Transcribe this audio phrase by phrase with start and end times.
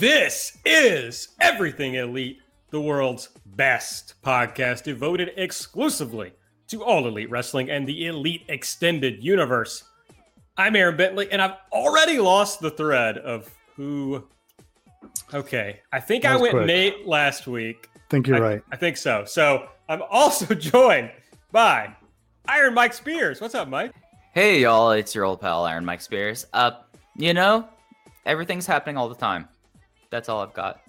[0.00, 2.38] This is Everything Elite,
[2.70, 6.32] the world's best podcast devoted exclusively
[6.68, 9.84] to all elite wrestling and the elite extended universe.
[10.56, 14.26] I'm Aaron Bentley, and I've already lost the thread of who.
[15.34, 16.66] Okay, I think I went quick.
[16.66, 17.90] Nate last week.
[17.94, 18.62] I think you're I, right.
[18.72, 19.26] I think so.
[19.26, 21.10] So I'm also joined
[21.52, 21.94] by
[22.48, 23.38] Iron Mike Spears.
[23.38, 23.92] What's up, Mike?
[24.32, 26.46] Hey y'all, it's your old pal Iron Mike Spears.
[26.54, 26.70] Uh,
[27.16, 27.68] you know,
[28.24, 29.46] everything's happening all the time.
[30.10, 30.80] That's all I've got.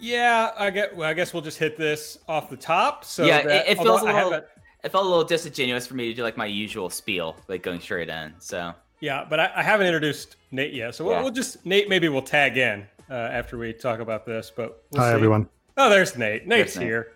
[0.00, 0.96] Yeah, I get.
[0.96, 3.04] Well, I guess we'll just hit this off the top.
[3.04, 4.30] So yeah, that- it, it feels a I little.
[4.32, 4.44] haven't-
[4.84, 7.80] It felt a little disingenuous for me to do like my usual spiel, like going
[7.80, 8.32] straight in.
[8.38, 11.22] So Yeah, but I, I haven't introduced Nate yet, so we'll, Yeah.
[11.22, 11.88] we'll just Nate.
[11.88, 14.52] Maybe we'll tag in uh, after we talk about this.
[14.54, 15.14] But we'll Hi, see.
[15.16, 15.48] everyone.
[15.76, 16.46] Oh, there's Nate.
[16.46, 16.86] Nate's Nate.
[16.86, 17.12] here.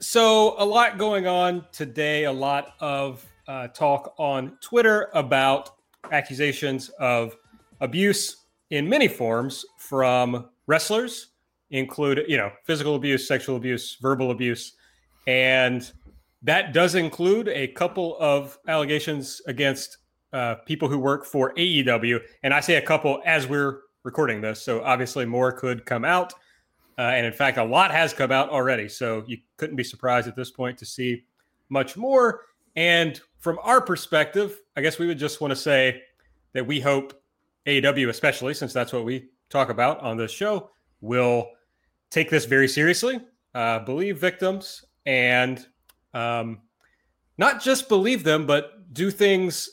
[0.00, 2.24] So a lot going on today.
[2.24, 5.70] A lot of uh, talk on Twitter about
[6.12, 7.36] accusations of
[7.80, 8.36] abuse
[8.70, 11.28] in many forms from wrestlers,
[11.70, 14.74] include you know physical abuse, sexual abuse, verbal abuse,
[15.26, 15.92] and
[16.42, 19.98] that does include a couple of allegations against
[20.32, 22.20] uh, people who work for AEW.
[22.42, 26.32] And I say a couple as we're recording this, so obviously more could come out.
[26.98, 28.88] Uh, and in fact, a lot has come out already.
[28.88, 31.24] So you couldn't be surprised at this point to see
[31.68, 32.46] much more.
[32.76, 36.02] And from our perspective, I guess we would just want to say
[36.52, 37.19] that we hope
[37.66, 41.48] AEW, especially since that's what we talk about on this show, will
[42.10, 43.20] take this very seriously,
[43.54, 45.66] uh, believe victims, and
[46.14, 46.60] um,
[47.38, 49.68] not just believe them, but do things,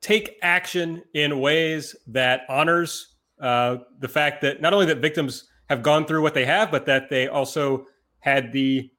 [0.00, 5.82] take action in ways that honors uh, the fact that not only that victims have
[5.82, 7.86] gone through what they have, but that they also
[8.20, 8.90] had the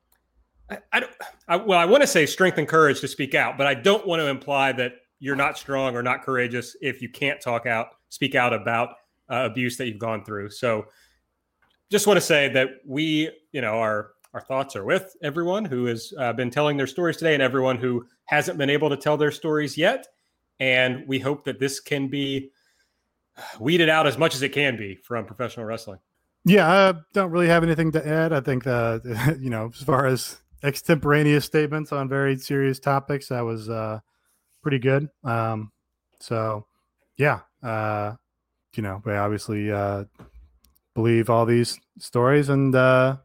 [0.70, 1.04] I, I
[1.48, 4.08] I, well, I want to say strength and courage to speak out, but I don't
[4.08, 7.90] want to imply that you're not strong or not courageous if you can't talk out,
[8.14, 8.90] speak out about
[9.32, 10.52] uh, abuse that you've gone through.
[10.52, 10.86] So,
[11.90, 15.86] just want to say that we, you know, our our thoughts are with everyone who
[15.86, 19.18] has uh, been telling their stories today, and everyone who hasn't been able to tell
[19.18, 20.08] their stories yet.
[20.60, 22.52] And we hope that this can be
[23.60, 26.00] weeded out as much as it can be from professional wrestling.
[26.46, 28.32] Yeah, I don't really have anything to add.
[28.32, 29.00] I think uh,
[29.40, 34.00] you know, as far as extemporaneous statements on very serious topics, that was uh,
[34.62, 35.10] pretty good.
[35.24, 35.72] Um,
[36.20, 36.66] so,
[37.18, 38.14] yeah, uh,
[38.76, 40.06] you know, we obviously uh,
[40.94, 43.18] believe all these stories, and uh,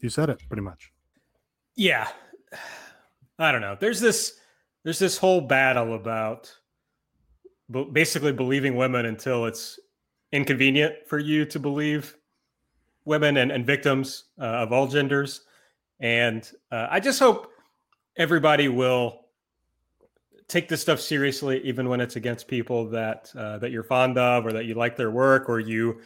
[0.00, 0.92] you said it pretty much.
[1.74, 2.08] Yeah.
[3.38, 3.76] I don't know.
[3.78, 4.38] There's this
[4.84, 6.54] there's this whole battle about
[7.92, 9.78] basically believing women until it's
[10.32, 12.16] inconvenient for you to believe
[13.04, 15.42] women and, and victims uh, of all genders.
[16.00, 17.50] And uh, I just hope
[18.16, 19.21] everybody will
[20.52, 24.44] take this stuff seriously, even when it's against people that uh, that you're fond of
[24.46, 26.00] or that you like their work or you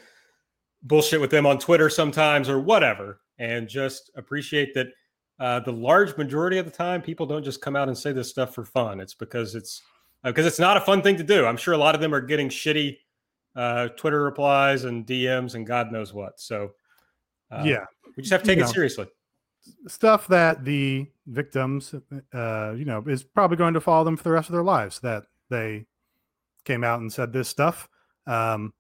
[0.82, 3.20] bullshit with them on Twitter sometimes or whatever.
[3.38, 4.86] And just appreciate that
[5.38, 8.30] uh, the large majority of the time, people don't just come out and say this
[8.30, 9.00] stuff for fun.
[9.00, 9.82] It's because it's
[10.24, 11.44] because it's not a fun thing to do.
[11.44, 12.96] I'm sure a lot of them are getting shitty
[13.56, 16.40] uh, Twitter replies and DMs and God knows what.
[16.40, 16.72] So
[17.50, 17.84] uh, yeah,
[18.16, 18.72] we just have to take You it know.
[18.72, 19.06] seriously.
[19.88, 21.94] stuff that the victims,
[22.34, 25.00] uh, you know, is probably going to follow them for the rest of their lives.
[25.00, 25.86] That they
[26.64, 27.88] came out and said this stuff.
[28.26, 28.72] Um,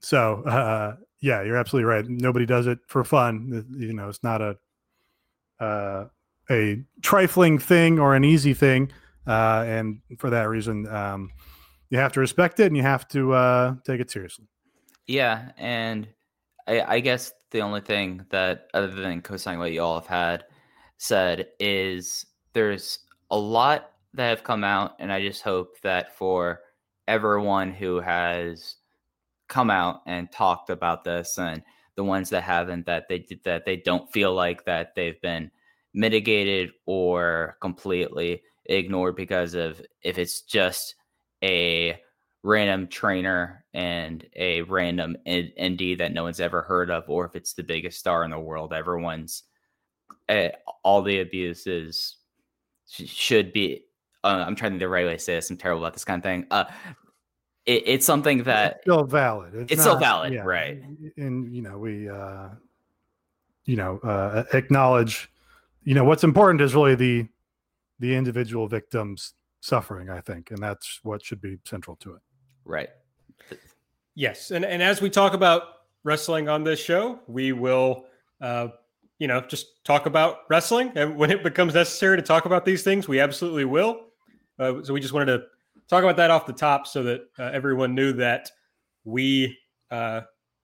[0.00, 2.08] so uh, yeah, you're absolutely right.
[2.08, 3.64] Nobody does it for fun.
[3.76, 4.56] You know, it's not a
[5.60, 6.06] uh,
[6.50, 8.90] a trifling thing or an easy thing,
[9.26, 11.30] uh, and for that reason, um,
[11.90, 14.46] you have to respect it and you have to uh, take it seriously.
[15.06, 16.08] yeah, and
[16.66, 20.44] I, I guess the only thing that other than co-signing what you all have had
[21.02, 23.00] said is there's
[23.30, 26.60] a lot that have come out, and I just hope that for
[27.08, 28.76] everyone who has
[29.48, 31.62] come out and talked about this and
[31.96, 35.50] the ones that haven't that they that they don't feel like that they've been
[35.92, 40.94] mitigated or completely ignored because of if it's just
[41.42, 42.00] a
[42.44, 47.36] random trainer and a random in- indie that no one's ever heard of or if
[47.36, 49.42] it's the biggest star in the world everyone's
[50.84, 52.16] all the abuse is
[52.88, 53.84] should be
[54.24, 56.04] uh, i'm trying to think the right way to say this i'm terrible about this
[56.04, 56.64] kind of thing uh
[57.66, 59.54] it, it's something that it's still valid.
[59.54, 60.82] It's, it's still valid, yeah, right?
[61.16, 62.48] And you know, we uh,
[63.64, 65.30] you know uh, acknowledge,
[65.84, 67.28] you know, what's important is really the
[68.00, 70.10] the individual victims suffering.
[70.10, 72.22] I think, and that's what should be central to it.
[72.64, 72.88] Right.
[74.14, 75.62] Yes, and and as we talk about
[76.04, 78.06] wrestling on this show, we will.
[78.40, 78.68] Uh,
[79.18, 80.92] you know, just talk about wrestling.
[80.94, 84.06] And when it becomes necessary to talk about these things, we absolutely will.
[84.58, 85.44] Uh, so we just wanted to
[85.88, 88.50] talk about that off the top so that uh, everyone knew that
[89.04, 89.58] we
[89.90, 90.22] uh,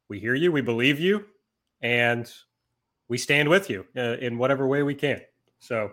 [0.09, 1.25] we hear you, we believe you,
[1.83, 2.33] and
[3.09, 5.21] we stand with you uh, in whatever way we can.
[5.59, 5.93] So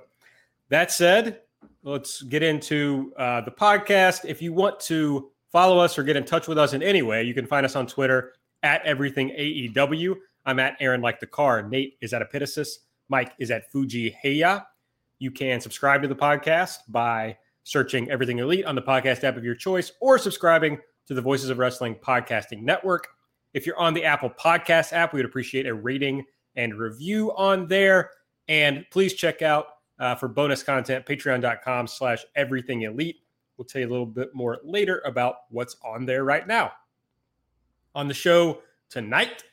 [0.70, 1.42] that said,
[1.84, 4.26] let's get into uh, the podcast.
[4.26, 7.24] If you want to follow us or get in touch with us in any way,
[7.24, 10.16] you can find us on Twitter at everything AEW.
[10.46, 11.68] I'm at Aaron like the car.
[11.68, 12.70] Nate is at Epitasis.
[13.10, 14.66] Mike is at Fuji Heya.
[15.20, 19.44] You can subscribe to the podcast by searching Everything Elite on the podcast app of
[19.44, 23.08] your choice or subscribing to the Voices of Wrestling podcasting network.
[23.54, 26.26] If you're on the Apple Podcast app, we would appreciate a rating
[26.56, 28.12] and review on there.
[28.48, 29.68] And please check out
[30.00, 33.18] uh, for bonus content, patreon.com slash everything elite.
[33.58, 36.74] We'll tell you a little bit more later about what's on there right now.
[37.94, 39.44] On the show tonight,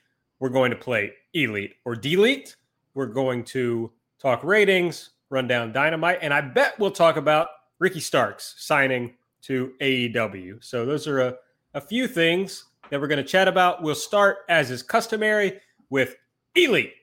[0.43, 2.56] we're going to play Elite or Delete.
[2.94, 7.47] We're going to talk ratings, run down Dynamite, and I bet we'll talk about
[7.79, 10.62] Ricky Starks signing to AEW.
[10.65, 11.37] So those are a,
[11.75, 13.85] a few things that we're going to chat about.
[13.85, 15.61] We'll start, as is customary,
[15.91, 16.17] with
[16.56, 16.95] Elite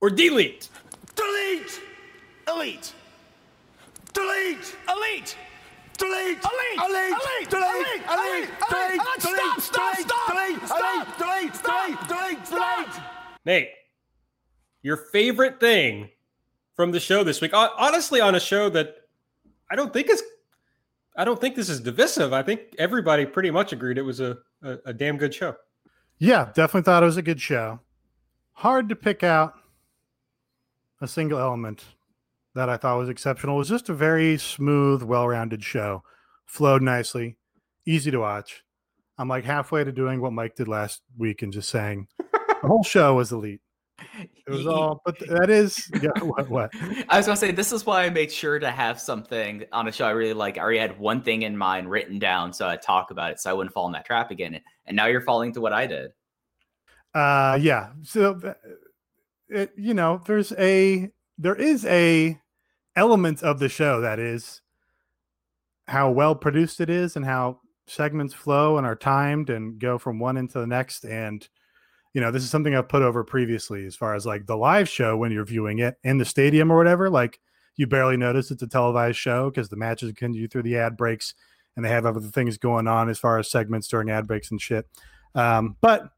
[0.00, 0.68] or Delete.
[1.14, 1.80] Delete!
[2.48, 2.92] Elite!
[4.12, 4.76] Delete!
[4.88, 5.36] Elite!
[5.96, 6.38] Delete!
[6.38, 6.78] Elite!
[6.78, 7.50] Elite!
[7.50, 7.50] Delete!
[7.50, 8.02] Delete!
[8.06, 8.50] Elite!
[8.68, 9.00] Delete!
[9.00, 9.20] Elite!
[9.20, 9.60] Delete!
[9.60, 9.96] Stop!
[9.96, 10.28] Stop!
[10.28, 10.66] Delete!
[10.66, 11.18] Stop!
[11.18, 11.54] Delete!
[11.54, 12.08] Stop!
[12.08, 12.08] Delete!
[12.08, 12.08] Delete!
[12.08, 12.44] Delete!
[12.44, 13.02] Delete!
[13.44, 13.68] Nate,
[14.82, 16.10] your favorite thing
[16.74, 17.52] from the show this week?
[17.54, 18.96] Honestly, on a show that
[19.70, 20.22] I don't think is,
[21.16, 22.32] I don't think this is divisive.
[22.32, 25.54] I think everybody pretty much agreed it was a, a, a damn good show.
[26.18, 27.80] Yeah, definitely thought it was a good show.
[28.52, 29.54] Hard to pick out
[31.00, 31.84] a single element
[32.56, 33.56] that I thought was exceptional.
[33.56, 36.02] Was just a very smooth, well-rounded show.
[36.46, 37.36] Flowed nicely,
[37.86, 38.64] easy to watch.
[39.18, 42.82] I'm like halfway to doing what Mike did last week and just saying the whole
[42.82, 43.60] show was elite.
[44.18, 46.70] It was all, but that is yeah, what, what?
[47.08, 49.92] I was gonna say this is why I made sure to have something on a
[49.92, 50.58] show I really like.
[50.58, 53.50] I already had one thing in mind written down, so I talk about it, so
[53.50, 54.60] I wouldn't fall in that trap again.
[54.86, 56.12] And now you're falling to what I did.
[57.14, 57.90] Uh, yeah.
[58.02, 58.54] So,
[59.48, 62.38] it, you know, there's a there is a
[62.96, 64.62] element of the show that is
[65.86, 70.18] how well produced it is and how segments flow and are timed and go from
[70.18, 71.04] one into the next.
[71.04, 71.46] And
[72.14, 74.88] you know this is something i've put over previously as far as like the live
[74.88, 77.38] show when you're viewing it in the stadium or whatever like
[77.76, 81.34] you barely notice it's a televised show because the matches continue through the ad breaks
[81.76, 84.60] and they have other things going on as far as segments during ad breaks and
[84.60, 84.86] shit.
[85.34, 86.08] Um, but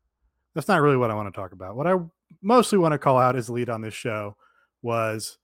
[0.55, 1.77] that's not really what i want to talk about.
[1.77, 1.97] What i
[2.43, 4.37] mostly want to call out as lead on this show
[4.83, 5.39] was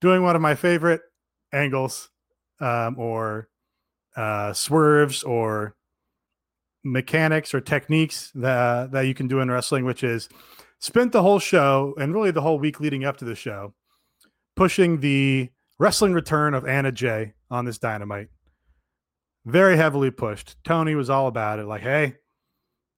[0.00, 1.00] doing one of my favorite
[1.52, 2.10] angles
[2.60, 3.48] um, or
[4.16, 5.74] uh, swerves or
[6.84, 10.28] mechanics or techniques that that you can do in wrestling, which is
[10.78, 13.74] spent the whole show and really the whole week leading up to the show
[14.56, 18.28] pushing the wrestling return of Anna Jay on this dynamite.
[19.44, 20.56] Very heavily pushed.
[20.64, 21.66] Tony was all about it.
[21.66, 22.16] Like, hey,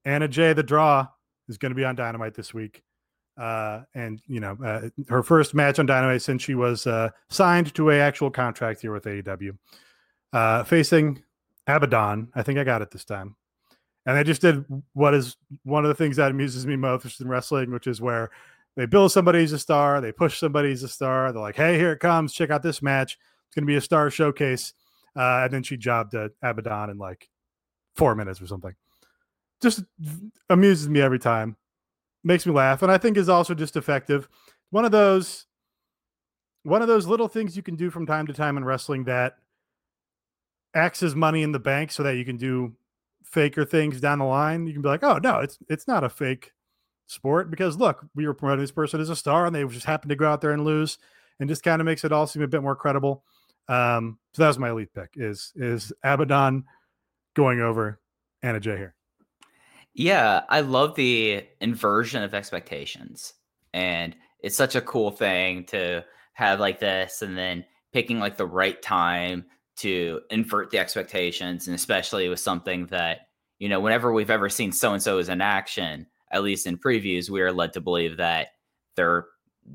[0.04, 1.08] Anna Jay, the draw
[1.48, 2.82] is going to be on Dynamite this week.
[3.38, 7.72] Uh, and you know, uh, her first match on Dynamite since she was uh, signed
[7.74, 9.56] to a actual contract here with AEW,
[10.32, 11.22] uh, facing
[11.66, 12.30] Abaddon.
[12.34, 13.36] I think I got it this time.
[14.06, 14.64] And they just did
[14.94, 18.30] what is one of the things that amuses me most in wrestling, which is where
[18.74, 21.30] they build somebody as a star, they push somebody as a star.
[21.32, 22.32] They're like, "Hey, here it comes!
[22.32, 23.18] Check out this match.
[23.46, 24.72] It's going to be a star showcase."
[25.14, 27.28] Uh, and then she jobbed at Abaddon in like
[27.94, 28.74] four minutes or something.
[29.60, 29.82] Just
[30.48, 31.56] amuses me every time,
[32.24, 34.28] makes me laugh, and I think is also just effective.
[34.70, 35.46] One of those,
[36.62, 39.36] one of those little things you can do from time to time in wrestling that
[40.74, 42.74] acts as money in the bank, so that you can do
[43.24, 46.08] faker things down the line, you can be like, oh no, it's it's not a
[46.08, 46.52] fake
[47.06, 50.10] sport because look, we were promoting this person as a star and they just happened
[50.10, 50.98] to go out there and lose,
[51.40, 53.24] and just kind of makes it all seem a bit more credible.
[53.68, 56.64] Um, so that was my elite pick is is Abaddon
[57.34, 58.00] going over
[58.42, 58.94] Anna Jay here.
[59.98, 63.34] Yeah, I love the inversion of expectations.
[63.74, 68.46] And it's such a cool thing to have like this and then picking like the
[68.46, 69.46] right time
[69.78, 73.22] to invert the expectations and especially with something that
[73.58, 76.78] you know whenever we've ever seen so and so is in action at least in
[76.78, 78.48] previews we are led to believe that
[78.94, 79.26] they're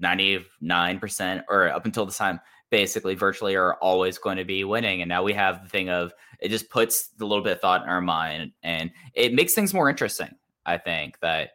[0.02, 2.40] 99% or up until this time
[2.74, 5.04] basically virtually are always going to be winning.
[5.04, 7.84] And now we have the thing of it just puts the little bit of thought
[7.84, 10.32] in our mind and it makes things more interesting.
[10.66, 11.52] I think that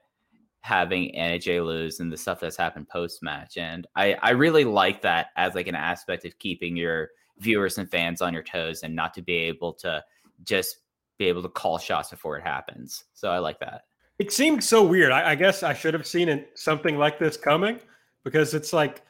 [0.61, 3.57] having Anna Jay lose and the stuff that's happened post match.
[3.57, 7.09] And I, I really like that as like an aspect of keeping your
[7.41, 10.05] viewers and fans on your toes and not to be able to
[10.45, 10.77] just
[11.19, 13.07] be able to call shots before it happens.
[13.15, 13.87] So I like that.
[14.21, 15.11] It seemed so weird.
[15.11, 17.81] I, I guess I should have seen it, something like this coming
[18.23, 19.03] because it's like,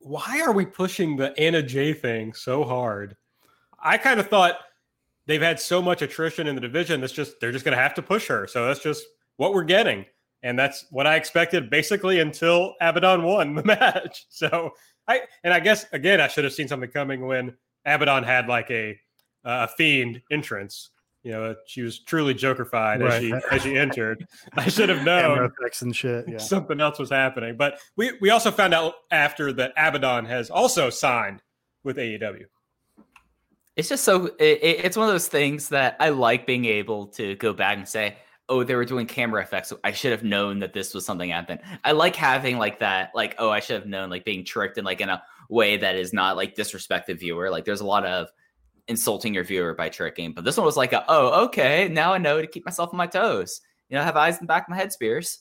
[0.00, 3.16] why are we pushing the Anna Jay thing so hard?
[3.78, 4.58] I kind of thought
[5.26, 7.00] they've had so much attrition in the division.
[7.00, 8.46] That's just they're just going to have to push her.
[8.46, 9.04] So that's just
[9.36, 10.04] what we're getting,
[10.42, 14.26] and that's what I expected basically until Abaddon won the match.
[14.28, 14.72] So
[15.08, 18.70] I and I guess again I should have seen something coming when Abaddon had like
[18.70, 18.98] a
[19.44, 20.90] a fiend entrance
[21.26, 23.14] you know, she was truly Jokerfied right.
[23.14, 24.24] as she as she entered.
[24.56, 26.24] I should have known effects and shit.
[26.28, 26.38] Yeah.
[26.38, 27.56] Something else was happening.
[27.56, 31.42] But we we also found out after that Abaddon has also signed
[31.82, 32.44] with AEW.
[33.74, 37.34] It's just so it, it's one of those things that I like being able to
[37.34, 38.18] go back and say,
[38.48, 39.68] oh, they were doing camera effects.
[39.68, 41.58] So I should have known that this was something happened.
[41.82, 44.84] I like having like that, like, oh, I should have known, like being tricked in
[44.84, 47.50] like in a way that is not like disrespect the viewer.
[47.50, 48.28] Like there's a lot of
[48.88, 50.32] insulting your viewer by tricking.
[50.32, 52.96] But this one was like, a, oh, okay, now I know to keep myself on
[52.96, 53.60] my toes.
[53.88, 55.40] You know, have eyes in the back of my head, Spears.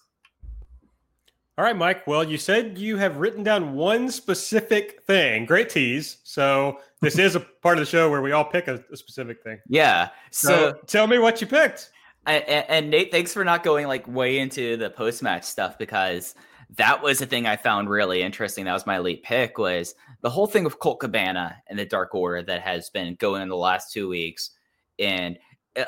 [1.58, 2.06] All right, Mike.
[2.06, 5.46] Well, you said you have written down one specific thing.
[5.46, 6.18] Great tease.
[6.24, 9.42] So this is a part of the show where we all pick a, a specific
[9.42, 9.60] thing.
[9.68, 10.10] Yeah.
[10.32, 11.92] So, so, tell me what you picked.
[12.25, 16.36] And, and Nate, thanks for not going like way into the post match stuff because
[16.72, 18.66] that was the thing I found really interesting.
[18.66, 22.15] That was my elite pick was the whole thing of Colt Cabana and the Dark
[22.15, 24.50] Order that has been going in the last two weeks.
[24.98, 25.38] And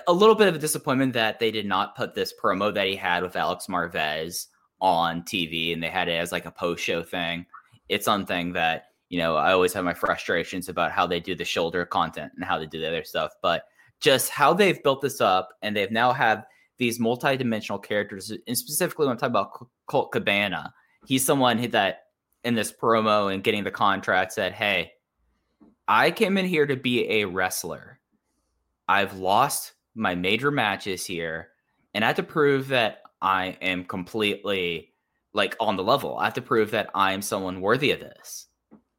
[0.07, 2.95] a little bit of a disappointment that they did not put this promo that he
[2.95, 4.45] had with Alex Marvez
[4.79, 7.47] on TV and they had it as like a post show thing.
[7.89, 11.43] It's something that, you know, I always have my frustrations about how they do the
[11.43, 13.63] shoulder content and how they do the other stuff, but
[14.01, 16.45] just how they've built this up and they've now have
[16.77, 20.75] these multi-dimensional characters and specifically when I'm talking about Colt Cabana,
[21.07, 22.01] he's someone that
[22.47, 24.93] in this promo and getting the contract said, Hey,
[25.85, 27.99] I came in here to be a wrestler.
[28.87, 31.49] I've lost my major matches here,
[31.93, 34.93] and I have to prove that I am completely
[35.33, 36.17] like on the level.
[36.17, 38.47] I have to prove that I am someone worthy of this.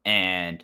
[0.05, 0.63] And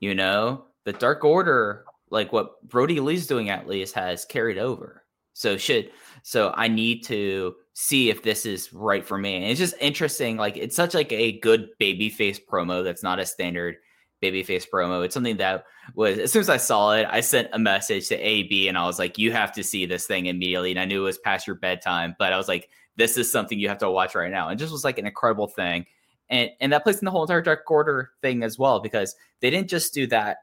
[0.00, 5.04] you know, the Dark Order, like what Brodie Lee's doing at least, has carried over.
[5.40, 5.90] So should
[6.22, 9.36] so I need to see if this is right for me.
[9.36, 10.36] And it's just interesting.
[10.36, 13.76] Like it's such like a good babyface promo that's not a standard
[14.22, 15.02] babyface promo.
[15.02, 18.16] It's something that was as soon as I saw it, I sent a message to
[18.16, 20.72] AB and I was like, you have to see this thing immediately.
[20.72, 23.58] And I knew it was past your bedtime, but I was like, this is something
[23.58, 24.48] you have to watch right now.
[24.50, 25.86] And just was like an incredible thing.
[26.28, 29.48] And and that plays in the whole entire Dark Order thing as well, because they
[29.48, 30.36] didn't just do that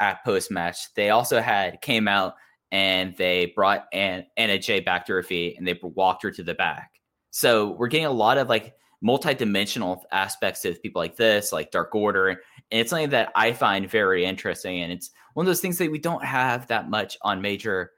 [0.00, 0.92] at post match.
[0.96, 2.34] They also had came out
[2.74, 6.42] and they brought Ann, Anna Jay back to her feet and they walked her to
[6.42, 6.90] the back.
[7.30, 11.94] So we're getting a lot of like multi-dimensional aspects of people like this, like Dark
[11.94, 12.38] Order, and
[12.72, 14.80] it's something that I find very interesting.
[14.80, 17.92] And it's one of those things that we don't have that much on major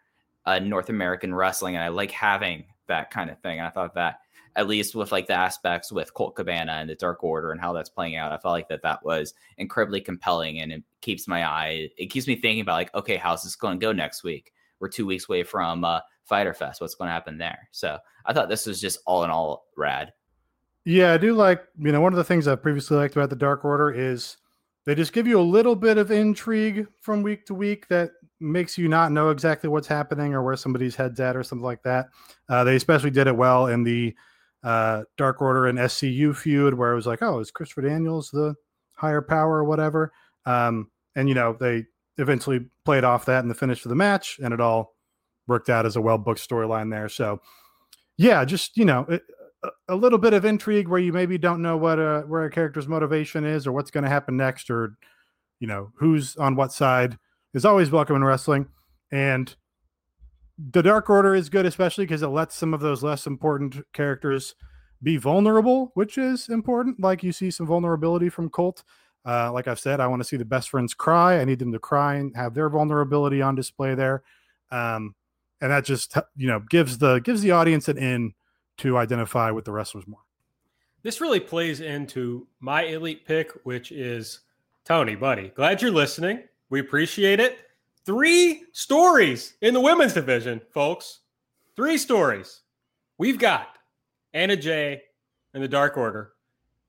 [0.45, 3.59] uh, North American wrestling, and I like having that kind of thing.
[3.59, 4.19] And I thought that
[4.57, 7.73] at least with like the aspects with Colt Cabana and the Dark Order and how
[7.73, 11.47] that's playing out, I felt like that that was incredibly compelling, and it keeps my
[11.47, 11.89] eye.
[11.97, 14.53] It keeps me thinking about like, okay, how's this going to go next week?
[14.81, 16.81] We're two weeks away from uh, Fyter Fest.
[16.81, 17.69] What's going to happen there?
[17.73, 20.13] So I thought this was just all in all rad.
[20.85, 23.37] Yeah, I do like, you know, one of the things I've previously liked about the
[23.37, 24.37] Dark Order is
[24.85, 28.79] they just give you a little bit of intrigue from week to week that makes
[28.79, 32.07] you not know exactly what's happening or where somebody's head's at or something like that.
[32.49, 34.15] Uh, they especially did it well in the
[34.63, 38.55] uh, Dark Order and SCU feud where it was like, oh, is Christopher Daniels the
[38.95, 40.13] higher power or whatever?
[40.45, 41.87] Um, and, you know, they
[42.19, 44.95] eventually played off that in the finish of the match, and it all
[45.47, 47.09] worked out as a well booked storyline there.
[47.09, 47.41] So,
[48.17, 49.07] yeah, just you know,
[49.63, 52.51] a, a, little bit of intrigue where you maybe don't know what a, where a
[52.51, 54.97] character's motivation is or what's going to happen next, or
[55.61, 57.19] you know, who's on what side
[57.53, 58.69] is always welcome in wrestling.
[59.13, 59.55] And
[60.59, 64.55] the Dark Order is good, especially because it lets some of those less important characters
[65.03, 67.01] be vulnerable, which is important.
[67.01, 68.83] Like you see some vulnerability from Colt
[69.27, 71.41] uh, like I've said, I want to see the best friends cry.
[71.41, 74.23] I need them to cry and have their vulnerability on display there.
[74.71, 75.15] Um,
[75.61, 78.35] and that just you know gives the gives the audience an in
[78.79, 80.21] to identify with the wrestlers more.
[81.03, 84.41] This really plays into my elite pick, which is
[84.85, 85.49] Tony, buddy.
[85.49, 86.43] Glad you're listening.
[86.69, 87.59] We appreciate it.
[88.05, 91.21] Three stories in the women's division, folks.
[91.75, 92.61] Three stories.
[93.19, 93.79] We've got
[94.35, 95.03] Anna Jay
[95.55, 96.33] and the Dark Order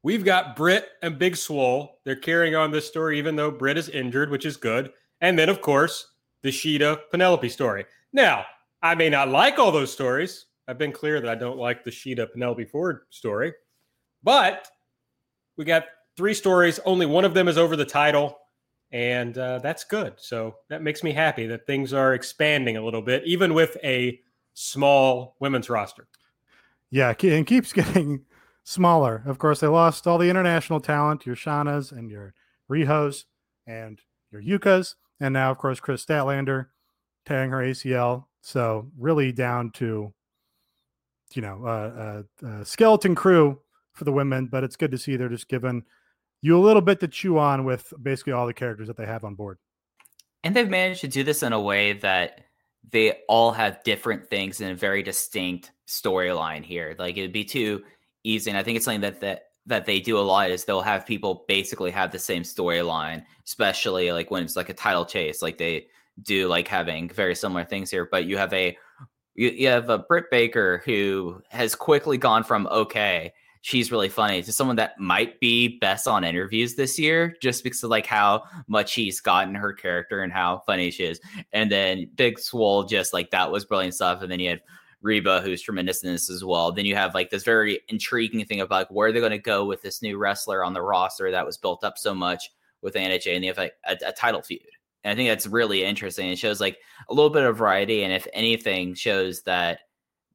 [0.04, 2.00] we've got Britt and Big Swole.
[2.04, 4.92] They're carrying on this story, even though Britt is injured, which is good.
[5.22, 6.12] And then, of course,
[6.44, 7.86] the Shida Penelope story.
[8.14, 8.46] Now,
[8.82, 10.46] I may not like all those stories.
[10.68, 13.54] I've been clear that I don't like the Shida Penelope Ford story,
[14.24, 14.68] but
[15.58, 15.86] we got
[16.16, 16.80] three stories.
[16.86, 18.38] Only one of them is over the title,
[18.92, 20.14] and uh, that's good.
[20.18, 24.20] So that makes me happy that things are expanding a little bit, even with a
[24.54, 26.08] small women's roster.
[26.92, 28.26] Yeah, and keeps getting
[28.68, 29.24] smaller.
[29.26, 32.34] Of course, they lost all the international talent, your Shanas and your
[32.70, 33.24] Rihos
[33.66, 36.68] and your Yukas, and now, of course, Kris Statlander
[37.26, 38.26] tearing her ACL.
[38.42, 40.14] So really down to,
[41.34, 43.60] you know, a, a, a skeleton crew
[43.94, 44.48] for the women.
[44.48, 45.84] But it's good to see they're just giving
[46.42, 49.24] you a little bit to chew on with basically all the characters that they have
[49.24, 49.60] on board.
[50.44, 52.42] And they've managed to do this in a way that
[52.92, 56.96] they all have different things in a very distinct storyline here.
[57.00, 57.84] Like it'd be too
[58.48, 61.06] And I think it's something that that that they do a lot is they'll have
[61.06, 65.42] people basically have the same storyline, especially like when it's like a title chase.
[65.42, 65.88] Like they
[66.24, 68.08] do like having very similar things here.
[68.10, 68.78] But you have a
[69.36, 73.34] you, you have a Britt Baker who has quickly gone from okay
[73.68, 77.84] she's really funny to someone that might be best on interviews this year just because
[77.84, 81.20] of like how much she's gotten her character and how funny she is.
[81.52, 84.22] And then Big Swole just like that was brilliant stuff.
[84.22, 84.62] And then you had
[85.02, 86.72] Reba, who's tremendous in this as well.
[86.72, 89.66] Then you have like this very intriguing thing about like where they're going to go
[89.66, 92.50] with this new wrestler on the roster that was built up so much
[92.82, 94.62] with Anna Jay, and they have like a, a title feud.
[95.04, 96.30] And I think that's really interesting.
[96.30, 96.78] It shows like
[97.10, 99.82] a little bit of variety, and if anything, shows that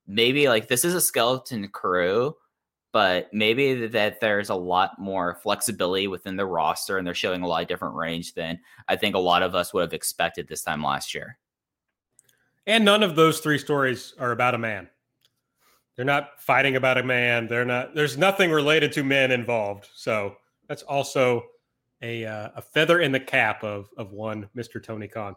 [0.06, 2.34] maybe like this is a skeleton crew
[2.92, 7.46] but maybe that there's a lot more flexibility within the roster and they're showing a
[7.46, 10.62] lot of different range than I think a lot of us would have expected this
[10.62, 11.38] time last year.
[12.66, 14.88] And none of those three stories are about a man.
[15.96, 17.48] They're not fighting about a man.
[17.48, 17.94] They're not.
[17.94, 19.88] There's nothing related to men involved.
[19.94, 20.36] So
[20.68, 21.42] that's also
[22.00, 24.82] a uh, a feather in the cap of of one Mr.
[24.82, 25.36] Tony Khan.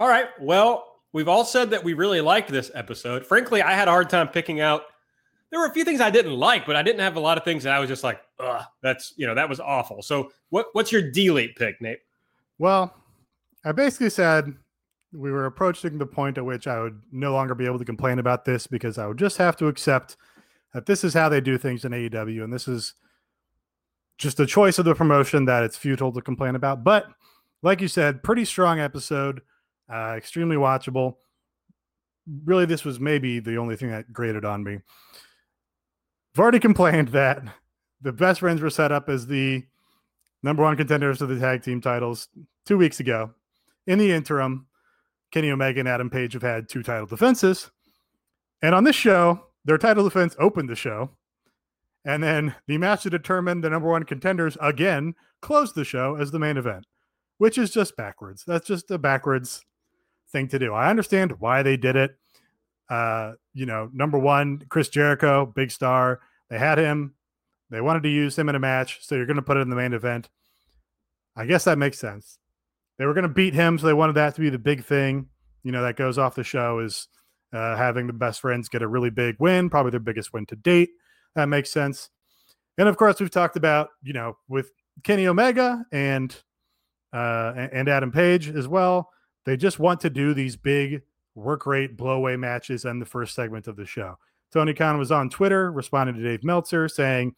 [0.00, 0.26] All right.
[0.40, 3.24] Well, we've all said that we really liked this episode.
[3.24, 4.82] Frankly, I had a hard time picking out
[5.50, 7.44] there were a few things I didn't like, but I didn't have a lot of
[7.44, 10.02] things that I was just like, ugh, that's you know, that was awful.
[10.02, 12.00] So what what's your delete pick, Nate?
[12.58, 12.94] Well,
[13.64, 14.54] I basically said
[15.16, 18.18] we were approaching the point at which I would no longer be able to complain
[18.18, 20.16] about this because I would just have to accept
[20.74, 22.94] that this is how they do things in AEW, and this is
[24.18, 26.84] just a choice of the promotion that it's futile to complain about.
[26.84, 27.08] But
[27.62, 29.40] like you said, pretty strong episode,
[29.92, 31.16] uh, extremely watchable.
[32.44, 34.80] Really, this was maybe the only thing that grated on me.
[36.34, 37.42] I've already complained that
[38.02, 39.64] the best friends were set up as the
[40.42, 42.28] number one contenders to the tag team titles
[42.66, 43.30] two weeks ago.
[43.86, 44.66] In the interim,
[45.32, 47.70] Kenny Omega and Adam Page have had two title defenses.
[48.62, 51.10] And on this show, their title defense opened the show.
[52.04, 56.30] And then the match to determine the number one contenders again closed the show as
[56.30, 56.86] the main event,
[57.38, 58.44] which is just backwards.
[58.46, 59.64] That's just a backwards
[60.30, 60.72] thing to do.
[60.72, 62.16] I understand why they did it.
[62.88, 66.20] Uh, you know, number one, Chris Jericho, big star.
[66.48, 67.14] They had him.
[67.70, 69.70] They wanted to use him in a match, so you're going to put it in
[69.70, 70.28] the main event.
[71.34, 72.38] I guess that makes sense.
[72.98, 75.28] They were going to beat him, so they wanted that to be the big thing.
[75.62, 77.08] You know, that goes off the show is
[77.52, 80.56] uh, having the best friends get a really big win, probably their biggest win to
[80.56, 80.90] date.
[81.34, 82.10] That makes sense.
[82.78, 84.70] And of course, we've talked about you know with
[85.02, 86.34] Kenny Omega and
[87.12, 89.10] uh, and Adam Page as well.
[89.44, 91.02] They just want to do these big
[91.34, 94.16] work rate blowaway matches and the first segment of the show.
[94.52, 97.34] Tony Khan was on Twitter responding to Dave Meltzer saying,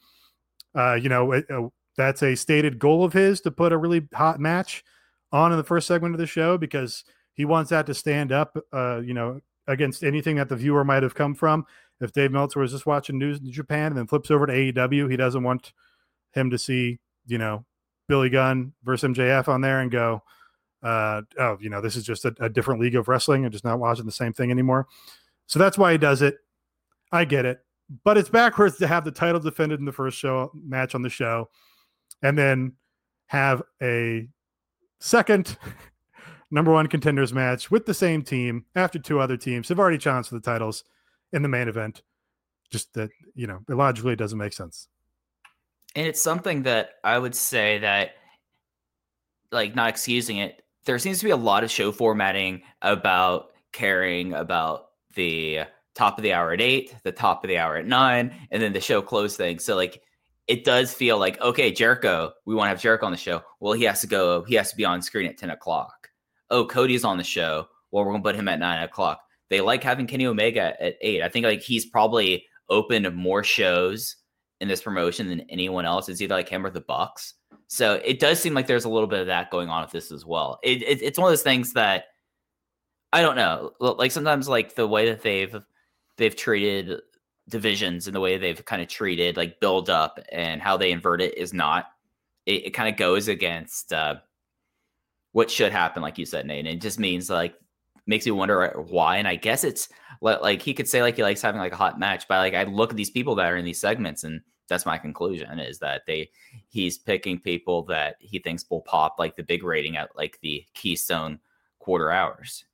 [0.75, 4.09] uh, you know, it, uh, that's a stated goal of his to put a really
[4.15, 4.85] hot match
[5.33, 8.57] on in the first segment of the show because he wants that to stand up,
[8.73, 11.65] uh, you know, against anything that the viewer might have come from.
[12.01, 15.11] If Dave Meltzer was just watching news in Japan and then flips over to AEW,
[15.11, 15.73] he doesn't want
[16.33, 17.65] him to see, you know,
[18.09, 20.23] Billy Gunn versus MJF on there and go,
[20.83, 23.65] uh, oh, you know, this is just a, a different league of wrestling and just
[23.65, 24.87] not watching the same thing anymore.
[25.47, 26.37] So that's why he does it.
[27.11, 27.61] I get it,
[28.05, 31.09] but it's backwards to have the title defended in the first show match on the
[31.09, 31.49] show,
[32.23, 32.75] and then
[33.27, 34.29] have a
[35.01, 35.57] second
[36.51, 40.29] number one contenders match with the same team after two other teams have already challenged
[40.29, 40.85] for the titles
[41.33, 42.03] in the main event.
[42.71, 44.89] Just that you know, it logically doesn't make sense.
[45.95, 48.11] And it's something that I would say that,
[49.51, 54.35] like, not excusing it, there seems to be a lot of show formatting about caring
[54.35, 55.61] about the
[55.95, 58.73] top of the hour at eight, the top of the hour at nine, and then
[58.73, 59.59] the show close thing.
[59.59, 60.03] So like
[60.49, 63.43] it does feel like okay, Jericho, we want to have Jericho on the show.
[63.61, 64.43] Well, he has to go.
[64.45, 66.09] He has to be on screen at ten o'clock.
[66.51, 67.69] Oh, Cody's on the show.
[67.91, 69.21] Well, we're gonna put him at nine o'clock.
[69.51, 71.23] They like having Kenny Omega at eight.
[71.23, 74.17] I think like he's probably opened more shows
[74.61, 76.09] in this promotion than anyone else.
[76.09, 77.35] It's either like him or the Bucks.
[77.69, 80.11] So it does seem like there's a little bit of that going on with this
[80.11, 80.59] as well.
[80.63, 82.05] It, it, it's one of those things that
[83.13, 83.73] I don't know.
[83.81, 85.55] Like sometimes, like the way that they've
[86.17, 87.01] they've treated
[87.49, 91.21] divisions and the way they've kind of treated like build up and how they invert
[91.21, 91.87] it is not.
[92.47, 94.17] It, it kind of goes against uh,
[95.33, 96.61] what should happen, like you said, Nate.
[96.61, 97.55] And it just means like
[98.07, 99.19] makes me wonder why.
[99.19, 99.89] And I guess it's
[100.21, 102.65] like he could say like he likes having like a hot match, but like I
[102.65, 106.03] look at these people that are in these segments, and that's my conclusion is that
[106.07, 106.31] they
[106.69, 110.65] he's picking people that he thinks will pop like the big rating at like the
[110.75, 111.39] Keystone
[111.79, 112.65] quarter hours.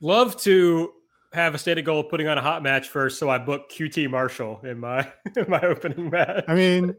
[0.00, 0.92] Love to
[1.34, 4.08] have a stated goal of putting on a hot match first, so I book QT
[4.08, 6.44] Marshall in my in my opening match.
[6.46, 6.94] I mean,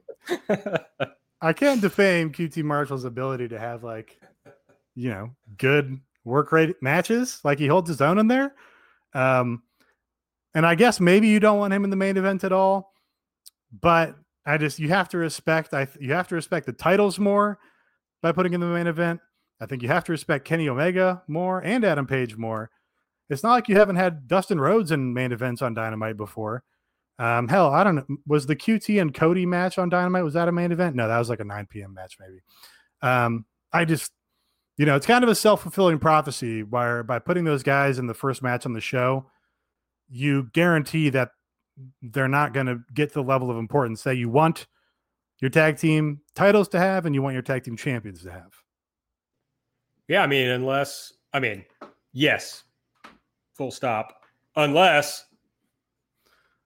[1.42, 4.20] I can't defame QT Marshall's ability to have like,
[4.94, 7.40] you know, good work rate matches.
[7.44, 8.54] Like he holds his own in there.
[9.14, 9.64] Um,
[10.54, 12.94] and I guess maybe you don't want him in the main event at all,
[13.82, 15.74] but I just you have to respect.
[15.74, 17.58] I you have to respect the titles more
[18.22, 19.22] by putting in the main event.
[19.62, 22.70] I think you have to respect Kenny Omega more and Adam Page more.
[23.30, 26.64] It's not like you haven't had Dustin Rhodes in main events on Dynamite before.
[27.18, 28.18] Um, hell, I don't know.
[28.28, 30.96] Was the QT and Cody match on Dynamite was that a main event?
[30.96, 31.94] No, that was like a 9 p.m.
[31.94, 32.42] match, maybe.
[33.02, 34.12] Um, I just,
[34.78, 38.08] you know, it's kind of a self fulfilling prophecy where by putting those guys in
[38.08, 39.26] the first match on the show,
[40.10, 41.30] you guarantee that
[42.02, 44.68] they're not going to get the level of importance that you want
[45.42, 48.54] your tag team titles to have and you want your tag team champions to have.
[50.08, 51.66] Yeah, I mean, unless, I mean,
[52.14, 52.64] yes,
[53.56, 54.22] full stop.
[54.56, 55.26] Unless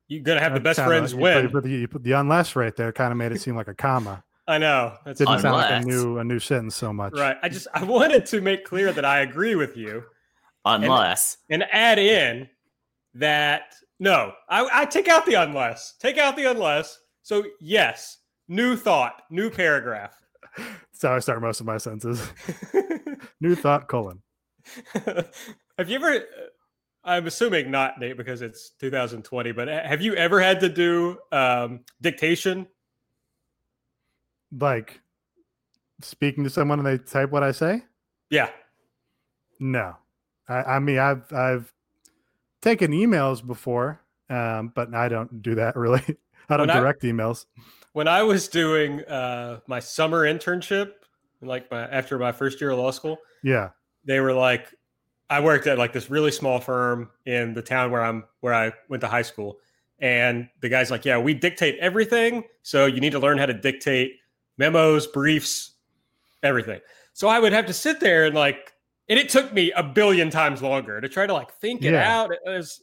[0.08, 1.36] you're gonna have the best Kinda- friends you win.
[1.36, 3.56] Put, you, put the, you put the unless right there, kind of made it seem
[3.56, 4.24] like a comma.
[4.48, 4.96] I know.
[5.06, 7.14] That Didn't sound like a new a new sentence so much.
[7.14, 7.38] right.
[7.44, 10.04] I just I wanted to make clear that I agree with you
[10.66, 12.50] Unless and add in
[13.14, 15.96] that no, I, I take out the unless.
[16.00, 17.00] Take out the unless.
[17.22, 20.16] So yes, new thought, new paragraph.
[20.58, 22.28] That's how I start most of my sentences.
[23.42, 24.22] New thought colon.
[25.06, 26.24] have you ever?
[27.04, 31.82] I'm assuming not Nate because it's 2020, but have you ever had to do um,
[32.02, 32.68] dictation?
[34.58, 35.02] Like
[36.02, 37.84] speaking to someone and they type what I say?
[38.30, 38.50] Yeah.
[39.60, 39.96] No.
[40.48, 41.74] I, I mean I've I've
[42.62, 46.02] taken emails before, um, but I don't do that really.
[46.50, 47.46] I don't When I- direct emails.
[47.94, 50.92] when I was doing uh, my summer internship,
[51.42, 53.70] like my after my first year of law school, Yeah.
[54.06, 54.74] they were like,
[55.30, 58.72] I worked at like this really small firm in the town where I'm where I
[58.90, 59.60] went to high school,
[60.00, 63.54] and the guy's like, "Yeah, we dictate everything, so you need to learn how to
[63.54, 64.14] dictate
[64.58, 65.74] memos, briefs,
[66.44, 66.80] everything."
[67.14, 68.74] So I would have to sit there and like,
[69.08, 72.20] and it took me a billion times longer to try to like think it Yeah.
[72.22, 72.32] out.
[72.32, 72.82] It was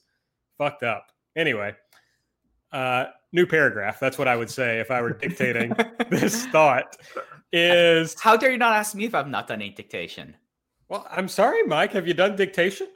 [0.59, 1.11] fucked up.
[1.35, 1.75] Anyway,
[2.73, 3.99] uh, new paragraph.
[3.99, 5.73] That's what I would say if I were dictating
[6.11, 6.97] this thought.
[7.53, 10.37] Is how dare you not ask me if I've not done any dictation?
[10.89, 11.93] Well, I'm sorry, Mike.
[11.93, 12.89] Have you done dictation?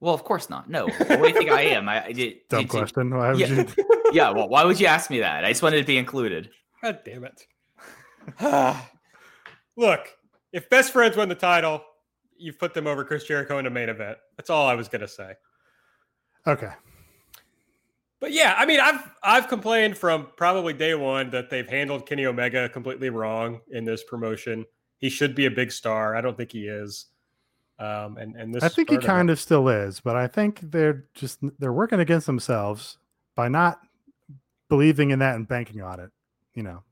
[0.00, 0.70] Well, of course not.
[0.70, 0.86] No.
[0.86, 1.88] What do you think I am?
[1.88, 2.36] I, I did.
[2.48, 3.10] Dumb did question.
[3.16, 3.48] Why would Yeah.
[3.48, 3.66] you
[4.12, 4.30] yeah.
[4.30, 5.44] Well, why would you ask me that?
[5.44, 6.50] I just wanted to be included.
[6.82, 7.46] God damn it.
[9.76, 10.00] Look,
[10.52, 11.82] if best friends win the title,
[12.36, 14.18] you've put them over Chris Jericho in the main event.
[14.36, 15.34] That's all I was gonna say.
[16.46, 16.70] Okay.
[18.20, 22.26] But yeah, I mean, I've I've complained from probably day one that they've handled Kenny
[22.26, 24.64] Omega completely wrong in this promotion.
[24.98, 26.16] He should be a big star.
[26.16, 27.06] I don't think he is.
[27.78, 31.04] Um, and and this I think he kind of still is, but I think they're
[31.14, 32.98] just they're working against themselves
[33.36, 33.78] by not
[34.68, 36.10] believing in that and banking on it.
[36.54, 36.82] You know,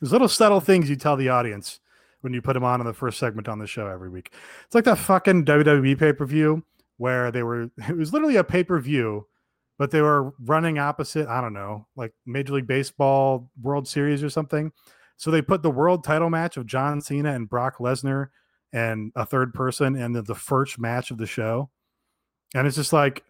[0.00, 1.80] there's little subtle things you tell the audience
[2.22, 4.32] when you put them on in the first segment on the show every week.
[4.64, 6.64] It's like that fucking WWE pay per view
[6.96, 7.70] where they were.
[7.88, 9.26] It was literally a pay per view,
[9.78, 11.28] but they were running opposite.
[11.28, 14.72] I don't know, like Major League Baseball World Series or something.
[15.18, 18.28] So they put the world title match of John Cena and Brock Lesnar
[18.72, 21.70] and a third person and the, the first match of the show.
[22.54, 23.24] And it's just like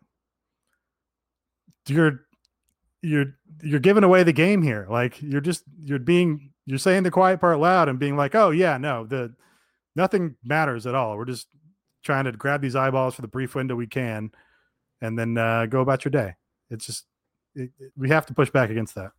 [1.86, 2.20] you're
[3.02, 4.86] you're you're giving away the game here.
[4.90, 8.50] Like you're just you're being you're saying the quiet part loud and being like, "Oh
[8.50, 9.34] yeah, no, the
[9.96, 11.16] nothing matters at all.
[11.16, 11.48] We're just
[12.02, 14.30] trying to grab these eyeballs for the brief window we can
[15.00, 16.34] and then uh, go about your day."
[16.70, 17.06] It's just
[17.54, 19.12] it, it- we have to push back against that.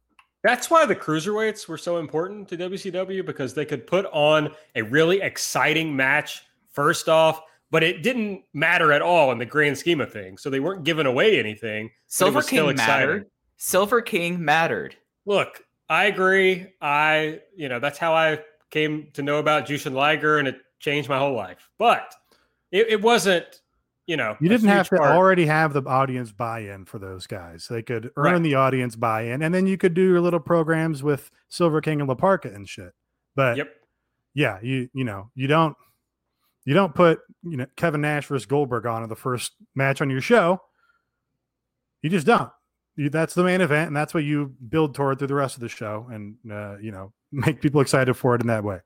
[0.43, 4.81] That's why the cruiserweights were so important to WCW because they could put on a
[4.81, 10.01] really exciting match first off, but it didn't matter at all in the grand scheme
[10.01, 10.41] of things.
[10.41, 11.91] So they weren't giving away anything.
[12.07, 13.27] Silver King mattered.
[13.57, 14.95] Silver King mattered.
[15.25, 16.67] Look, I agree.
[16.81, 18.39] I, you know, that's how I
[18.71, 21.69] came to know about Jushin Liger and it changed my whole life.
[21.77, 22.15] But
[22.71, 23.61] it, it wasn't
[24.07, 25.11] you know, You didn't have to part.
[25.11, 27.67] already have the audience buy-in for those guys.
[27.69, 28.43] They could earn Right.
[28.43, 32.09] the audience buy-in, and then you could do your little programs with Silver King and
[32.09, 32.93] La Parka and shit.
[33.35, 33.73] But Yep.
[34.33, 35.75] yeah, you you know you don't
[36.65, 40.09] you don't put you know Kevin Nash versus Goldberg on in the first match on
[40.09, 40.61] your show.
[42.01, 42.51] You just don't.
[42.97, 45.61] You, that's the main event, and that's what you build toward through the rest of
[45.61, 48.79] the show, and uh, you know make people excited for it in that way.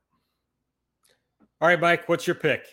[1.62, 2.66] All right, Mike, what's your pick?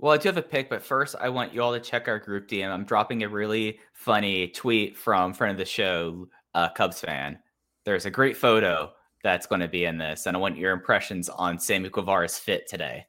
[0.00, 2.18] Well, I do have a pick, but first I want you all to check our
[2.18, 2.70] group DM.
[2.70, 7.38] I'm dropping a really funny tweet from friend of the show, uh, Cubs fan.
[7.84, 11.28] There's a great photo that's going to be in this, and I want your impressions
[11.28, 13.04] on Sammy Guevara's fit today.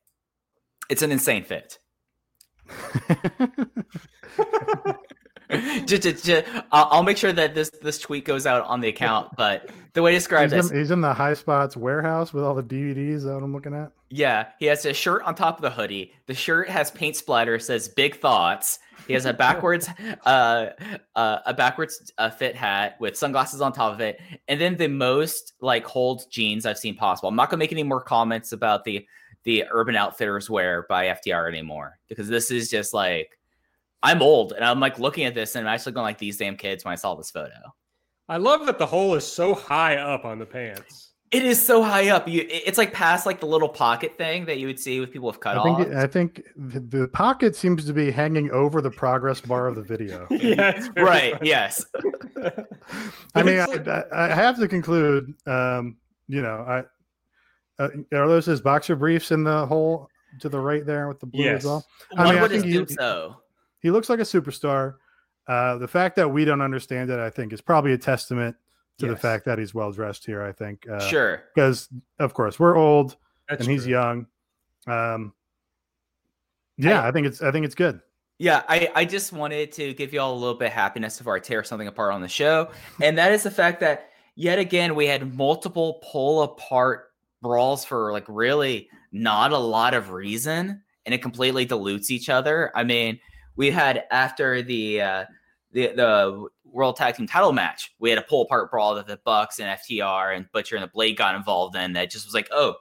[0.90, 1.80] It's an insane fit.
[5.86, 8.88] just, just, just- I'll, I'll make sure that this this tweet goes out on the
[8.90, 9.30] account.
[9.38, 12.64] But the way describe he's, in, he's in the high spots warehouse with all the
[12.64, 13.92] DVDs that I'm looking at.
[14.10, 16.14] Yeah, he has a shirt on top of the hoodie.
[16.28, 19.90] The shirt has paint splatter, says "Big Thoughts." He has a backwards,
[20.26, 20.68] uh,
[21.16, 24.88] uh, a backwards uh, fit hat with sunglasses on top of it, and then the
[24.88, 27.30] most like hold jeans I've seen possible.
[27.30, 29.06] I'm not gonna make any more comments about the
[29.44, 33.38] the Urban Outfitters wear by FTR anymore because this is just like
[34.04, 36.58] I'm old and I'm like looking at this and I'm actually going like these damn
[36.58, 37.54] kids when I saw this photo.
[38.30, 41.10] I love that the hole is so high up on the pants.
[41.32, 42.28] It is so high up.
[42.28, 45.28] You, it's like past like the little pocket thing that you would see with people
[45.28, 45.78] with I cutoffs.
[45.78, 49.68] think it- I think the, the pocket seems to be hanging over the progress bar
[49.68, 50.28] of the video.
[50.32, 51.34] yeah, right?
[51.34, 51.50] funny.
[51.50, 51.86] Yes.
[53.36, 55.34] I mean, I, I have to conclude.
[55.46, 56.84] Um, you know, I
[57.82, 60.10] uh, are those his boxer briefs in the hole
[60.40, 61.60] to the right there with the blue Yes.
[61.60, 61.86] as well?
[62.18, 63.41] I One mean, I would think assume you- so.
[63.82, 64.96] He looks like a superstar.
[65.48, 68.56] Uh, the fact that we don't understand it, I think, is probably a testament
[69.00, 70.44] to the fact that he's well dressed here.
[70.44, 71.44] I think, uh, sure.
[71.56, 71.90] because
[72.20, 73.18] of course we're old
[73.50, 73.92] That's and he's true.
[73.94, 74.28] young.
[74.86, 75.34] Um,
[76.78, 78.00] yeah, I- I think it's I think it's good.
[78.38, 81.36] Yeah, I, I just wanted to give you all a little bit of happiness before
[81.36, 82.70] I tear something apart on the show.
[83.00, 87.12] And that is the fact that yet again we had multiple pull apart
[87.44, 92.72] brawls for like really not a lot of reason and it completely dilutes each other.
[92.76, 93.20] I mean,
[93.62, 95.26] we had after the uh
[95.72, 99.20] the the World Tag Team title match, we had a pull apart brawl that the
[99.24, 102.48] Bucks and FTR and Butcher and the Blade got involved in that just was like,
[102.52, 102.74] oh,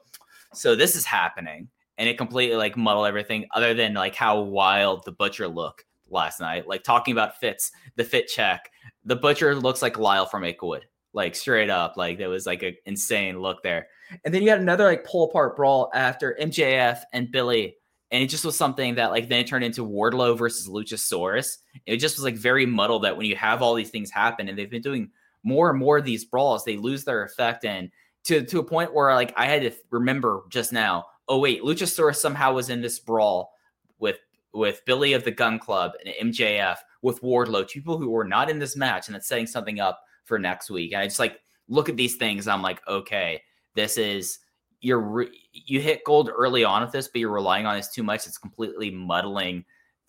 [0.54, 1.68] so this is happening.
[1.98, 6.40] And it completely like muddled everything other than like how wild the butcher looked last
[6.40, 6.66] night.
[6.66, 8.70] Like talking about fits the fit check
[9.04, 12.74] the butcher looks like lyle from Akewood, like straight up like there was like an
[12.86, 13.88] insane look there.
[14.24, 17.76] And then you had another like pull apart brawl after mjf and billy
[18.10, 21.96] and it just was something that like then it turned into wardlow versus luchasaurus it
[21.96, 24.70] just was like very muddled that when you have all these things happen and they've
[24.70, 25.10] been doing
[25.42, 27.90] more and more of these brawls they lose their effect and
[28.24, 31.06] to to a point where like I had to remember just now.
[31.28, 33.52] Oh wait, Luchasaurus somehow was in this brawl
[33.98, 34.18] with
[34.52, 38.50] with Billy of the Gun Club and MJF with Wardlow, two people who were not
[38.50, 40.92] in this match, and it's setting something up for next week.
[40.92, 42.48] And I just like look at these things.
[42.48, 43.42] I'm like, okay,
[43.74, 44.38] this is
[44.80, 48.02] you're re- you hit gold early on with this, but you're relying on this too
[48.02, 48.26] much.
[48.26, 49.64] It's completely muddling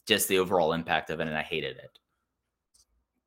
[0.08, 2.00] just the overall impact of it, and I hated it.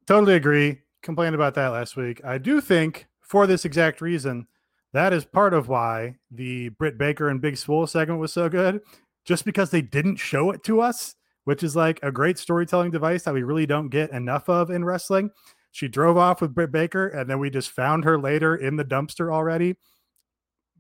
[0.07, 0.81] Totally agree.
[1.03, 2.25] Complained about that last week.
[2.25, 4.47] I do think for this exact reason,
[4.93, 8.81] that is part of why the Britt Baker and Big Swole segment was so good.
[9.25, 13.23] Just because they didn't show it to us, which is like a great storytelling device
[13.23, 15.31] that we really don't get enough of in wrestling.
[15.73, 18.85] She drove off with Britt Baker, and then we just found her later in the
[18.85, 19.77] dumpster already.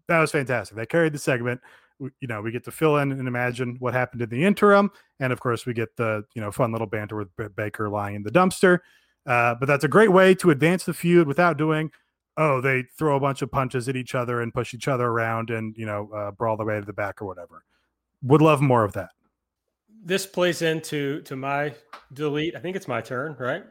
[0.09, 0.77] That was fantastic.
[0.77, 1.61] They carried the segment.
[1.99, 4.91] We, you know, we get to fill in and imagine what happened in the interim,
[5.21, 8.23] and of course, we get the you know fun little banter with Baker lying in
[8.23, 8.81] the dumpster.
[9.27, 11.91] Uh, but that's a great way to advance the feud without doing,
[12.37, 15.51] oh, they throw a bunch of punches at each other and push each other around
[15.51, 17.65] and, you know, uh, brawl the way to the back or whatever.
[18.23, 19.11] Would love more of that.
[20.05, 21.75] This plays into to my
[22.13, 22.55] delete.
[22.55, 23.65] I think it's my turn, right?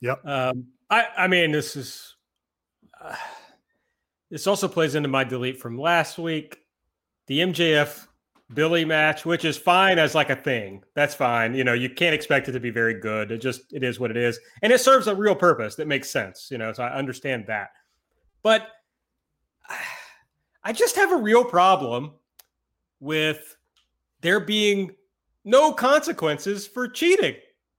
[0.00, 0.26] Yep.
[0.26, 2.16] Um, I I mean, this is
[3.00, 3.14] uh,
[4.30, 6.60] this also plays into my delete from last week.
[7.26, 8.06] The MJF
[8.54, 10.82] Billy match, which is fine as like a thing.
[10.94, 11.54] That's fine.
[11.54, 13.30] You know, you can't expect it to be very good.
[13.30, 14.38] It just it is what it is.
[14.62, 17.70] And it serves a real purpose that makes sense, you know, so I understand that.
[18.42, 18.68] But
[20.64, 22.12] I just have a real problem
[23.00, 23.56] with
[24.20, 24.94] there being
[25.44, 27.34] no consequences for cheating.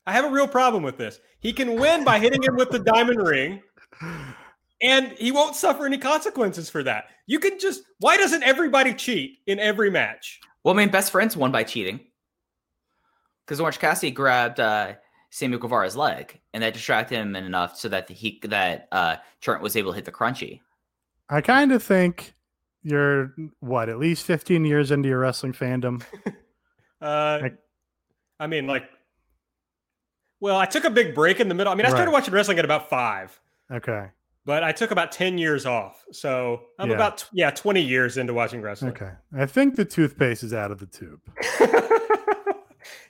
[0.07, 1.19] I have a real problem with this.
[1.39, 3.61] He can win by hitting him with the diamond ring
[4.81, 7.05] and he won't suffer any consequences for that.
[7.27, 10.39] You can just why doesn't everybody cheat in every match?
[10.63, 11.99] Well, I mean, best friends won by cheating
[13.45, 14.93] because Orange Cassidy grabbed uh,
[15.29, 19.75] Samuel Guevara's leg, and that distracted him enough so that he that uh, Trent was
[19.75, 20.59] able to hit the crunchy.
[21.29, 22.33] I kind of think
[22.83, 26.03] you're, what, at least 15 years into your wrestling fandom.
[27.01, 27.57] Uh, Like-
[28.39, 28.83] I mean, like
[30.39, 31.73] Well, I took a big break in the middle.
[31.73, 32.13] I mean, I started Right.
[32.13, 33.39] watching wrestling at about five,
[33.71, 34.09] Okay.
[34.45, 36.03] But I took about 10 years off.
[36.11, 36.95] So I'm Yeah.
[36.95, 38.91] about, yeah, 20 years into watching wrestling.
[38.91, 39.11] Okay.
[39.37, 41.19] I think the toothpaste is out of the tube.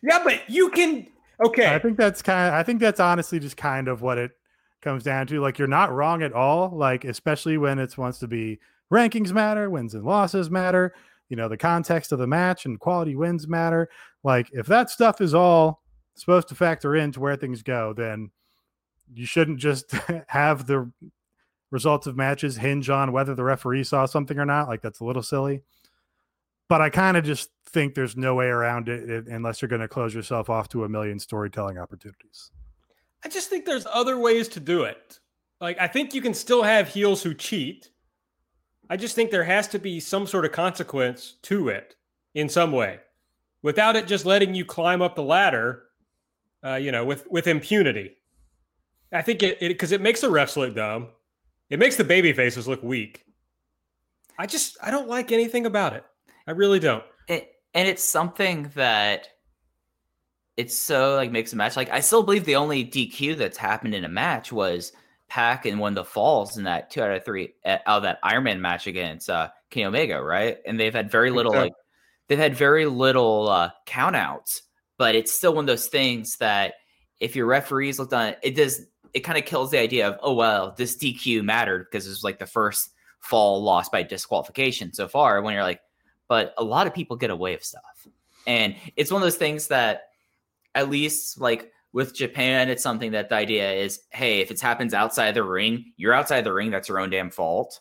[0.02, 1.08] yeah, but you can,
[1.44, 1.74] okay.
[1.74, 4.32] I think that's kind of I think that's honestly just kind of what it
[4.82, 5.40] comes down to.
[5.40, 6.70] Like you're not wrong at all.
[6.70, 8.60] Like especially when it wants to be
[8.92, 10.94] rankings matter, wins and losses matter,
[11.30, 13.90] you know, the context of the match and quality wins matter.
[14.24, 15.82] Like if that stuff is all
[16.16, 18.32] supposed to factor into where things go, then
[19.14, 19.92] you shouldn't just
[20.28, 20.92] have the
[21.72, 24.68] results of matches hinge on whether the referee saw something or not.
[24.68, 25.64] Like that's a little silly.
[26.70, 29.82] But I kind of just think there's no way around it it- unless you're going
[29.82, 32.52] to close yourself off to a million storytelling opportunities.
[33.24, 35.20] I just think there's other ways to do it.
[35.60, 37.90] Like, I think you can still have heels who cheat.
[38.90, 41.96] I just think there has to be some sort of consequence to it
[42.34, 43.00] in some way
[43.62, 45.84] without it just letting you climb up the ladder,
[46.66, 48.18] uh, you know, with, with impunity.
[49.14, 51.10] I think it, because it, makes the refs look dumb.
[51.72, 53.26] It makes the baby faces look weak.
[54.38, 56.04] I just, I don't like anything about it.
[56.46, 57.04] I really don't.
[57.28, 59.28] it, and it's something that
[60.58, 61.76] it's so like makes a match.
[61.76, 64.92] Like I still believe the only DQ that's happened in a match was
[65.30, 68.04] PAC and one of the falls in that two out of three uh, out of
[68.04, 70.58] that Ironman match against uh Kenny Omega, right?
[70.66, 71.60] And they've had very little so.
[71.60, 71.74] like
[72.28, 74.62] they've had very little uh countouts,
[74.98, 76.74] but it's still one of those things that
[77.20, 78.82] if your referees looked on it, it does
[79.14, 82.24] it kind of kills the idea of oh well this DQ mattered because it was
[82.24, 85.82] like the first fall lost by disqualification so far when you're like
[86.32, 88.08] but a lot of people get away with stuff.
[88.48, 90.04] And it's one of those things that,
[90.74, 94.94] at least like with Japan, it's something that the idea is hey, if it happens
[94.94, 97.78] outside the ring, you're outside the ring, that's your own damn fault.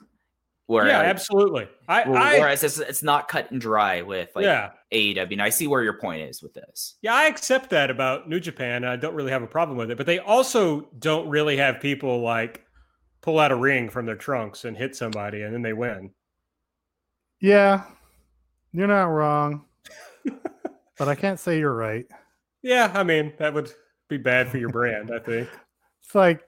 [0.70, 1.66] Whereas, yeah, absolutely.
[1.88, 4.70] I, wh- I whereas it's, it's not cut and dry with like yeah.
[4.92, 5.32] AEW.
[5.32, 6.94] And I see where your point is with this.
[7.02, 8.84] Yeah, I accept that about New Japan.
[8.84, 12.20] I don't really have a problem with it, but they also don't really have people
[12.20, 12.64] like
[13.20, 16.12] pull out a ring from their trunks and hit somebody and then they win.
[17.40, 17.82] Yeah,
[18.72, 19.64] you're not wrong,
[20.98, 22.06] but I can't say you're right.
[22.62, 23.72] Yeah, I mean, that would
[24.08, 25.48] be bad for your brand, I think.
[26.04, 26.42] It's like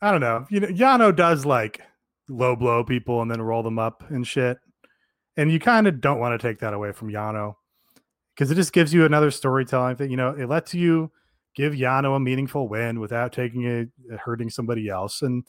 [0.00, 0.44] I don't know.
[0.50, 1.82] You know, Yano does like
[2.28, 4.58] low blow people and then roll them up and shit,
[5.36, 7.54] and you kind of don't want to take that away from Yano
[8.34, 10.10] because it just gives you another storytelling thing.
[10.10, 11.10] You know, it lets you
[11.54, 15.22] give Yano a meaningful win without taking it uh, hurting somebody else.
[15.22, 15.46] And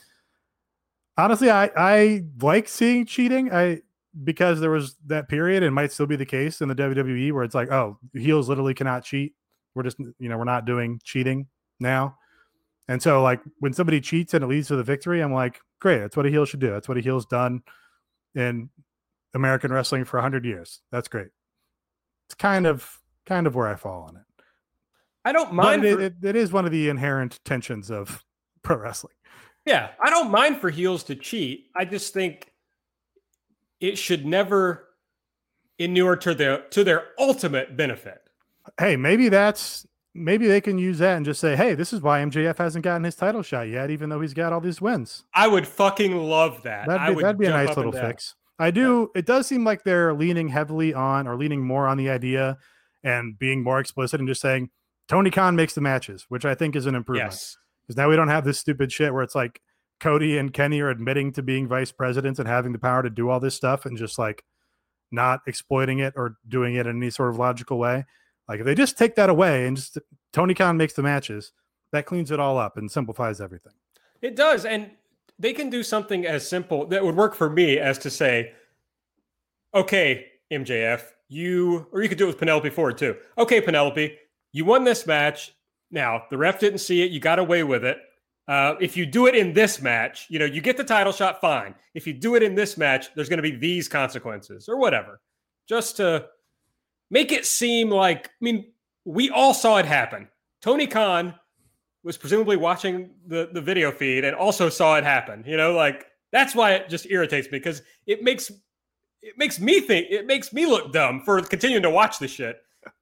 [1.18, 3.52] honestly, I I like seeing cheating.
[3.52, 3.82] I
[4.24, 7.44] because there was that period and might still be the case in the WWE where
[7.44, 9.34] it's like, oh, heels literally cannot cheat.
[9.76, 11.48] We're just you know we're not doing cheating
[11.80, 12.18] now.
[12.88, 16.00] And so like when somebody cheats and it leads to the victory, I'm like, great,
[16.00, 16.72] that's what a heel should do.
[16.72, 17.62] That's what a heel's done
[18.34, 18.70] in
[19.36, 20.82] American wrestling for 100 years.
[20.92, 21.28] That's great.
[22.28, 24.24] It's kind of kind of where I fall on it.
[25.26, 25.84] I don't mind.
[25.86, 28.24] it, for- it, it is one of the inherent tensions of
[28.64, 29.14] pro wrestling.
[29.66, 31.68] yeah, I don't mind for heels to cheat.
[31.76, 32.52] I just think
[33.82, 34.88] it should never
[35.80, 38.22] inure to their to their ultimate benefit.
[38.80, 42.20] Hey, maybe that's maybe they can use that and just say, hey, this is why
[42.22, 45.24] MJF hasn't gotten his title shot yet, even though he's got all these wins.
[45.34, 46.88] I would fucking love that.
[46.88, 48.36] That'd be, would that'd be a nice little fix.
[48.60, 49.10] I do.
[49.16, 52.58] It does seem like they're leaning heavily on or leaning more on the idea
[53.04, 54.70] and being more explicit and just saying
[55.08, 57.32] Tony Khan makes the matches, which I think is an improvement.
[57.32, 57.58] Yes.
[57.82, 59.62] Because now we don't have this stupid shit where it's like
[60.00, 63.30] Cody and Kenny are admitting to being vice presidents and having the power to do
[63.30, 64.44] all this stuff and just like
[65.12, 68.06] not exploiting it or doing it in any sort of logical way.
[68.48, 69.98] Like if they just take that away and just
[70.32, 71.52] Tony Khan makes the matches,
[71.92, 73.74] that cleans it all up and simplifies everything.
[74.22, 74.66] It does.
[74.66, 74.92] And
[75.40, 78.54] they can do something as simple that would work for me as to say,
[79.74, 83.16] okay, MJF, you, or you could do it with Penelope Ford too.
[83.38, 84.18] Okay, Penelope,
[84.52, 85.54] you won this match.
[85.92, 87.12] Now, the ref didn't see it.
[87.12, 87.98] You got away with it.
[88.48, 91.40] Uh, if you do it in this match, you know, you get the title shot,
[91.40, 91.74] fine.
[91.94, 95.22] If you do it in this match, there's going to be these consequences or whatever.
[95.68, 96.28] Just to
[97.14, 98.66] make it seem like, I mean,
[99.06, 100.28] we all saw it happen.
[100.62, 101.36] Tony Khan
[102.04, 105.44] was presumably watching the, the video feed and also saw it happen.
[105.46, 108.50] You know, like that's why it just irritates me because it makes
[109.22, 112.58] it makes me think it makes me look dumb for continuing to watch this shit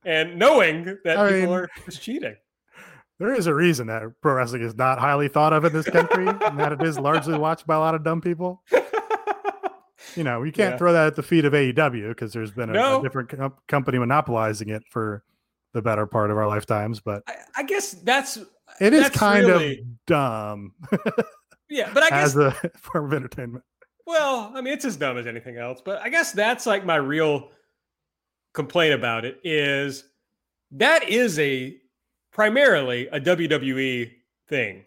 [0.06, 2.36] and knowing that I people mean- are just cheating.
[3.18, 6.28] There is a reason that pro wrestling is not highly thought of in this country
[6.28, 8.64] and that it is largely watched by a lot of dumb people.
[10.16, 10.78] You know, you can't Yeah.
[10.78, 13.98] throw that at the feet of AEW because there's been a, a different com- company
[14.00, 15.24] monopolizing it for
[15.74, 17.00] the better part of our lifetimes.
[17.00, 18.38] But I, I guess that's
[18.80, 20.74] it is That's kind really- of dumb
[21.70, 23.64] yeah, but I guess as a form of entertainment.
[24.08, 26.96] Well, I mean, it's as dumb as anything else, but I guess that's like my
[26.98, 27.52] real
[28.54, 30.04] complaint about it is
[30.72, 31.78] that is a
[32.32, 34.12] primarily a WWE
[34.48, 34.84] thing.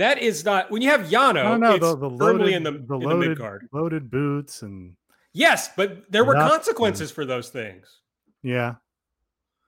[0.00, 1.60] That is not when you have Yano.
[1.60, 3.68] Don't it's the, the firmly loaded, in the, the in the loaded, card.
[3.70, 4.96] loaded boots and
[5.34, 8.00] Yes, but there were consequences for those things.
[8.42, 8.76] yeah,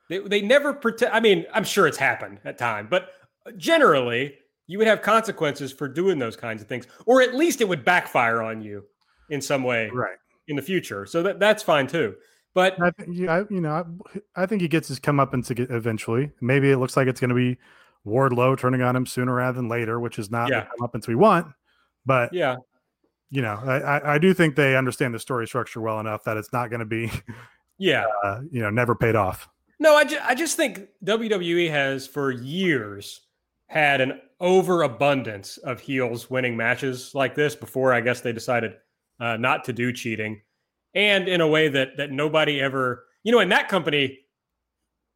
[0.08, 1.12] They they never pretend.
[1.12, 3.10] I mean, I'm sure it's happened at time, but
[3.58, 7.68] generally you would have consequences for doing those kinds of things, or at least it
[7.68, 8.84] would backfire on you
[9.28, 10.16] in some way right.
[10.48, 11.04] in the future.
[11.04, 12.14] So that that's fine too.
[12.54, 13.26] But I think you
[13.60, 13.84] know,
[14.34, 16.30] I, I think he gets his comeuppance eventually.
[16.40, 17.58] Maybe it looks like it's going to be
[18.06, 20.66] Wardlow turning on him sooner rather than later, which is not Yeah.
[20.78, 21.46] the comeuppance we want.
[22.04, 22.56] But yeah,
[23.30, 26.36] you know, I, I, I do think they understand the story structure well enough that
[26.36, 27.10] it's not going to be,
[27.78, 28.04] yeah.
[28.24, 29.48] uh, you know, never paid off.
[29.78, 33.20] No, I, ju- I just think WWE has for years
[33.68, 38.74] had an overabundance of heels winning matches like this before I guess they decided
[39.20, 40.40] uh, not to do cheating.
[40.94, 44.18] And in a way that that nobody ever, you know, in that company,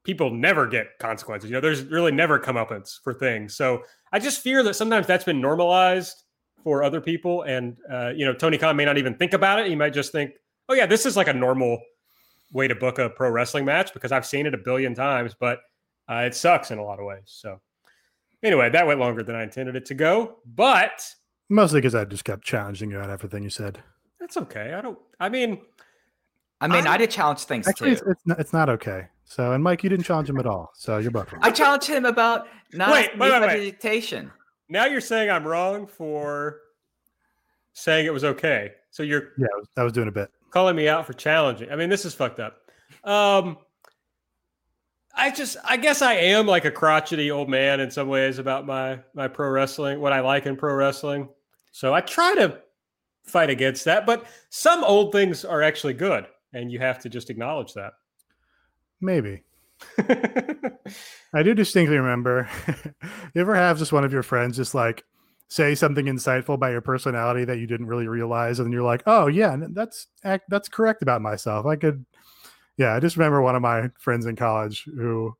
[0.06, 1.50] people never get consequences.
[1.50, 3.54] You know, there's really never comeuppance for things.
[3.56, 3.82] So
[4.12, 6.22] I just fear that sometimes that's been normalized
[6.62, 7.42] for other people.
[7.42, 9.66] And uh, you know, Tony Khan may not even think about it.
[9.66, 10.30] He might just think,
[10.68, 11.80] oh yeah, this is like a normal
[12.52, 15.58] way to book a pro wrestling match because I've seen it a billion times, but
[16.08, 17.24] uh, it sucks in a lot of ways.
[17.26, 17.60] So,
[18.44, 21.04] anyway, that went longer than I intended it to go, but
[21.48, 23.80] Mostly because I just kept challenging you on everything you said.
[24.20, 24.74] that's okay.
[24.74, 25.60] I don't, I mean,
[26.60, 27.92] I mean, I- I, did challenge things Actually, too.
[27.92, 29.08] it's, it's, not, it's not okay.
[29.28, 30.70] So, and Mike, you didn't challenge him at all.
[30.74, 31.42] So you're both wrong.
[31.44, 33.46] I challenged him about not Wait, wait, wait, wait.
[33.48, 34.30] meditation.
[34.68, 36.60] now you're saying I'm wrong for
[37.72, 38.72] saying it was okay.
[38.90, 40.30] So you're yeah, I was, I was doing a bit.
[40.50, 41.70] calling me out for challenging.
[41.70, 42.58] I mean, this is fucked up.
[43.04, 43.58] Um,
[45.14, 48.64] I just, I guess I am like a crotchety old man in some ways about
[48.64, 51.28] my my pro wrestling, what I like in pro wrestling.
[51.72, 52.60] So I try to
[53.24, 57.28] fight against that, but some old things are actually good, and you have to just
[57.28, 57.94] acknowledge that.
[59.00, 59.42] Maybe.
[59.98, 62.48] I do distinctly remember.
[63.34, 65.04] you ever have just one of your friends just like
[65.48, 69.26] say something insightful about your personality that you didn't really realize, and you're like, "Oh
[69.26, 70.06] yeah, that's
[70.48, 72.04] that's correct about myself." I could,
[72.78, 72.94] yeah.
[72.94, 75.36] I just remember one of my friends in college who,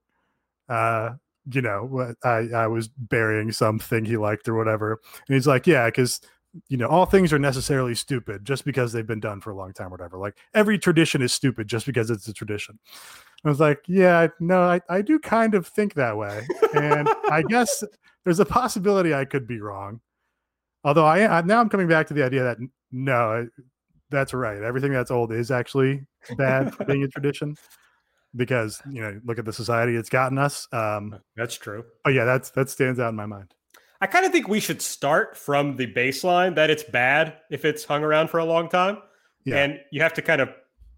[0.69, 1.13] uh,
[1.53, 5.87] you know, I I was burying something he liked or whatever, and he's like, "Yeah,
[5.87, 6.21] because."
[6.69, 9.75] You know, all things are necessarily stupid just because they've been done for a long
[9.75, 10.17] time, or whatever.
[10.17, 12.79] Like every tradition is stupid just because it's a tradition.
[13.45, 16.47] I was like, yeah, no, I, I do kind of think that way.
[16.75, 17.85] And I guess
[18.25, 20.01] there's a possibility I could be wrong.
[20.85, 22.59] Although I, I now I'm coming back to the idea that
[22.91, 23.49] no,
[24.11, 24.63] that's right.
[24.63, 26.07] Everything that's old is actually
[26.37, 27.57] bad for being a tradition
[28.35, 30.69] because, you know, look at the society it's gotten us.
[30.73, 31.85] Um, That's true.
[32.05, 33.53] Oh yeah, that's that stands out in my mind.
[34.01, 37.85] I kind of think we should start from the baseline that it's bad if it's
[37.85, 38.99] hung around for a long time,
[39.45, 39.57] Yeah.
[39.65, 40.51] and you have to kind of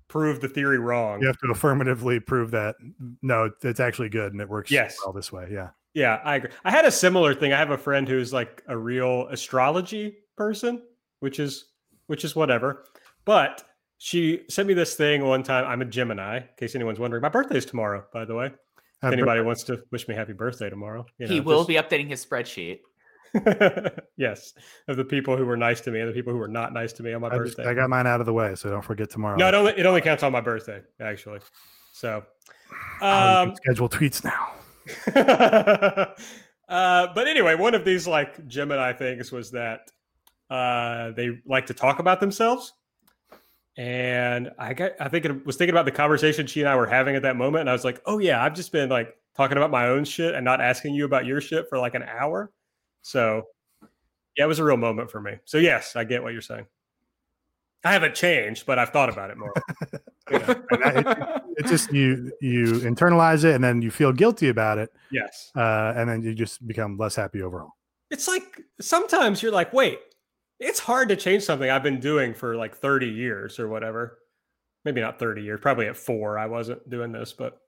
[0.08, 1.20] prove the theory wrong.
[1.20, 2.76] You have to affirmatively prove that
[3.22, 4.96] no, it's actually good and it works Yes.
[5.04, 5.48] well this way.
[5.52, 5.68] Yeah.
[5.94, 6.50] Yeah, I agree.
[6.64, 7.52] I had a similar thing.
[7.52, 10.82] I have a friend who's like a real astrology person,
[11.20, 11.66] which is
[12.06, 12.84] which is whatever.
[13.24, 13.64] But
[13.98, 15.64] she sent me this thing one time.
[15.66, 17.20] I'm a Gemini, in case anyone's wondering.
[17.20, 18.46] My birthday's tomorrow, by the way.
[18.46, 18.52] If
[19.02, 22.08] Happy anybody wants to wish me happy birthday tomorrow, you he will just- be updating
[22.08, 22.80] his spreadsheet.
[24.16, 24.54] yes,
[24.88, 26.92] of the people who were nice to me and the people who were not nice
[26.94, 27.70] to me on my I, just, birthday.
[27.70, 29.36] I got mine out of the way, so don't forget tomorrow.
[29.36, 31.40] no, it only, it only counts on my birthday, actually.
[31.92, 32.22] So,
[33.00, 34.52] um, schedule tweets now.
[36.68, 39.90] uh, but anyway, one of these like Gemini things was that
[40.50, 42.72] uh, they like to talk about themselves.
[43.76, 46.86] And I got, I think it was thinking about the conversation she and I were
[46.86, 47.60] having at that moment.
[47.60, 50.34] And I was like, oh, yeah, I've just been like talking about my own shit
[50.34, 52.50] and not asking you about your shit for like an hour.
[53.08, 53.44] So,
[54.36, 55.38] yeah, it was a real moment for me.
[55.46, 56.66] So, yes, I get what you're saying.
[57.84, 59.52] I haven't changed, but I've thought about it more.
[60.30, 64.50] You know, And I- it's just you you internalize it and then you feel guilty
[64.50, 65.50] about it yes.
[65.56, 67.70] uh, and then you just become less happy overall
[68.10, 70.00] it's like sometimes you're like, wait,
[70.60, 74.18] it's hard to change something I've been doing for like 30 years or whatever.
[74.84, 77.58] Maybe not 30 years, probably at four, I wasn't doing this, but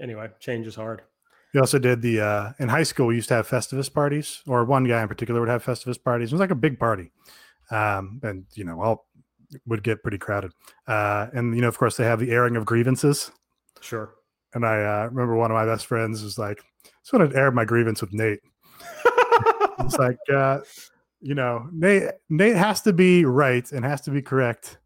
[0.00, 1.02] anyway, change is hard.
[1.54, 4.64] We also did the uh, in high school we used to have festivus parties or
[4.64, 6.32] one guy in particular would have festivus parties.
[6.32, 7.12] It was like a big party.
[7.70, 9.06] Um, and you know all
[9.66, 10.52] would get pretty crowded.
[10.86, 13.30] Uh, and you know of course they have the airing of grievances.
[13.80, 14.14] Sure.
[14.54, 17.36] and i uh, remember one of my best friends was like I just wanted to
[17.36, 18.40] air my grievance with nate.
[19.80, 20.60] It's like uh
[21.20, 24.78] you know nate nate has to be right and has to be correct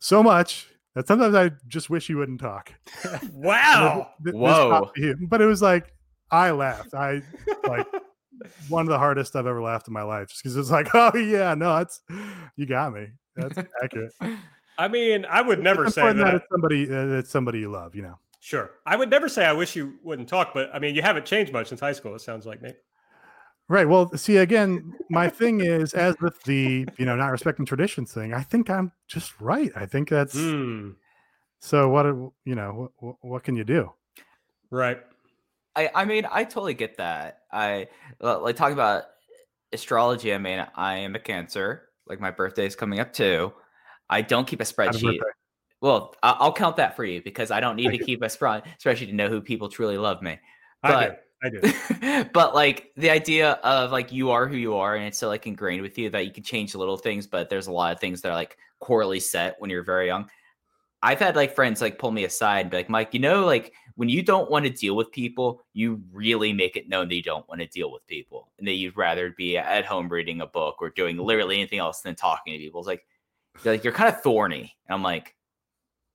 [0.00, 2.72] so much that sometimes i just wish he wouldn't talk
[3.32, 4.08] wow.
[4.22, 4.70] Th- this Whoa.
[4.70, 5.26] popped to him.
[5.30, 5.92] but it was like
[6.30, 7.22] i laughed i
[7.66, 7.86] like
[8.68, 11.16] one of the hardest i've ever laughed in my life just because it's like oh
[11.16, 12.00] yeah no that's
[12.56, 14.12] you got me that's accurate
[14.78, 16.34] I mean, I would never It's say important that.
[16.36, 18.70] it's somebody uh, it's somebody you love you know Sure.
[18.86, 21.52] I would never say I wish you wouldn't talk, but I mean, you haven't changed
[21.52, 22.16] much since high school.
[22.16, 22.74] It sounds like Nate.
[23.72, 23.88] Right.
[23.88, 28.34] Well, see, again, my thing is, as with the you know not respecting traditions thing,
[28.34, 29.72] I think I'm just right.
[29.74, 30.90] I think that's Hmm.
[31.58, 31.88] so.
[31.88, 32.92] What do- you know?
[32.98, 33.90] What, what can you do?
[34.70, 35.00] Right.
[35.74, 37.44] I, I mean, I totally get that.
[37.50, 37.88] I
[38.20, 39.04] like talking about
[39.72, 40.34] astrology.
[40.34, 41.88] I mean, I am a Cancer.
[42.06, 43.54] Like my birthday is coming up too.
[44.10, 45.18] I don't keep a spreadsheet.
[45.80, 48.28] Well, I- I'll count that for you because I don't need Thank to keep a
[48.28, 50.38] spre- spreadsheet to know who people truly love me.
[50.82, 50.94] I do.
[50.94, 52.24] But- I do.
[52.32, 55.46] but like the idea of like you are who you are and it's so like
[55.46, 58.20] ingrained with you that you can change little things but there's a lot of things
[58.20, 60.28] that are like corely set when you're very young.
[61.02, 63.72] I've had like friends like pull me aside and be like mike you know like
[63.96, 67.22] when you don't want to deal with people you really make it known that you
[67.22, 70.46] don't want to deal with people and that you'd rather be at home reading a
[70.46, 72.80] book or doing literally anything else than talking to people.
[72.80, 73.04] It's like
[73.64, 74.76] like you're kind of thorny.
[74.86, 75.34] And i'm like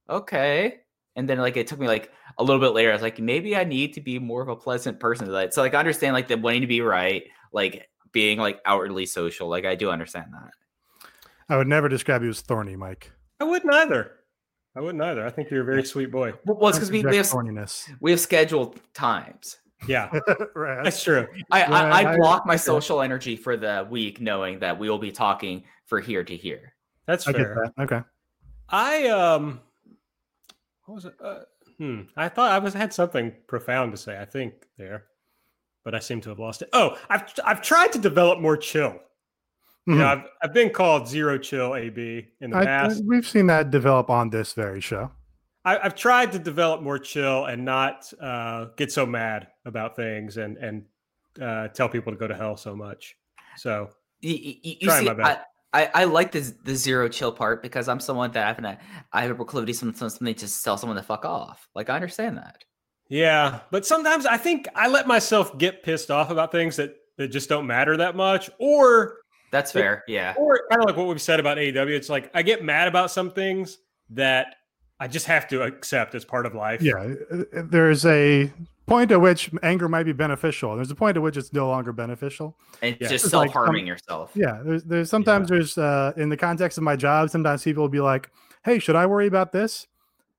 [0.10, 0.80] okay
[1.18, 3.58] and then like it took me like a little bit later, I was like, maybe
[3.58, 5.30] I need to be more of a pleasant person.
[5.32, 9.06] Like, so like I understand like the wanting to be right, like being like outwardly
[9.08, 9.50] social.
[9.50, 10.52] Like I do understand that.
[11.50, 13.12] I would never describe you as thorny, Mike.
[13.40, 14.12] I wouldn't either.
[14.76, 15.26] I wouldn't either.
[15.26, 16.34] I think you're a very sweet boy.
[16.46, 17.90] Well, well, it's because we, we have thorniness.
[18.00, 19.58] we have scheduled times.
[19.88, 20.12] Yeah,
[20.56, 20.84] right.
[20.84, 21.28] that's true.
[21.52, 22.62] I Yeah, I, I I- block my okay.
[22.62, 26.76] social energy for the week, knowing that we will be talking for here to here.
[27.08, 27.72] That's I get fair.
[27.76, 27.84] that.
[27.84, 28.02] Okay.
[28.70, 29.62] I um,
[30.88, 31.14] what was it?
[31.24, 31.40] Uh,
[31.78, 32.02] hmm.
[32.16, 34.20] I thought I was had something profound to say.
[34.20, 35.06] I think there,
[35.84, 36.70] but I seem to have lost it.
[36.74, 39.00] Oh, I've I've tried to develop more chill.
[39.86, 40.08] You know, Mhm.
[40.08, 43.04] I've I've been called zero chill AB in the I- I- past.
[43.06, 45.12] we've seen that develop on this very show.
[45.66, 50.38] I, I've tried to develop more chill and not uh, get so mad about things
[50.38, 50.86] and and
[51.42, 53.16] uh, tell people to go to hell so much.
[53.58, 53.90] So
[54.22, 55.40] You, you, you Trying see, my best.
[55.40, 58.58] I, I, I like the the zero chill part because I'm someone that I have
[58.60, 58.78] an,
[59.14, 61.68] I have a proclivity some some- something to tell someone to fuck off.
[61.76, 62.64] Like I understand that.
[63.10, 67.30] yeah, but sometimes I think I let myself get pissed off about things that that
[67.30, 69.18] just don't matter that much, or
[69.52, 69.82] That's Yeah.
[69.82, 70.04] fair.
[70.08, 70.34] Yeah.
[70.38, 71.96] or kind of like what we've said about AEW.
[71.96, 73.78] It's like I get mad about some things
[74.12, 74.56] that
[75.00, 76.82] I just have to accept as part of life.
[76.82, 78.52] Yeah, uh, uh, there's a
[78.88, 80.76] point at which anger might be beneficial.
[80.76, 82.58] There's a point at which it's no longer beneficial.
[82.82, 83.10] And Yeah.
[83.10, 84.32] just It's like self harming yourself.
[84.34, 87.90] Yeah, there's there's sometimes there's uh in the context of my job, sometimes people will
[87.90, 88.32] be like,
[88.64, 89.88] "Hey, should I worry about this?"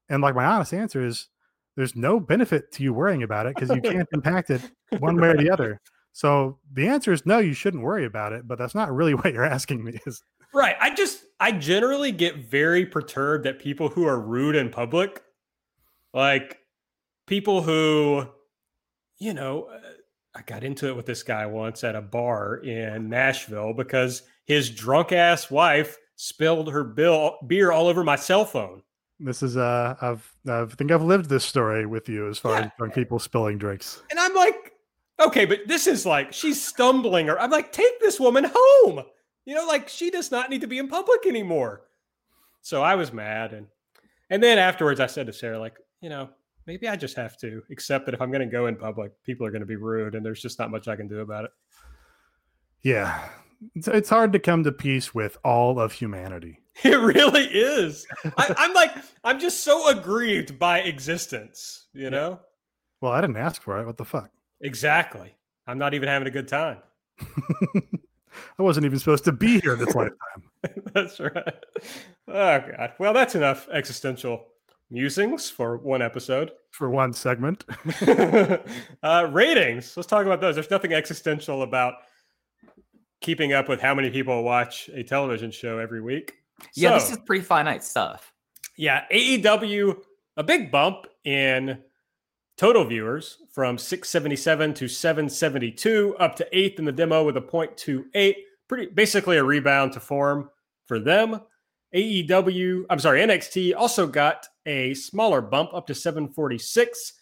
[0.09, 1.29] And like my honest answer is,
[1.77, 4.63] there's no benefit to you worrying about it because you can't impact it
[4.99, 5.81] one way or the other.
[6.13, 8.49] So the answer is no, you shouldn't worry about it.
[8.49, 10.01] But that's not really what you're asking me.
[10.07, 10.23] Is
[10.55, 10.77] Right.
[10.81, 15.23] I just I generally get very perturbed at people who are rude in public.
[16.15, 16.59] Like
[17.27, 18.27] people who
[19.19, 19.79] you know, uh,
[20.35, 24.71] I got into it with this guy once at a bar in Nashville because his
[24.71, 28.83] drunk ass wife spilled her bill beer all over my cell phone.
[29.21, 32.67] this is uh I've I think I've lived this story with you as far Yeah.
[32.67, 34.03] as drunk people spilling drinks.
[34.11, 34.73] And I'm like,
[35.21, 39.05] okay, but this is like she's stumbling or I'm like, take this woman home.
[39.45, 41.83] You know, like she does not need to be in public anymore.
[42.63, 43.67] So I was mad and
[44.31, 46.29] and then afterwards I said to Sarah, like, you know,
[46.69, 49.51] maybe I just have to accept that if I'm gonna go in public, people are
[49.51, 51.51] gonna be rude and there's just not much I can do about it.
[52.83, 53.27] Yeah,
[53.75, 56.61] it's, it's hard to come to peace with all of humanity.
[56.85, 58.07] It really is.
[58.39, 58.93] I, I'm like,
[59.25, 62.39] I'm just so aggrieved by existence, you know?
[63.01, 63.85] Well, I didn't ask for it.
[63.85, 64.31] What the fuck?
[64.61, 65.35] Exactly.
[65.67, 66.79] I'm not even having a good time.
[67.21, 70.85] I wasn't even supposed to be here this lifetime.
[70.95, 71.65] that's right.
[72.29, 72.93] Oh god.
[73.01, 74.47] Well, that's enough existential
[74.91, 76.53] musings for one episode.
[76.71, 77.65] for one segment.
[79.03, 79.97] uh, ratings.
[79.97, 80.55] Let's talk about those.
[80.55, 81.95] There's nothing existential about
[83.21, 86.35] keeping up with how many people watch a television show every week.
[86.75, 88.33] Yeah, this is pretty finite stuff.
[88.77, 89.97] yeah, AEW,
[90.37, 91.79] a big bump in
[92.57, 98.35] total viewers from 677 to 772, up to eighth in the demo with a 0.28.
[98.69, 100.51] Pretty basically a rebound to form
[100.87, 101.41] for them.
[101.95, 107.15] AEW, I'm sorry, NXT also got a smaller bump up to 746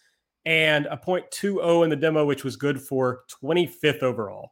[0.45, 4.51] and a 0.20 in the demo, which was good for 25th overall.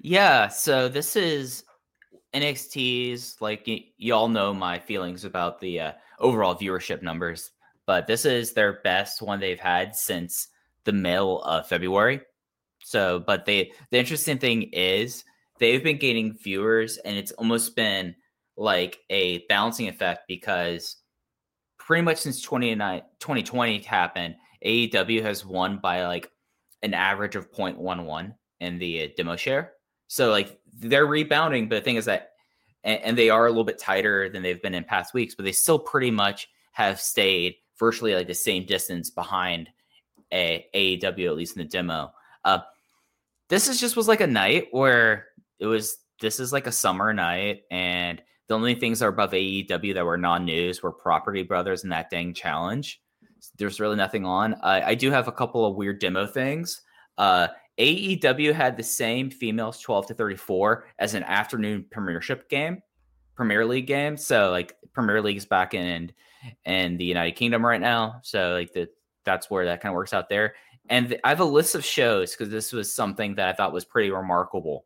[0.00, 1.64] Yeah, so this is
[2.32, 7.50] NXT's like y- y'all know my feelings about the uh, overall viewership numbers,
[7.86, 10.48] but this is their best one they've had since
[10.84, 12.20] the middle of February.
[12.84, 15.24] So, but they the interesting thing is
[15.58, 18.14] they've been gaining viewers, and it's almost been
[18.56, 20.96] like a balancing effect because
[21.86, 24.34] pretty much since 29 2020 happened,
[24.64, 26.30] AEW has won by like
[26.82, 29.72] an average of 0.11 in the uh, demo share.
[30.08, 32.32] So like they're rebounding, but the thing is that,
[32.82, 35.44] and, and they are a little bit tighter than they've been in past weeks, but
[35.44, 39.70] they still pretty much have stayed virtually like the same distance behind
[40.32, 42.12] a AEW, at least in the demo.
[42.44, 42.58] Uh,
[43.48, 45.26] this is just was like a night where
[45.60, 45.96] it was.
[46.20, 50.04] This is like a summer night, and the only things that are above AEW that
[50.04, 53.00] were non-news were Property Brothers and that dang challenge.
[53.58, 54.54] There's really nothing on.
[54.62, 56.82] I do have a couple of weird demo things.
[57.18, 62.82] Uh, AEW had the same females 12 to 34 as an afternoon premiership game,
[63.34, 64.16] Premier League game.
[64.16, 66.12] So like Premier League's back in
[66.64, 68.20] in the United Kingdom right now.
[68.22, 68.88] So like the
[69.24, 70.54] that's where that kind of works out there.
[70.88, 73.72] And th- I have a list of shows because this was something that I thought
[73.72, 74.84] was pretty remarkable.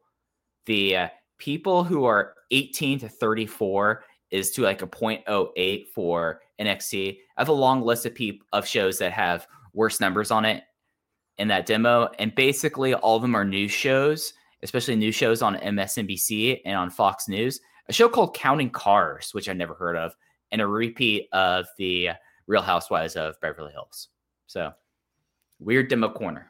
[0.67, 1.09] The uh,
[1.41, 7.19] people who are 18 to 34 is to like a 0.08 for NXT.
[7.37, 10.63] I have a long list of people of shows that have worse numbers on it
[11.39, 15.57] in that demo, and basically all of them are news shows, especially news shows on
[15.57, 17.61] MSNBC and on Fox News.
[17.89, 20.15] A show called Counting Cars, which I never heard of,
[20.53, 22.11] and a repeat of the
[22.47, 24.09] Real Housewives of Beverly Hills.
[24.47, 24.73] So
[25.59, 26.50] weird demo corner.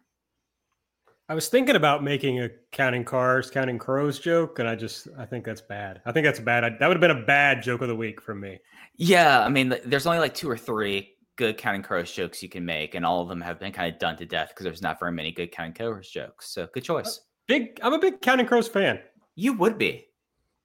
[1.30, 5.24] I was thinking about making a counting cars, counting crows joke, and I just I
[5.24, 6.02] think that's bad.
[6.04, 6.64] I think that's bad.
[6.64, 8.58] I, that would have been a bad joke of the week for me.
[8.96, 12.64] Yeah, I mean, there's only like two or three good counting crows jokes you can
[12.64, 14.98] make, and all of them have been kind of done to death because there's not
[14.98, 16.50] very many good counting crows jokes.
[16.50, 17.20] So good choice.
[17.46, 18.98] Big, I'm a big counting crows fan.
[19.36, 20.08] You would be.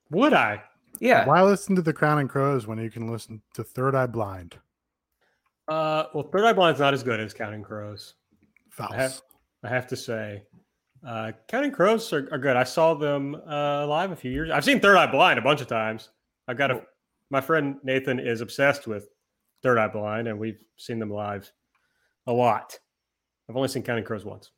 [0.10, 0.64] Would I?
[1.00, 1.28] Yeah.
[1.28, 4.58] Why listen to the Crowning Crows when you can listen to Third Eye Blind?
[5.68, 8.16] Uh, well, Third Eye Blind's not as good as Counting Crows.
[8.72, 8.92] False.
[8.92, 9.22] I have,
[9.64, 10.42] I have to say.
[11.06, 12.56] Uh, Counting Crows are, are good.
[12.56, 14.50] I saw them uh, live a few years.
[14.50, 16.10] I've seen Third Eye Blind a bunch of times.
[16.48, 16.82] I've got a
[17.30, 19.10] my friend Nathan is obsessed with
[19.64, 21.52] Third Eye Blind, and we've seen them live
[22.28, 22.78] a lot.
[23.50, 24.52] I've only seen Counting Crows once.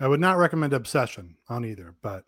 [0.00, 2.24] I would not recommend Obsession on either, but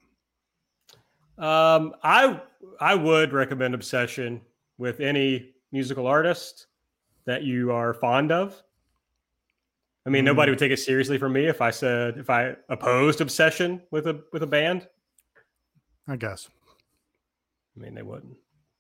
[1.39, 2.41] Um, I
[2.81, 4.41] I would recommend Obsession
[4.79, 6.67] with any musical artist
[7.27, 8.61] that you are fond of.
[10.07, 10.27] I mean, Mm.
[10.27, 14.07] nobody would take it seriously from me if I said if I opposed Obsession with
[14.07, 14.87] a with a band.
[16.09, 16.49] I guess.
[17.77, 18.37] I mean, they wouldn't.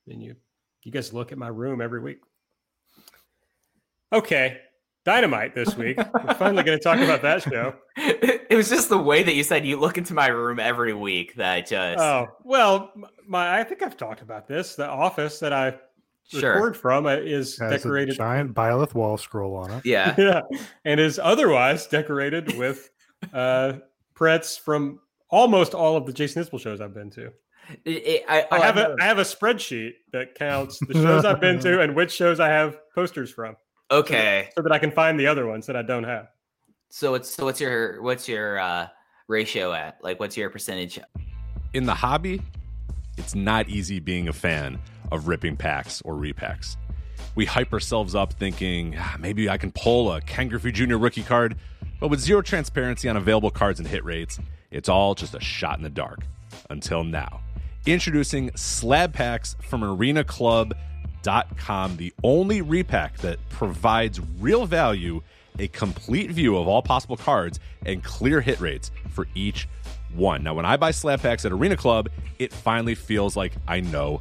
[0.08, 0.36] And you
[0.84, 2.20] you guys look at my room every week.
[4.12, 4.60] Okay,
[5.04, 5.98] Dynamite this week.
[5.98, 7.74] We're finally going to talk about that show.
[7.96, 11.34] it was just the way that you said you look into my room every week
[11.34, 12.92] that just Oh well,
[13.26, 14.76] my I think I've talked about this.
[14.76, 15.74] The office that I
[16.28, 16.54] Sure.
[16.54, 18.14] record from uh, is Has decorated.
[18.14, 19.86] a giant Byleth wall scroll on it.
[19.86, 20.14] yeah.
[20.18, 20.40] yeah,
[20.84, 22.90] and is otherwise decorated with
[23.32, 23.74] uh,
[24.14, 24.98] prints from
[25.30, 27.26] almost all of the Jason Isbell shows I've been to.
[27.84, 31.40] It- it- I, I oh, have a have a spreadsheet that counts the shows I've
[31.40, 33.56] been to and which shows I have posters from,
[33.90, 34.48] okay.
[34.56, 36.28] so that I can find the other ones that I don't have.
[36.90, 38.86] So it's so what's your what's your uh
[39.28, 39.98] ratio at?
[40.02, 40.98] Like what's your percentage?
[41.74, 42.40] in the hobby,
[43.18, 44.78] it's not easy being a fan
[45.10, 46.76] of ripping packs or repacks.
[47.34, 50.96] We hype ourselves up thinking "Ah, maybe I can pull a Ken Griffey Jr.
[50.96, 51.56] rookie card,
[52.00, 54.38] but with zero transparency on available cards and hit rates,
[54.70, 56.20] it's all just a shot in the dark.
[56.70, 57.40] Until now.
[57.86, 65.22] Introducing slab packs from arenaclub.com, the only repack that provides real value,
[65.58, 69.68] a complete view of all possible cards, and clear hit rates for each
[70.14, 70.42] one.
[70.42, 74.20] Now, when I buy slab packs at Arena Club, it finally feels like I know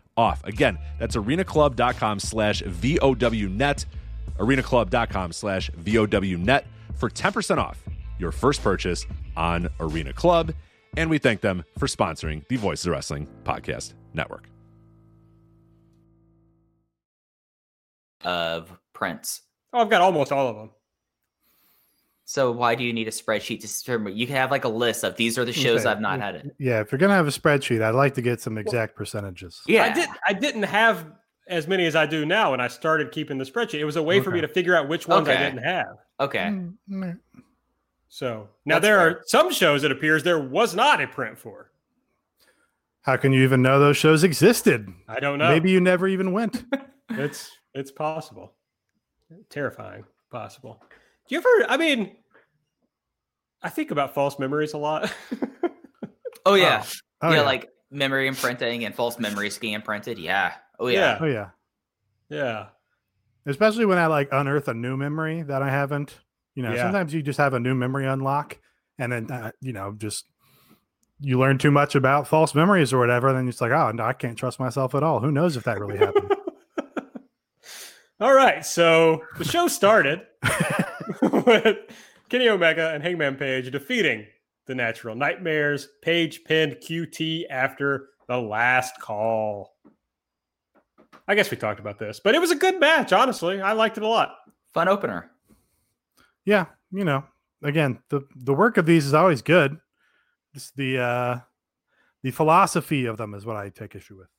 [0.21, 0.43] off.
[0.45, 3.85] Again, that's arenaclub.com slash VOWnet.
[4.37, 6.63] arenaclub.com slash VOWnet
[6.95, 7.83] for 10% off
[8.19, 9.05] your first purchase
[9.35, 10.53] on Arena Club.
[10.95, 14.47] And we thank them for sponsoring the Voices of Wrestling Podcast Network.
[18.23, 19.41] Of prints.
[19.73, 20.69] Oh, I've got almost all of them.
[22.31, 24.15] So why do you need a spreadsheet to determine?
[24.15, 25.89] You can have like a list of these are the shows Okay.
[25.89, 26.55] I've not had it.
[26.59, 29.61] Yeah, if you're gonna have a spreadsheet, I'd like to get some exact percentages.
[29.67, 30.07] Yeah, I did.
[30.25, 31.11] I didn't have
[31.49, 33.81] as many as I do now when I started keeping the spreadsheet.
[33.81, 35.97] It was a way for me to figure out which ones I didn't have.
[36.21, 36.45] Okay.
[36.45, 37.19] Mm, mm.
[38.07, 39.09] So now That's there fair.
[39.09, 41.71] are some shows it appears there was not a print for.
[43.01, 44.87] How can you even know those shows existed?
[45.09, 45.49] I don't know.
[45.49, 46.63] Maybe you never even went.
[47.09, 48.53] it's it's possible.
[49.49, 50.05] Terrifying.
[50.29, 50.81] Possible.
[51.27, 51.69] Do you ever?
[51.69, 52.15] I mean,
[53.63, 55.13] I think about false memories a lot.
[56.43, 56.83] Oh yeah.
[57.21, 60.17] Oh, yeah, like memory imprinting and false memories getting imprinted.
[60.17, 60.53] Yeah.
[60.79, 60.99] Oh yeah.
[60.99, 61.17] Yeah.
[61.21, 61.49] oh yeah.
[62.29, 62.65] yeah.
[63.45, 66.19] Especially when I like unearth a new memory that I haven't.
[66.55, 66.81] You know, Yeah.
[66.81, 68.57] sometimes you just have a new memory unlock,
[68.97, 70.25] and then uh, you know just
[71.19, 73.27] you learn too much about false memories or whatever.
[73.27, 75.19] And then it's like, oh, no, I can't trust myself at all.
[75.19, 76.33] Who knows if that really happened?
[78.19, 80.21] All right, so the show started
[81.21, 81.77] with
[82.31, 84.25] Kenny Omega and Hangman Page defeating
[84.65, 85.89] the Natural Nightmares.
[86.01, 89.75] Page pinned QT after the last call.
[91.27, 93.11] I guess we talked about this, but it was a good match.
[93.11, 94.33] Honestly, I liked it a lot.
[94.73, 95.29] Fun opener.
[96.45, 97.25] yeah, you know,
[97.63, 99.77] again, the the work of these is always good.
[100.53, 101.39] Just the uh
[102.23, 104.29] the philosophy of them is what I take issue with.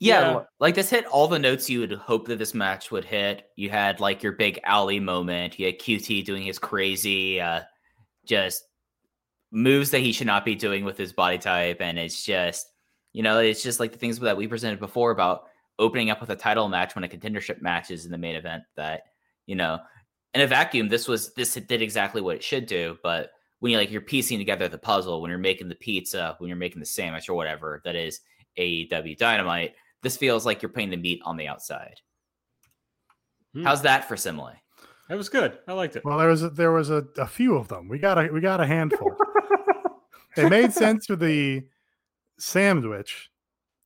[0.00, 0.40] Yeah, Yeah.
[0.60, 3.48] like this hit all the notes you would hope that this match would hit.
[3.56, 5.58] You had like your big alley moment.
[5.58, 7.62] You had QT doing his crazy, uh,
[8.26, 8.64] just
[9.50, 12.66] moves that he should not be doing with his body type, and it's just,
[13.12, 15.44] you know, it's just like the things that we presented before about
[15.78, 18.64] opening up with a title match when a contendership match is in the main event.
[18.76, 19.02] That
[19.46, 19.78] you know,
[20.34, 23.30] in a vacuum, this was this did exactly what it should do, but
[23.60, 26.56] when you like you're piecing together the puzzle, when you're making the pizza, when you're
[26.56, 28.20] making the sandwich or whatever that is
[28.58, 29.74] AEW Dynamite,
[30.04, 32.00] this feels like you're putting the meat on the outside.
[33.54, 33.64] Hmm.
[33.64, 34.52] How's that for simile?
[35.10, 35.58] It was good.
[35.66, 36.04] I liked it.
[36.04, 37.88] Well, there was a, there was a, a few of them.
[37.88, 39.16] We got a we got a handful.
[40.36, 41.64] it made sense for the
[42.38, 43.30] sandwich.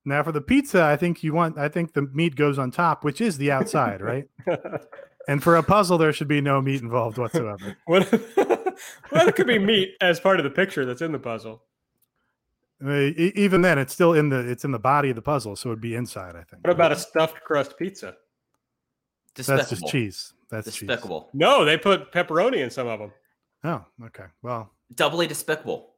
[0.05, 3.05] Now for the pizza, I think you want I think the meat goes on top,
[3.05, 4.25] which is the outside, right?
[5.29, 7.77] And for a puzzle, there should be no meat involved whatsoever.
[7.85, 8.11] what?
[9.13, 11.63] well, it could be meat as part of the picture that's in the puzzle.
[12.85, 15.71] Uh, even then, it's still in the it's in the body of the puzzle, so
[15.71, 16.37] it'd be inside.
[16.37, 16.65] I think.
[16.65, 18.15] What about a stuffed crust pizza?
[19.35, 19.59] Despicable.
[19.59, 20.33] That's just cheese.
[20.51, 20.89] That's cheese.
[20.89, 21.31] Despicable.
[21.35, 23.13] No, they put pepperoni in some of them.
[23.65, 24.25] Oh, okay.
[24.43, 25.95] Well, Doubly despicable.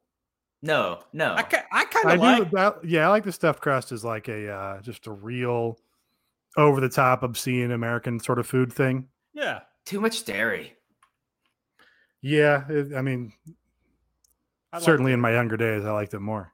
[0.63, 1.33] No, no.
[1.35, 2.43] I, ca- I kind I of do.
[2.43, 2.51] like.
[2.51, 5.77] that- yeah, I like the stuffed crust is like a uh, just a real
[6.57, 9.07] over the top obscene American sort of food thing.
[9.33, 10.73] Yeah, Too much dairy.
[12.21, 13.33] Yeah, it, I mean,
[14.71, 16.51] I like certainly in my younger days, I liked it more.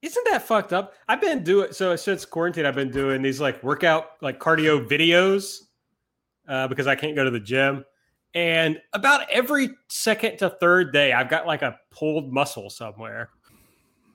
[0.00, 0.94] Isn't that fucked up?
[1.08, 2.66] I've been doing so since quarantine.
[2.66, 5.62] I've been doing these like workout, like cardio videos
[6.48, 7.84] uh, because I can't go to the gym.
[8.34, 13.30] And about every second to third day, I've got like a pulled muscle somewhere.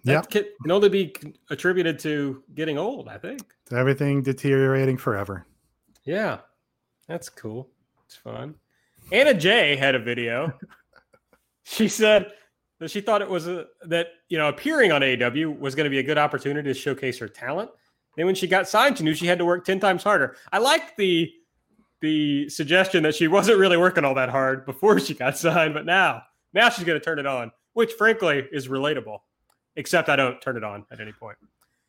[0.05, 1.15] Can, can only be
[1.49, 3.07] attributed to getting old.
[3.07, 3.41] I think.
[3.71, 5.45] Everything deteriorating forever.
[6.05, 6.39] Yeah,
[7.07, 7.69] that's cool.
[8.05, 8.55] It's fun.
[9.11, 10.53] Anna Jay had a video.
[11.63, 12.31] she said
[12.83, 15.89] that she thought it was a, that you know appearing on AEW was going to
[15.89, 17.71] be a good opportunity to showcase her talent.
[18.17, 20.35] Then when she got signed, she knew she had to work ten times harder.
[20.51, 21.31] I like the
[22.01, 25.85] the suggestion that she wasn't really working all that hard before she got signed, but
[25.85, 26.23] now
[26.53, 29.19] now she's going to turn it on, which frankly is relatable.
[29.77, 31.37] Except I don't turn it on at any point.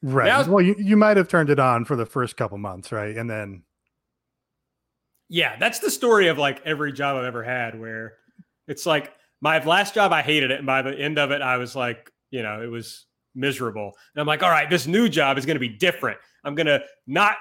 [0.01, 0.29] Right.
[0.29, 3.17] Now- well, you, you might have turned it on for the first couple months, right?
[3.17, 3.65] And then
[5.29, 8.15] Yeah, that's the story of like every job I've ever had where
[8.69, 11.57] it's like my last job I hated it and by the end of it I
[11.59, 13.93] was like, you know, it was miserable.
[14.15, 16.19] And I'm like, all right, this new job is going to be different.
[16.45, 17.37] I'm going to not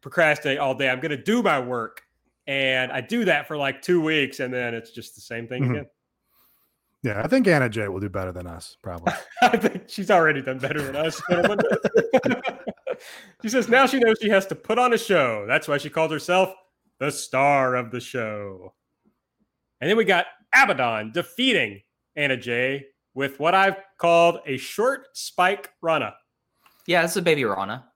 [0.00, 0.88] procrastinate all day.
[0.90, 2.02] I'm going to do my work.
[2.46, 5.62] And I do that for like 2 weeks and then it's just the same thing
[5.64, 5.70] Mhm.
[5.70, 5.86] again.
[7.02, 9.12] yeah, I think Anna Jay will do better than us, probably.
[9.42, 11.20] I think she's already done better than us.
[13.42, 15.44] she says now she knows she has to put on a show.
[15.46, 16.52] That's why she called herself
[16.98, 18.74] the star of the show.
[19.80, 21.82] And then we got Abaddon defeating
[22.16, 26.14] Anna Jay with what I've called a short spike Rana.
[26.86, 27.86] Yeah, it's a baby Rana.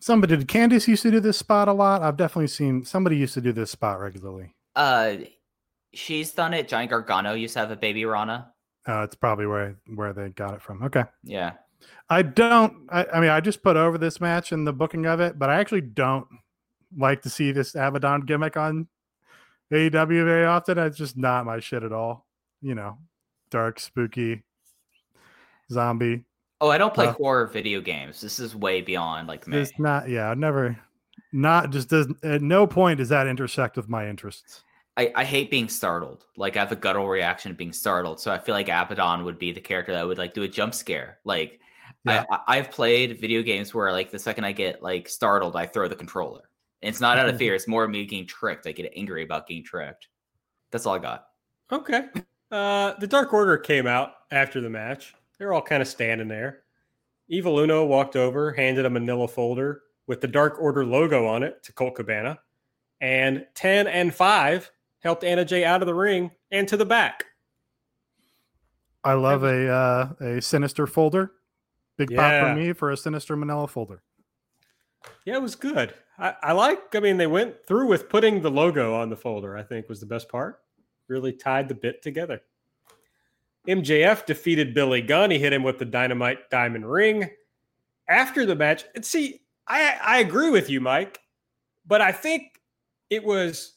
[0.00, 2.02] Somebody did Candice used to do this spot a lot.
[2.02, 4.54] I've definitely seen somebody used to do this spot regularly.
[4.76, 5.16] Uh,
[5.92, 6.68] she's done it.
[6.68, 8.52] Johnny Gargano used to have a baby Rana.
[8.86, 10.82] Uh, it's probably where where they got it from.
[10.84, 11.04] Okay.
[11.24, 11.52] Yeah.
[12.08, 12.86] I don't.
[12.88, 15.50] I, I mean, I just put over this match and the booking of it, but
[15.50, 16.26] I actually don't
[16.96, 18.88] like to see this Abaddon gimmick on
[19.72, 20.78] AEW very often.
[20.78, 22.26] It's just not my shit at all.
[22.60, 22.98] You know,
[23.50, 24.42] dark, spooky,
[25.70, 26.24] zombie.
[26.60, 28.20] Oh, I don't play Uh, horror video games.
[28.20, 29.58] This is way beyond like me.
[29.58, 30.08] It's not.
[30.08, 30.78] Yeah, never.
[31.32, 32.08] Not just does.
[32.22, 34.64] At no point does that intersect with my interests.
[34.96, 36.24] I, I hate being startled.
[36.36, 38.18] Like I have a guttural reaction to being startled.
[38.18, 40.74] So I feel like Abaddon would be the character that would like do a jump
[40.74, 41.18] scare.
[41.24, 41.60] Like
[42.04, 42.24] Yeah.
[42.30, 45.86] I, I've played video games where like the second I get like startled, I throw
[45.86, 46.50] the controller.
[46.82, 47.54] And it's not out of fear.
[47.54, 48.66] It's more of me getting tricked.
[48.66, 50.08] I get angry about getting tricked.
[50.70, 51.26] That's all I got.
[51.72, 52.04] Okay.
[52.50, 55.14] Uh, the Dark Order came out after the match.
[55.38, 56.62] They're all kind of standing there.
[57.28, 61.62] Evil Uno walked over, handed a manila folder with the Dark Order logo on it
[61.64, 62.38] to Colt Cabana.
[63.00, 64.70] And 10 and 5
[65.00, 67.24] helped Anna Jay out of the ring and to the back.
[69.04, 71.32] I love a uh, a sinister folder.
[71.96, 74.02] Big pop for me for a sinister Manila folder.
[75.24, 75.94] Yeah, it was good.
[76.18, 79.56] I, I like, I mean, they went through with putting the logo on the folder,
[79.56, 80.60] I think was the best part.
[81.08, 82.40] Really tied the bit together.
[83.68, 85.30] MJF defeated Billy Gunn.
[85.30, 87.30] He hit him with the dynamite diamond ring.
[88.08, 91.20] After the match, and see, I, I agree with you, Mike,
[91.86, 92.62] but I think
[93.10, 93.74] it was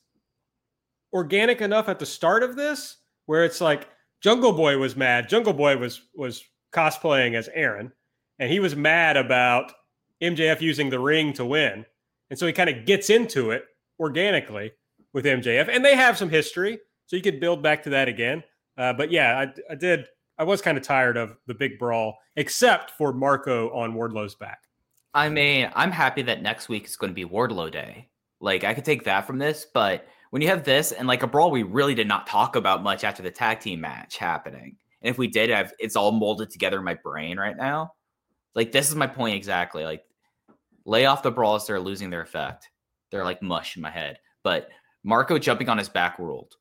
[1.11, 3.89] organic enough at the start of this where it's like
[4.21, 5.27] Jungle Boy was mad.
[5.27, 7.91] Jungle Boy was was cosplaying as Aaron,
[8.39, 9.73] and he was mad about
[10.21, 11.85] MJF using the ring to win.
[12.31, 13.65] And so he kind of gets into it
[13.99, 14.71] organically
[15.13, 15.67] with MJF.
[15.67, 16.79] And they have some history.
[17.05, 18.41] So you could build back to that again.
[18.77, 20.07] Uh, but yeah, I, I did.
[20.39, 24.59] I was kind of tired of the big brawl, except for Marko on Wardlow's back.
[25.13, 28.09] I mean, I'm happy that next week is going to be Wardlow Day.
[28.39, 31.27] Like, I could take that from this, but when you have this and like a
[31.27, 34.77] brawl, we really did not talk about much after the tag team match happening.
[35.01, 37.91] And if we did, I've, it's all molded together in my brain right now.
[38.55, 39.83] Like, this is my point exactly.
[39.83, 40.05] Like,
[40.85, 42.69] lay off the brawls; they're losing their effect.
[43.09, 44.19] They're like mush in my head.
[44.43, 44.69] But
[45.03, 46.55] Marko jumping on his back ruled.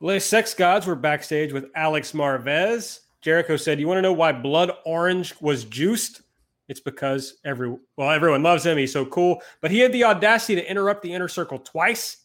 [0.00, 3.00] Le Sex Gods were backstage with Alex Marvez.
[3.20, 6.22] Jericho said, "You want to know why Blood Orange was juiced?
[6.68, 8.76] It's because every well, everyone loves him.
[8.76, 12.18] He's so cool, but he had the audacity to interrupt the inner circle twice."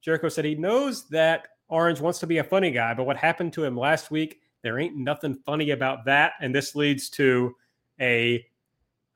[0.00, 3.52] Jericho said he knows that Orange wants to be a funny guy, but what happened
[3.54, 7.54] to him last week, there ain't nothing funny about that, and this leads to
[8.00, 8.44] a,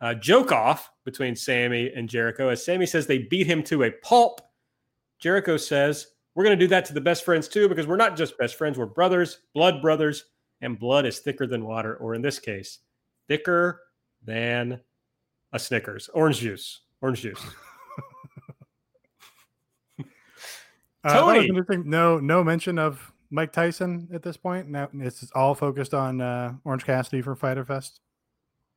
[0.02, 3.90] uh joke off between Sammy and Jericho as Sammy says they beat him to a
[3.90, 4.40] pulp.
[5.18, 8.16] Jericho says, We're going to do that to the best friends too, because we're not
[8.16, 10.24] just best friends, we're brothers, blood brothers,
[10.60, 12.80] and blood is thicker than water, or in this case,
[13.28, 13.80] thicker
[14.24, 14.80] than
[15.52, 16.08] a Snickers.
[16.12, 16.80] Orange juice.
[17.00, 17.40] Orange juice.
[21.04, 21.48] Uh, Tony!
[21.48, 21.82] interesting.
[21.90, 24.68] No, no mention of Mike Tyson at this point.
[24.68, 27.98] Now it's all focused on uh, Orange Cassidy for Fyter Fest.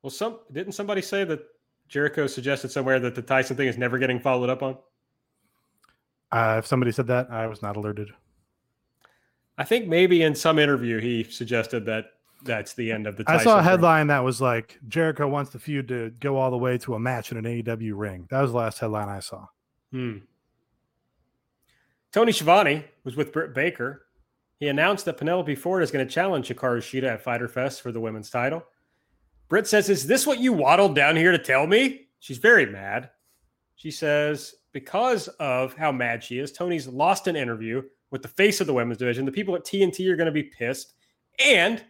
[0.05, 1.39] Well, some didn't somebody say that
[1.87, 4.77] Jericho suggested somewhere that the Tyson thing is never getting followed up on?
[6.31, 8.11] Uh, if somebody said that, I was not alerted.
[9.57, 12.05] I think maybe in some interview he suggested that
[12.43, 13.71] that's the end of the Tyson I saw a thing.
[13.71, 16.99] headline that was like Jericho wants the feud to go all the way to a
[16.99, 18.27] match in an AEW ring.
[18.29, 19.47] That was the last headline I saw.
[19.91, 20.17] Hmm.
[22.11, 24.05] Tony Schiavone was with Britt Baker.
[24.59, 27.91] He announced that Penelope Ford is going to challenge Hikaru Shida at Fyter Fest for
[27.91, 28.63] the women's title.
[29.47, 32.07] Britt says, Is this what you waddled down here to tell me?
[32.19, 33.09] She's very mad.
[33.75, 37.81] She says, Because of how mad she is, Tony's lost an interview
[38.11, 39.25] with the face of the women's division.
[39.25, 40.93] The people at TNT are going to be pissed.
[41.43, 41.83] And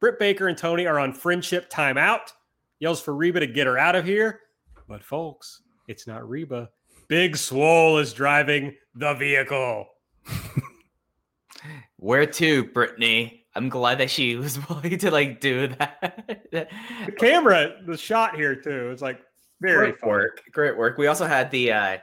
[0.00, 2.32] Britt Baker and Tony are on friendship timeout.
[2.78, 4.40] Yells for Reba to get her out of here.
[4.88, 6.70] But, folks, it's not Reba.
[7.08, 9.86] Big Swole is driving the vehicle.
[11.96, 13.41] Where to, Brittany?
[13.54, 16.46] I'm glad that she was willing to like do that.
[16.50, 19.20] The camera, the shot here too, it's like
[19.60, 20.10] very great funny.
[20.10, 20.42] work.
[20.52, 20.98] Great work.
[20.98, 21.98] We also had the uh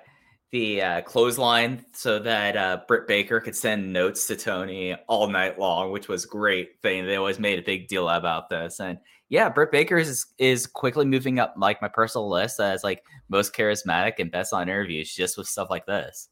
[0.51, 5.59] the uh clothesline so that uh britt baker could send notes to tony all night
[5.59, 7.05] long which was great thing.
[7.05, 8.79] They always made a big deal about this.
[8.79, 8.97] And
[9.29, 13.53] yeah britt baker is is quickly moving up like my personal list as like most
[13.53, 16.29] charismatic and best on interviews just with stuff like this.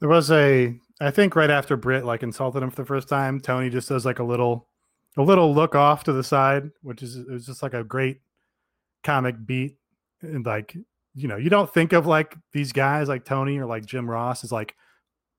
[0.00, 3.40] There was a, I think right after Britt like insulted him for the first time,
[3.40, 4.68] Tony just does like a little,
[5.16, 8.20] a little look off to the side, which is it was just like a great
[9.04, 9.76] comic beat.
[10.22, 10.76] And like,
[11.14, 14.44] you know, you don't think of like these guys like Tony or like Jim Ross
[14.44, 14.74] as like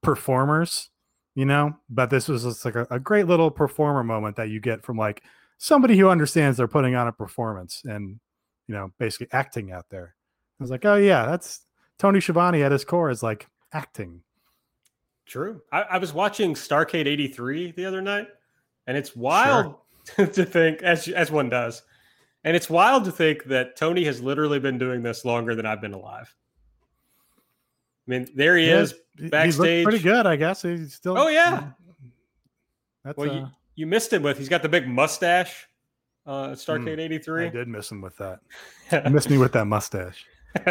[0.03, 0.89] performers.
[1.38, 1.74] you know.
[1.89, 4.97] But this was just like a, a great little performer moment that you get from
[4.97, 5.24] like
[5.60, 8.20] somebody who understands they're putting on a performance and
[8.68, 10.16] you know basically acting out there.
[10.60, 11.62] I was like, oh yeah, that's
[11.99, 14.22] Tony Schiavone at his core is like acting.
[15.28, 15.61] True.
[15.71, 18.28] I, I was watching Starcade 83 the other night,
[18.88, 19.75] and it's wild
[20.15, 21.84] to think, as as one does,
[22.43, 25.82] and it's wild to think that Tony has literally been doing this longer than I've
[25.82, 26.34] been alive.
[28.07, 29.84] I mean, there he Yeah, is he- he looked backstage.
[29.84, 30.61] pretty good, I guess.
[30.61, 31.17] He's still.
[31.17, 31.71] Oh, yeah.
[33.03, 35.67] That's Well, uh, you, you missed him with he's got the big mustache.
[36.25, 38.39] Uh, at Starcade I did miss him with that.
[39.05, 40.25] You missed me with that mustache.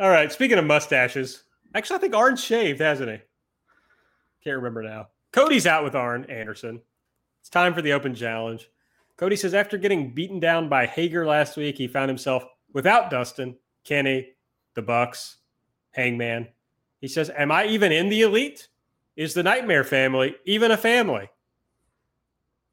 [0.00, 0.30] All right.
[0.32, 1.42] Speaking of mustaches,
[1.74, 3.18] actually, I think Arn shaved, hasn't he?
[4.44, 5.08] Can't remember now.
[5.32, 6.80] Cody's out with Arn Anderson.
[7.40, 8.68] It's time for the open challenge.
[9.16, 13.56] Cody says after getting beaten down by Hager last week, he found himself without Dustin,
[13.84, 14.30] Kenny,
[14.74, 15.38] the Bucks,
[15.92, 16.48] Hangman.
[17.00, 18.68] He says, "Am I even in the elite?
[19.16, 21.28] Is the Nightmare family even a family?"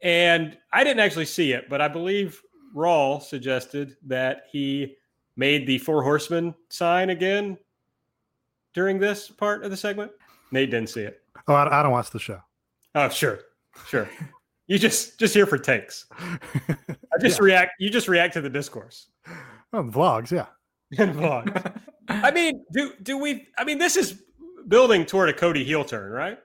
[0.01, 2.41] And I didn't actually see it, but I believe
[2.75, 4.95] Rawl suggested that he
[5.35, 7.57] made the Four Horsemen sign again
[8.73, 10.11] during this part of the segment.
[10.51, 11.21] Nate didn't see it.
[11.47, 12.39] Oh, I, I don't watch the show.
[12.95, 13.39] Oh, sure,
[13.87, 14.09] sure.
[14.67, 16.05] you just just here for takes.
[16.19, 17.73] I just react.
[17.79, 19.07] You just react to the discourse
[19.73, 20.47] Oh, the vlogs, yeah.
[20.97, 21.81] and vlogs.
[22.07, 23.47] I mean, do do we?
[23.57, 24.23] I mean, this is
[24.67, 26.39] building toward a Cody heel turn, right?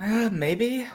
[0.00, 0.86] Uh, maybe.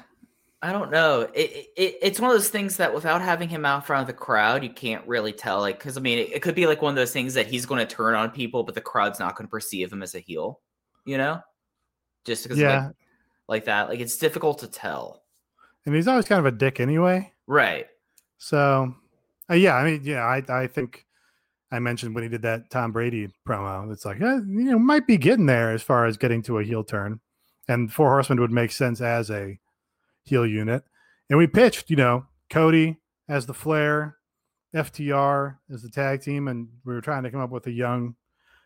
[0.61, 1.21] I don't know.
[1.33, 4.13] It, it it's one of those things that without having him out front of the
[4.13, 5.59] crowd, you can't really tell.
[5.59, 7.65] Like, because I mean, it, it could be like one of those things that he's
[7.65, 10.19] going to turn on people, but the crowd's not going to perceive him as a
[10.19, 10.59] heel.
[11.05, 11.39] You know,
[12.25, 12.87] just because Yeah.
[12.87, 12.95] like,
[13.47, 13.89] like that.
[13.89, 15.23] Like, it's difficult to tell.
[15.85, 17.31] And he's always kind of a dick anyway.
[17.47, 17.87] Right.
[18.37, 18.93] So,
[19.49, 21.05] uh, yeah, I mean, yeah, I, I think
[21.71, 25.07] I mentioned when he did that Tom Brady promo, it's like, eh, you know, might
[25.07, 27.21] be getting there as far as getting to a heel turn.
[27.67, 29.57] And Four Horsemen would make sense as a
[30.29, 30.83] heel unit.
[31.29, 34.17] And we pitched, you know, Cody as the Flair,
[34.75, 38.15] FTR as the tag team, and we were trying to come up with a young,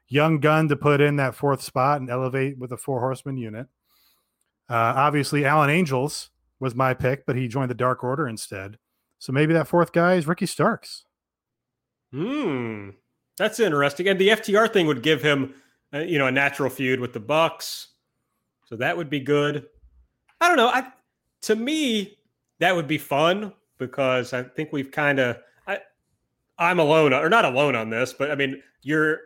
[0.08, 3.68] young gun to put in that fourth spot and elevate with a Four Horsemen unit.
[4.70, 8.78] Uh, obviously, Alan Angels was my pick, but he joined the Dark Order instead.
[9.20, 11.06] So maybe that fourth guy is Ricky Starks.
[12.12, 12.90] Hmm,
[13.38, 14.08] that's interesting.
[14.08, 15.54] And the FTR thing would give him,
[15.94, 17.90] uh, you know, a natural feud with the Bucks,
[18.66, 19.66] so that would be good.
[20.40, 20.68] I don't know.
[20.68, 20.92] I
[21.44, 22.18] to me
[22.60, 25.38] that would be fun because I think we've kind of
[25.68, 25.80] I
[26.58, 29.20] I'm alone or not alone on this, but I mean your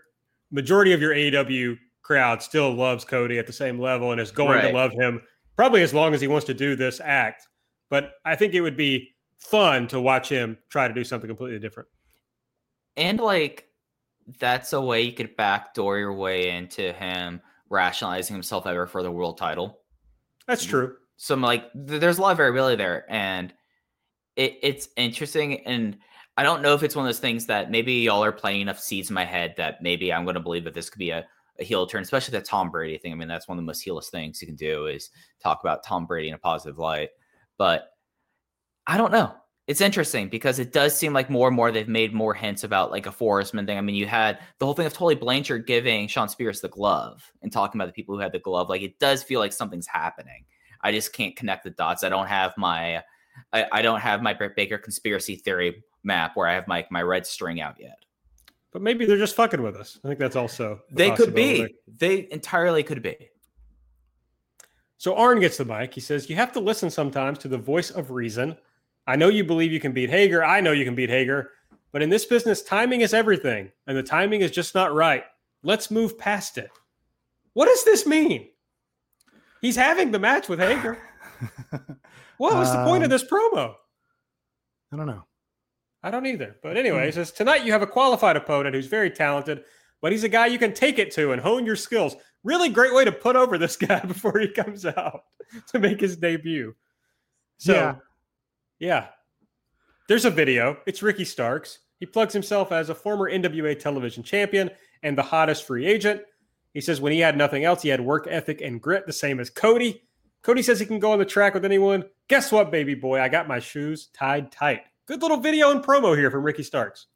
[0.51, 4.61] majority of your AEW crowd still loves Cody at the same level and is going
[4.61, 5.21] to love him
[5.55, 7.47] probably as long as he wants to do this act.
[7.89, 9.09] But I think it would be
[9.39, 11.89] fun to watch him try to do something completely different.
[12.95, 13.65] And like
[14.39, 19.11] that's a way you could backdoor your way into him rationalizing himself ever for the
[19.11, 19.79] world title.
[20.47, 20.95] That's true.
[21.17, 23.53] So I'm like, th- there's a lot of variability there, and
[24.35, 25.65] it, it's interesting.
[25.65, 25.97] And
[26.37, 28.79] I don't know if it's one of those things that maybe y'all are playing enough
[28.79, 31.25] seeds in my head that maybe I'm going to believe that this could be a,
[31.59, 33.11] a heel turn, especially that Tom Brady thing.
[33.11, 35.09] I mean, that's one of the most heelest things you can do is
[35.41, 37.09] talk about Tom Brady in a positive light.
[37.57, 37.89] But
[38.85, 39.33] I don't know.
[39.65, 42.89] It's interesting because it does seem like more and more they've made more hints about
[42.89, 43.77] like a Four Horseman thing.
[43.77, 47.21] I mean, you had the whole thing of Tully Blanchard giving Shawn Spears the glove
[47.41, 48.69] and talking about the people who had the glove.
[48.69, 50.45] Like it does feel like something's happening.
[50.81, 52.03] I just can't connect the dots.
[52.03, 53.03] I don't have my
[53.53, 57.01] I, I don't have my Britt Baker conspiracy theory map where I have my my
[57.01, 57.99] red string out yet.
[58.71, 59.99] But maybe they're just fucking with us.
[60.03, 61.75] I think that's also They could be.
[61.87, 63.29] They entirely could be.
[64.97, 65.93] So Arn gets the mic.
[65.93, 68.57] He says, You have to listen sometimes to the voice of reason.
[69.05, 70.43] I know you believe you can beat Hager.
[70.43, 71.51] I know you can beat Hager.
[71.91, 73.71] But in this business, timing is everything.
[73.85, 75.23] And the timing is just not right.
[75.63, 76.69] Let's move past it.
[77.53, 78.49] What does this mean?
[79.61, 80.97] He's having the match with Hager.
[82.37, 83.73] What was the point of Um, this promo?
[84.93, 85.25] I don't know.
[86.03, 86.55] I don't either.
[86.61, 89.63] But anyway, he says tonight you have a qualified opponent who's very talented,
[90.01, 92.15] but he's a guy you can take it to and hone your skills.
[92.43, 95.21] Really great way to put over this guy before he comes out
[95.69, 96.75] to make his debut.
[97.57, 97.95] So, yeah.
[98.79, 99.07] Yeah.
[100.07, 100.77] There's a video.
[100.85, 101.79] It's Ricky Starks.
[101.99, 104.69] He plugs himself as a former NWA television champion
[105.01, 106.21] and the hottest free agent.
[106.73, 109.39] He says when he had nothing else, he had work ethic and grit, the same
[109.39, 110.03] as Cody.
[110.43, 112.05] Cody says he can go on the track with anyone.
[112.27, 113.19] Guess what, baby boy?
[113.19, 114.81] I got my shoes tied tight.
[115.07, 117.07] Good little video and promo here from Ricky Starks.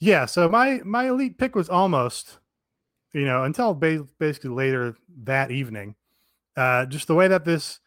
[0.00, 0.26] Yeah.
[0.26, 2.38] So my my elite pick was almost,
[3.12, 5.94] you know, until ba- basically later that evening.
[6.56, 7.80] Uh, just the way that this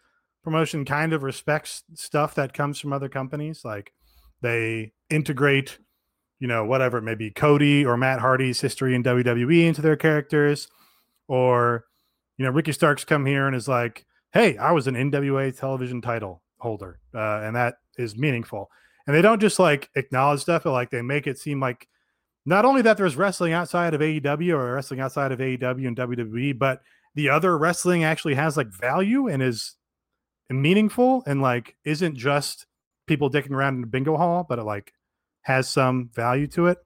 [0.43, 3.91] promotion kind of respects stuff that comes from other companies, like
[4.41, 5.79] they integrate,
[6.39, 9.97] you know, whatever it may be, Cody or Matt Hardy's history in WWE into their
[9.97, 10.69] characters,
[11.27, 11.85] or
[12.37, 16.01] you know, Ricky Starks come here and is like, "Hey, I was an NWA television
[16.01, 18.69] title holder," uh, and that is meaningful.
[19.05, 21.87] And they don't just like acknowledge stuff, but like they make it seem like
[22.45, 26.57] not only that there's wrestling outside of AEW or wrestling outside of AEW and WWE,
[26.57, 26.81] but
[27.15, 29.75] the other wrestling actually has like value and is
[30.49, 32.65] meaningful and like isn't just
[33.07, 34.93] people dicking around in a bingo hall, but it like
[35.41, 36.77] has some value to it.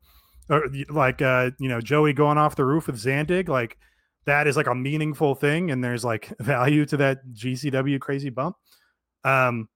[0.49, 3.77] Or like uh, you know, Joey going off the roof with Zandig, like
[4.25, 8.55] that is like a meaningful thing, and there's like value to that GCW crazy bump.
[9.23, 9.69] Um,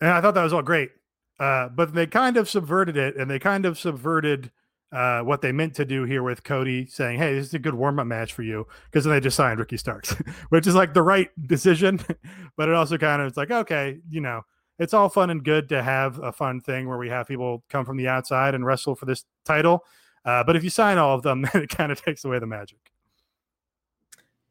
[0.00, 0.90] and I thought that was all great.
[1.38, 4.50] Uh, but they kind of subverted it, and they kind of subverted
[4.92, 7.74] uh, what they meant to do here with Cody saying, "Hey, this is a good
[7.74, 10.12] warm up match for you," because then they just signed Ricky Starks,
[10.50, 12.00] which is like the right decision.
[12.56, 14.42] but it also kind of it's like, okay, you know,
[14.78, 17.84] it's all fun and good to have a fun thing where we have people come
[17.84, 19.84] from the outside and wrestle for this title.
[20.24, 22.46] Uh, but if you sign all of them, then it kind of takes away the
[22.46, 22.78] magic.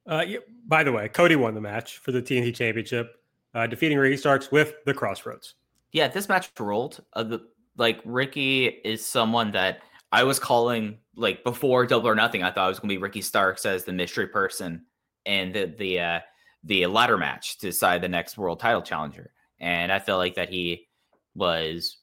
[0.06, 3.16] Uh, yeah, by the way, Cody won the match for the TNT Championship,
[3.54, 5.56] uh, defeating Ricky Starks with the Crossroads.
[5.94, 7.02] Yeah, this match rolled.
[7.14, 7.40] Uh, the,
[7.78, 9.80] like Ricky is someone that
[10.12, 12.44] I was calling like before Double or Nothing.
[12.44, 14.86] I thought it was going to be Ricky Starks as the mystery person
[15.26, 16.20] and the the uh,
[16.64, 19.32] the ladder match to decide the next world title challenger.
[19.64, 20.88] And I feel like that he
[21.36, 21.98] was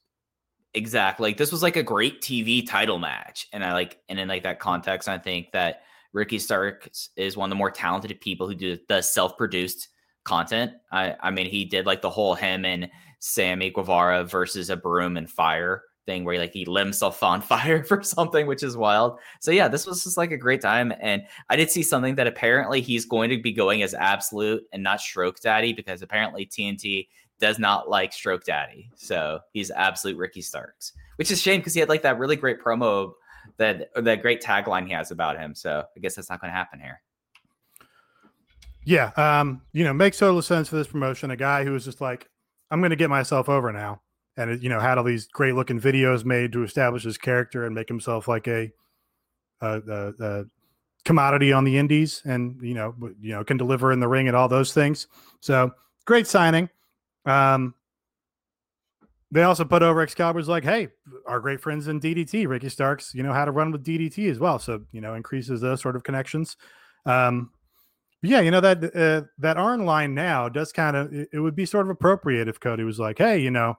[0.72, 3.46] exactly like this was like a great TV title match.
[3.52, 5.82] And I like and in like that context, I think that
[6.14, 9.88] Ricky Starks is one of the more talented people who do the self produced
[10.24, 10.72] content.
[10.90, 15.18] I I mean he did like the whole him and Sammy Guevara versus a broom
[15.18, 18.76] and fire thing where he like he lit himself on fire for something, which is
[18.76, 19.18] wild.
[19.40, 20.92] So yeah, this was just like a great time.
[21.00, 24.82] And I did see something that apparently he's going to be going as absolute and
[24.82, 27.08] not stroke daddy because apparently TNT
[27.40, 28.90] does not like stroke daddy.
[28.94, 32.60] So he's absolute Ricky Starks, which is shame because he had like that really great
[32.60, 33.12] promo
[33.56, 35.54] that that great tagline he has about him.
[35.54, 37.00] So I guess that's not going to happen here.
[38.84, 41.30] Yeah, um, you know, makes total sense for this promotion.
[41.30, 42.28] A guy who was just like,
[42.70, 44.00] I'm going to get myself over now,
[44.36, 47.74] and you know, had all these great looking videos made to establish his character and
[47.74, 48.72] make himself like a,
[49.60, 50.44] a, a, a
[51.04, 54.36] commodity on the indies, and you know, you know, can deliver in the ring and
[54.36, 55.08] all those things.
[55.40, 55.72] So
[56.06, 56.70] great signing.
[57.26, 57.74] Um,
[59.30, 60.88] they also put over Excalibur's like, hey,
[61.26, 64.38] our great friends in DDT, Ricky Starks, you know how to run with DDT as
[64.38, 64.58] well.
[64.58, 66.56] So, you know, increases those sort of connections.
[67.06, 67.50] Um,
[68.22, 71.56] yeah, you know that uh, that Arn line now does kind of it, it, would
[71.56, 73.76] be sort of appropriate if Cody was like, "Hey, you know,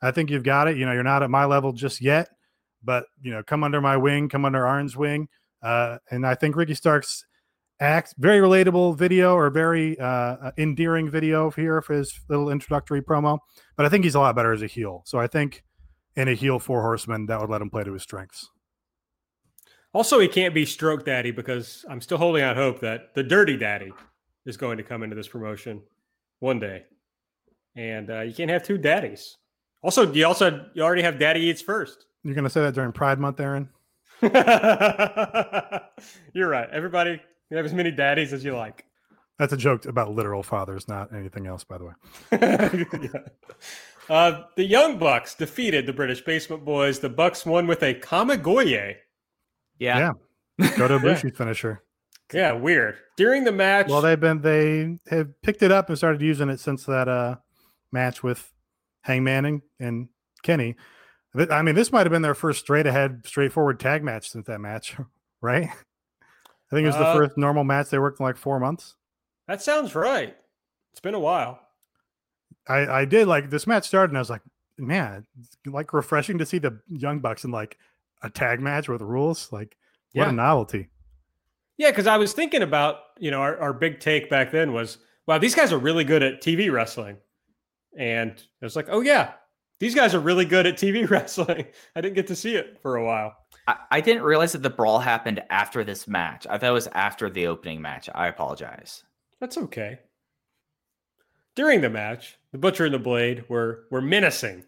[0.00, 0.78] I think you've got it.
[0.78, 2.30] You know, you're not at my level just yet,
[2.82, 5.28] but you know, come under my wing, come under Arn's wing."
[5.62, 7.26] Uh, and I think Ricky Starks
[7.80, 13.02] act very relatable video or very uh, uh, endearing video here for his little introductory
[13.02, 13.38] promo.
[13.76, 15.02] But I think he's a lot better as a heel.
[15.06, 15.64] So I think
[16.16, 18.48] in a heel four horseman that would let him play to his strengths.
[19.92, 23.56] Also, he can't be stroke daddy because I'm still holding out hope that the dirty
[23.56, 23.92] daddy
[24.44, 25.82] is going to come into this promotion
[26.40, 26.82] one day.
[27.76, 29.36] And uh, you can't have two daddies.
[29.82, 32.06] Also, you also you already have daddy eats first.
[32.24, 33.68] You're going to say that during Pride Month, Aaron?
[34.22, 34.32] You're
[36.48, 36.68] right.
[36.72, 37.20] Everybody
[37.54, 38.84] you have as many daddies as you like.
[39.38, 41.92] That's a joke about literal fathers, not anything else, by the way.
[43.12, 44.14] yeah.
[44.14, 46.98] uh, the Young Bucks defeated the British Basement Boys.
[46.98, 48.96] The Bucks won with a Kamigoye
[49.78, 50.12] yeah.
[50.58, 50.76] Yeah.
[50.76, 51.36] Go to Ibushi yeah.
[51.36, 51.82] finisher.
[52.32, 52.96] Yeah, weird.
[53.16, 53.88] During the match.
[53.88, 57.36] Well, they've been they have picked it up and started using it since that uh
[57.92, 58.52] match with
[59.02, 60.08] Hangman and, and
[60.42, 60.74] Kenny.
[61.50, 64.60] I mean, this might have been their first straight ahead, straightforward tag match since that
[64.60, 64.96] match,
[65.40, 65.68] right?
[66.70, 68.96] I think it was the uh, first normal match they worked in like four months.
[69.46, 70.36] That sounds right.
[70.92, 71.60] It's been a while.
[72.66, 74.42] I I did like this match started and I was like,
[74.78, 75.26] man,
[75.66, 77.78] like refreshing to see the Young Bucks in like
[78.22, 79.52] a tag match with rules.
[79.52, 79.76] Like,
[80.12, 80.30] what yeah.
[80.30, 80.88] a novelty.
[81.76, 84.98] Yeah, because I was thinking about, you know, our, our big take back then was,
[85.26, 87.16] wow, these guys are really good at TV wrestling.
[87.98, 89.32] And it was like, oh, yeah,
[89.80, 91.66] these guys are really good at TV wrestling.
[91.96, 93.34] I didn't get to see it for a while.
[93.66, 96.46] I, didn't realize that the brawl happened after this match.
[96.48, 98.10] I thought it was after the opening match.
[98.14, 99.04] I apologize.
[99.40, 100.00] That's okay.
[101.56, 104.64] During the match, the Butcher and the Blade were were menacing.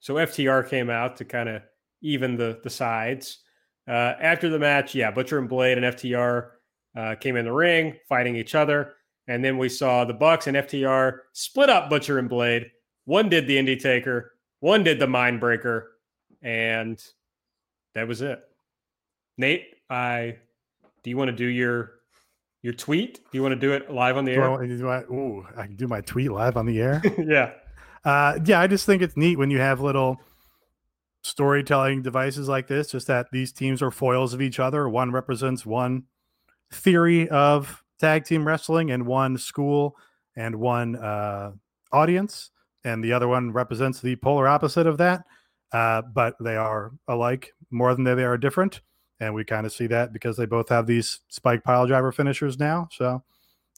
[0.00, 1.62] So FTR came out to kind of
[2.02, 3.38] even the the sides.
[3.86, 6.50] Uh, after the match, yeah, Butcher and Blade and FTR
[6.96, 8.94] uh, came in the ring fighting each other,
[9.26, 12.70] and then we saw the Bucks and FTR split up Butcher and Blade.
[13.04, 15.92] One did the Indie Taker, one did the Mind Breaker,
[16.42, 17.02] and
[17.94, 18.42] that was it.
[19.36, 20.36] Nate, I
[21.02, 21.92] do you want to do your
[22.62, 23.16] your tweet?
[23.16, 24.56] Do you want to do it live on the air?
[24.58, 27.02] Do do I, ooh, I can do my tweet live on the air.
[27.18, 27.52] yeah.
[28.04, 30.18] Uh, yeah, I just think it's neat when you have little
[31.22, 34.88] storytelling devices like this, just that these teams are foils of each other.
[34.88, 36.04] One represents one
[36.72, 39.96] theory of tag team wrestling and one school
[40.36, 41.52] and one uh,
[41.92, 42.50] audience,
[42.84, 45.24] and the other one represents the polar opposite of that.
[45.72, 48.80] Uh, but they are alike more than they are different,
[49.20, 52.58] and we kind of see that because they both have these spike pile driver finishers
[52.58, 52.88] now.
[52.92, 53.22] So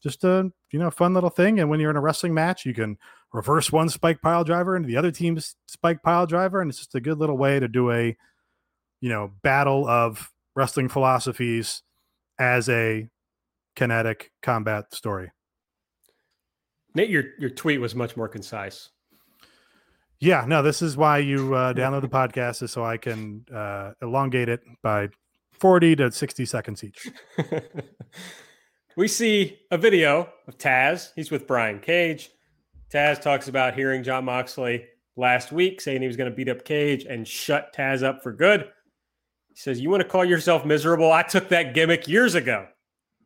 [0.03, 1.59] just a you know fun little thing.
[1.59, 2.99] And when you're in a wrestling match, you can
[3.33, 6.95] reverse one spike pile driver into the other team's spike pile driver, and it's just
[6.95, 8.17] a good little way to do a
[9.01, 11.83] you know battle of wrestling philosophies
[12.39, 13.09] as a
[13.75, 15.31] kinetic combat story.
[16.95, 18.91] Nate, your your tweet was much more concise.
[20.19, 23.93] Yeah, no, this is why you uh, download the podcast is so I can uh,
[24.03, 25.09] elongate it by
[25.53, 27.09] 40 to 60 seconds each.
[28.97, 31.11] we see a video of Taz.
[31.15, 32.31] He's with Brian Cage.
[32.91, 34.87] Taz talks about hearing Jon Moxley
[35.17, 38.33] last week saying he was going to beat up Cage and shut Taz up for
[38.33, 38.69] good.
[39.49, 41.13] He says, You want to call yourself miserable?
[41.13, 42.67] I took that gimmick years ago.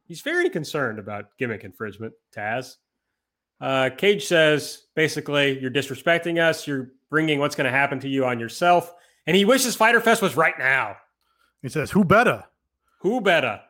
[0.05, 2.77] He's very concerned about gimmick infringement, Taz.
[3.61, 6.66] Uh, Cage says basically, you're disrespecting us.
[6.66, 8.95] You're bringing what's going to happen to you on yourself.
[9.27, 10.97] And he wishes Fyter Fest was right now.
[11.62, 12.45] He says, Who better?
[13.01, 13.61] Who better?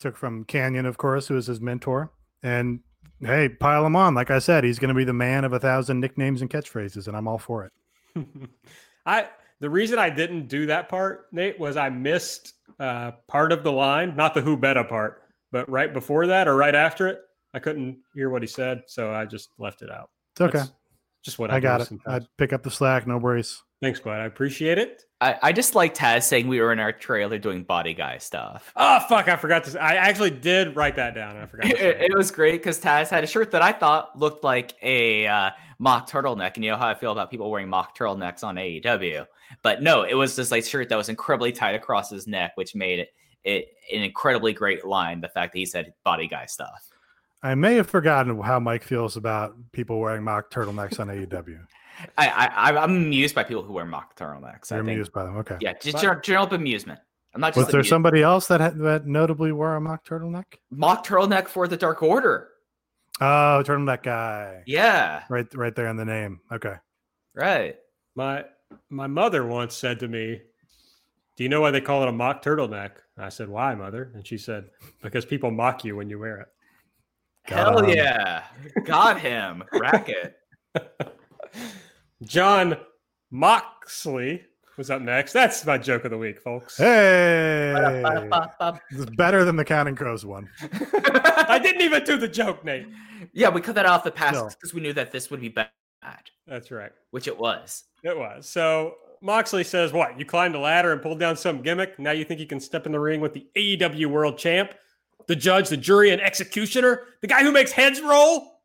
[0.00, 2.12] Took from Kanyon, of course, who is his mentor.
[2.42, 2.80] And
[3.20, 4.14] hey, pile him on.
[4.14, 7.08] Like I said, he's going to be the man of a thousand nicknames and catchphrases,
[7.08, 7.72] and I'm all for it.
[9.06, 9.28] I
[9.60, 13.72] the reason I didn't do that part, Nate, was I missed uh, part of the
[13.72, 17.20] line, not the who better part, but right before that or right after it,
[17.56, 20.10] I couldn't hear what he said, so I just left it out.
[20.34, 20.58] It's okay.
[20.58, 20.72] That's
[21.22, 21.86] just what I, I got it.
[21.86, 22.24] sometimes.
[22.24, 23.06] I'd pick up the slack.
[23.06, 23.62] No worries.
[23.82, 24.20] Thanks, Glad.
[24.20, 25.04] I appreciate it.
[25.22, 28.70] I, I just like Taz saying we were in our trailer doing body guy stuff.
[28.76, 29.28] Oh fuck!
[29.28, 29.82] I forgot to.
[29.82, 31.36] I actually did write that down.
[31.38, 31.70] I forgot.
[31.70, 32.10] To say It, it.
[32.10, 35.50] it was great because Taz had a shirt that I thought looked like a uh,
[35.78, 39.26] mock turtleneck, and you know how I feel about people wearing mock turtlenecks on AEW.
[39.62, 42.74] But no, it was this like shirt that was incredibly tight across his neck, which
[42.74, 43.08] made it,
[43.44, 45.20] it an incredibly great line.
[45.22, 46.88] The fact that he said body guy stuff.
[47.46, 51.60] I may have forgotten how Mike feels about people wearing mock turtlenecks on AEW.
[52.18, 54.70] I, I I'm amused by people who wear mock turtlenecks.
[54.72, 55.36] I You're think, amused by them.
[55.38, 55.56] Okay.
[55.60, 57.00] yeah, just But- general, general amusement.
[57.34, 57.90] I'm not just Was there amused.
[57.90, 60.44] somebody else that had, that notably wore a mock turtleneck?
[60.70, 62.48] mock turtleneck for the Dark Order.
[63.20, 64.62] Oh, turtleneck guy.
[64.66, 66.40] Yeah, Right, right there in the name.
[66.50, 66.74] Okay.
[67.34, 67.76] right.
[68.14, 68.44] My
[68.90, 70.40] my mother once said to me,
[71.36, 74.26] "Do you know why they call it a mock turtleneck?" I said, "Why, mother?" And
[74.26, 74.70] she said,
[75.02, 76.48] "Because people mock you when you wear it."
[77.46, 77.96] Got Hell him.
[77.96, 78.44] yeah,
[78.84, 79.62] got him.
[79.72, 80.36] Racket.
[82.22, 82.76] Jon
[83.30, 84.42] Moxley
[84.76, 85.32] was up next.
[85.32, 86.76] That's my joke of the week, folks.
[86.76, 87.72] Hey,
[88.90, 90.48] it's better than the Counting Crows one.
[91.48, 92.86] I didn't even do the joke, Nate.
[93.32, 94.48] yeah, we cut that off the past No.
[94.48, 95.68] because we knew that this would be bad,
[96.46, 96.92] That's right.
[97.10, 97.84] which it was.
[98.02, 98.48] It was.
[98.48, 100.18] So Moxley says, What?
[100.18, 101.98] You climbed a ladder and pulled down some gimmick.
[101.98, 104.72] Now you think you can step in the ring with the AEW world champ,
[105.26, 108.60] the judge, the jury, and executioner, the guy who makes heads roll?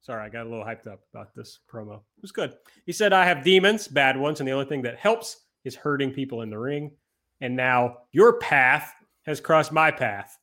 [0.00, 1.96] Sorry, I got a little hyped up about this promo.
[1.96, 2.54] It was good.
[2.86, 6.12] He said, I have demons, bad ones, and the only thing that helps is hurting
[6.12, 6.92] people in the ring.
[7.40, 8.92] And now your path
[9.26, 10.38] has crossed my path.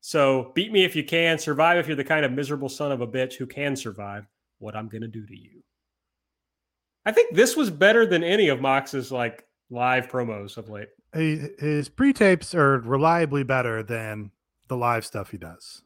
[0.00, 3.00] So beat me if you can, survive if you're the kind of miserable son of
[3.00, 4.26] a bitch who can survive
[4.58, 5.62] what I'm going to do to you.
[7.04, 10.88] I think this was better than any of Mox's like live promos of late.
[11.14, 14.30] He, his pre-tapes are reliably better than
[14.68, 15.82] the live stuff he does.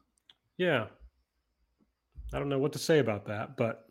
[0.57, 0.87] Yeah.
[2.33, 3.85] I don't know what to say about that, but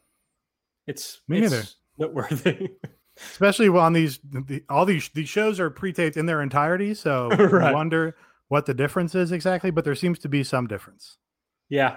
[0.86, 1.64] it's Me it's neither.
[1.98, 2.68] noteworthy.
[3.16, 7.68] Especially on these, the, all these these shows are pre-taped in their entirety, so Right.
[7.70, 8.16] you wonder
[8.48, 9.70] what the difference is exactly.
[9.70, 11.18] But there seems to be some difference.
[11.68, 11.96] yeah.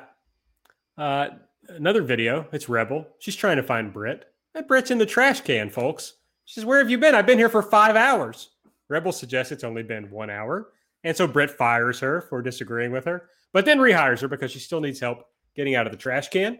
[0.97, 1.29] Uh,
[1.69, 2.47] another video.
[2.51, 3.07] It's Rebel.
[3.19, 4.25] She's trying to find Britt.
[4.55, 6.13] That Britt's in the trash can, folks.
[6.47, 7.13] She says, Where have you been?
[7.13, 8.51] I've been here for five hours.
[8.89, 10.71] Rebel suggests it's only been one hour.
[11.03, 14.59] And so Britt fires her for disagreeing with her, but then rehires her because she
[14.59, 15.23] still needs help
[15.55, 16.59] getting out of the trash can.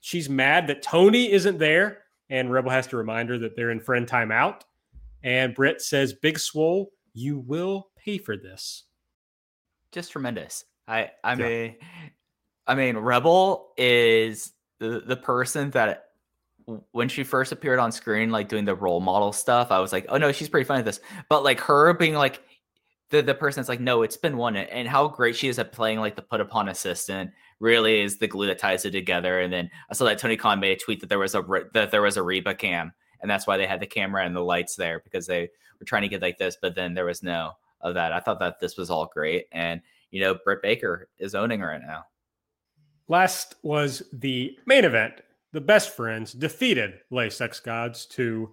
[0.00, 3.80] She's mad that Tony isn't there, and Rebel has to remind her that they're in
[3.80, 4.60] friend timeout.
[5.22, 8.84] And Britt says, Big Swole, you will pay for this.
[9.90, 10.64] just tremendous.
[10.86, 11.36] I I Yeah.
[11.48, 11.76] mean
[12.66, 16.10] I mean Rebel is the the person that
[16.92, 20.06] when she first appeared on screen like doing the role model stuff, I was like,
[20.08, 22.42] "Oh no, she's pretty funny at this." But like her being like
[23.10, 25.72] the the person that's like, "No, it's been one." And how great she is at
[25.72, 27.30] playing like the put upon assistant
[27.60, 29.40] really is the glue that ties it together.
[29.40, 31.90] And then I saw that Tony Khan made a tweet that there was a that
[31.90, 32.92] there was a Reba cam
[33.24, 35.48] and that's why they had the camera and the lights there because they
[35.80, 38.12] were trying to get like this, but then there was no of that.
[38.12, 39.80] I thought that this was all great, and
[40.10, 42.04] you know, Britt Baker is owning right now.
[43.08, 45.22] Last was the main event.
[45.54, 48.50] The best friends defeated Le Sex Gods to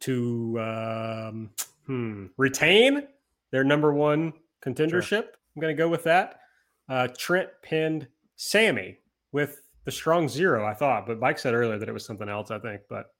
[0.00, 1.50] to um,
[1.84, 3.06] hmm, retain
[3.50, 4.32] their number one
[4.64, 5.24] contendership.
[5.54, 6.40] I'm going to go with that.
[6.88, 8.98] Uh, Trent pinned Sammy
[9.32, 12.50] with the strong zero, I thought, but Mike said earlier that it was something else,
[12.50, 13.12] I think, but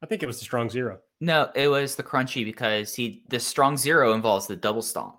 [0.00, 1.00] I think it was the strong zero.
[1.20, 5.16] No, it was the crunchy because he the strong zero involves the double stomp.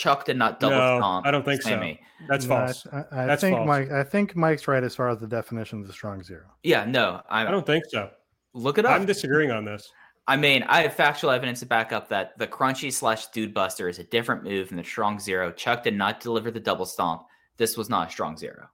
[0.00, 1.26] Chuck did not double No, stomp.
[1.26, 1.68] I don't think so.
[1.68, 2.00] Sammy.
[2.26, 2.86] That's No, I- false.
[2.90, 3.66] I, I That's think false.
[3.68, 3.90] Mike.
[3.90, 6.44] I think Mike's right as far as the definition of the strong zero.
[6.62, 8.08] Yeah, no, I, I don't think so.
[8.54, 8.92] look it up.
[8.92, 9.90] I'm disagreeing on this.
[10.26, 13.88] I mean, I have factual evidence to back up that the crunchy slash dude buster
[13.90, 15.52] is a different move than the strong zero.
[15.52, 17.24] Chuck did not deliver the double stomp.
[17.58, 18.68] This was not a strong zero.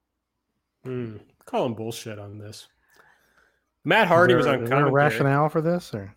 [0.84, 1.16] Hmm.
[1.44, 2.68] Calling bullshit on this.
[3.84, 6.14] Matt Hardy Is was on is there a rationale for this, or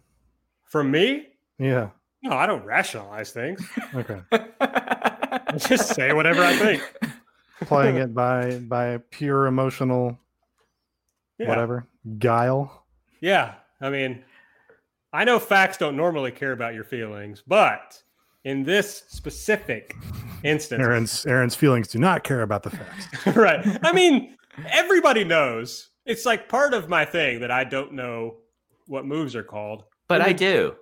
[0.66, 1.28] From me?
[1.58, 1.90] yeah,
[2.24, 3.62] No, I don't rationalize things.
[3.96, 4.79] okay, I
[5.58, 6.94] just say whatever I think.
[7.62, 10.18] playing it by by pure emotional
[11.38, 11.50] Yeah.
[11.50, 12.86] whatever guile.
[13.22, 13.56] Yeah.
[13.82, 14.24] I mean,
[15.12, 18.02] I know facts don't normally care about your feelings, but
[18.46, 19.96] in this specific
[20.44, 23.36] instance, Aaron's Aaron's feelings do not care about the facts.
[23.36, 23.66] right.
[23.84, 24.36] I mean,
[24.72, 25.90] everybody knows.
[26.06, 28.38] It's like part of my thing that I don't know
[28.88, 29.84] what moves are called.
[30.08, 30.76] But I do.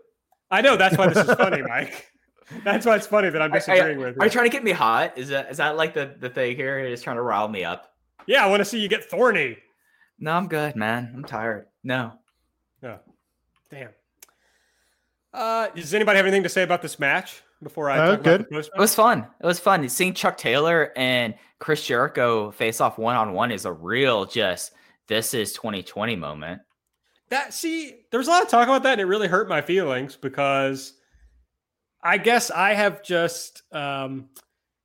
[0.49, 2.05] I know that's why this is funny, Mike.
[2.63, 4.29] That's why it's funny that I'm Are- disagreeing with Are you you.
[4.29, 5.17] trying to get me hot?
[5.17, 6.79] Is that is that like the, the thing here?
[6.79, 7.93] You're just trying to rile me up.
[8.25, 9.57] Yeah, I want to see you get thorny.
[10.19, 11.11] No, I'm good, man.
[11.15, 11.67] I'm tired.
[11.83, 12.13] No.
[12.81, 12.99] No.
[13.69, 13.89] Damn.
[15.33, 18.23] Uh, does anybody have anything to say about this match before I Uh, talk about
[18.23, 18.41] good.
[18.49, 19.27] the It was fun.
[19.41, 19.87] It was fun.
[19.89, 24.71] Seeing Chuck Taylor and Chris Jericho face off one on one is a real just
[25.07, 26.61] this is 2020 moment.
[27.29, 29.61] That see, there was a lot of talk about that, and it really hurt my
[29.61, 30.93] feelings because
[32.07, 34.29] I guess I have just um,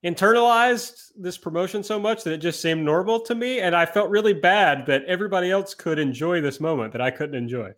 [0.05, 4.11] internalized this promotion so much that it just seemed normal to me, and I felt
[4.11, 7.71] really bad that everybody else could enjoy this moment that I couldn't enjoy.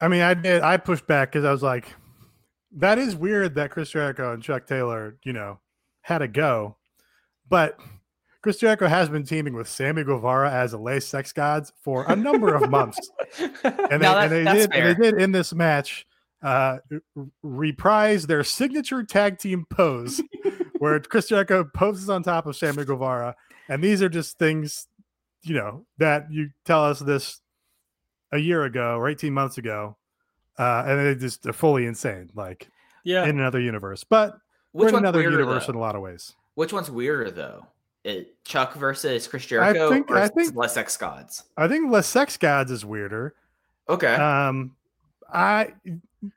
[0.00, 0.62] I mean, I did.
[0.62, 1.94] I pushed back because I was like,
[2.72, 5.58] that is weird that Chris Jericho and Chuck Taylor, you know,
[6.00, 6.76] had a go,
[7.50, 7.78] but
[8.40, 12.16] Chris Jericho has been teaming with Sammy Guevara as a Le Sex Gods for a
[12.16, 13.10] number of months.
[13.38, 16.06] and they, No, that- and they did and they did in this match
[16.42, 16.78] uh
[17.42, 20.20] reprise their signature tag team pose
[20.78, 23.34] where Chris Jericho poses on top of Sammy Guevara
[23.68, 24.86] and these are just things
[25.42, 27.40] you know that you tell us this
[28.32, 29.96] a year ago or 18 months ago
[30.58, 32.68] uh and they just they're fully insane like
[33.04, 34.36] yeah, in another universe but
[34.72, 35.72] we're in another weirder, universe though?
[35.72, 37.66] in a lot of ways Which one's weirder though?
[38.04, 41.44] It, Chuck versus Chris Jericho think- I versus think- Le Sex Gods.
[41.56, 43.34] I think Le Sex Gods is weirder
[43.88, 44.14] Okay.
[44.14, 44.76] Um,
[45.32, 45.72] I,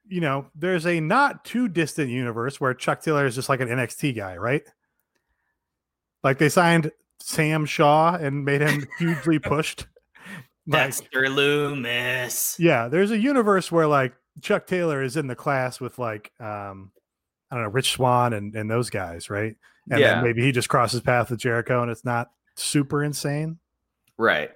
[0.07, 3.67] you know, there's a not too distant universe where Chuck Taylor is just like an
[3.67, 4.63] NXT guy, right?
[6.23, 9.87] Like they signed Sam Shaw and made him hugely pushed.
[10.67, 12.57] Like, Dexter Lumis.
[12.59, 16.91] yeah, there's a universe where like Chuck Taylor is in the class with like, um,
[17.49, 19.55] I don't know, Rich Swann and and those guys, right?
[19.89, 20.13] And Yeah.
[20.13, 23.57] then maybe he just crosses paths with Jericho, and it's not super insane.
[24.19, 24.51] Right.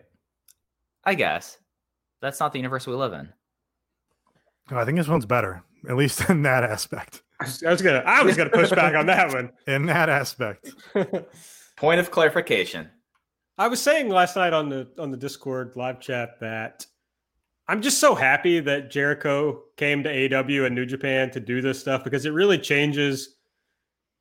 [1.03, 1.57] I guess.
[2.21, 3.33] That's not the universe we live in.
[4.71, 7.21] Oh, I think this one's better, at least in that aspect.
[7.39, 9.51] I was gonna, I was gonna push back on that one.
[9.67, 10.73] In that aspect.
[11.75, 12.89] Point of clarification.
[13.57, 16.85] I was saying last night on the on the Discord live chat that
[17.67, 21.79] I'm just so happy that Jericho came to AW and New Japan to do this
[21.79, 23.35] stuff because it really changes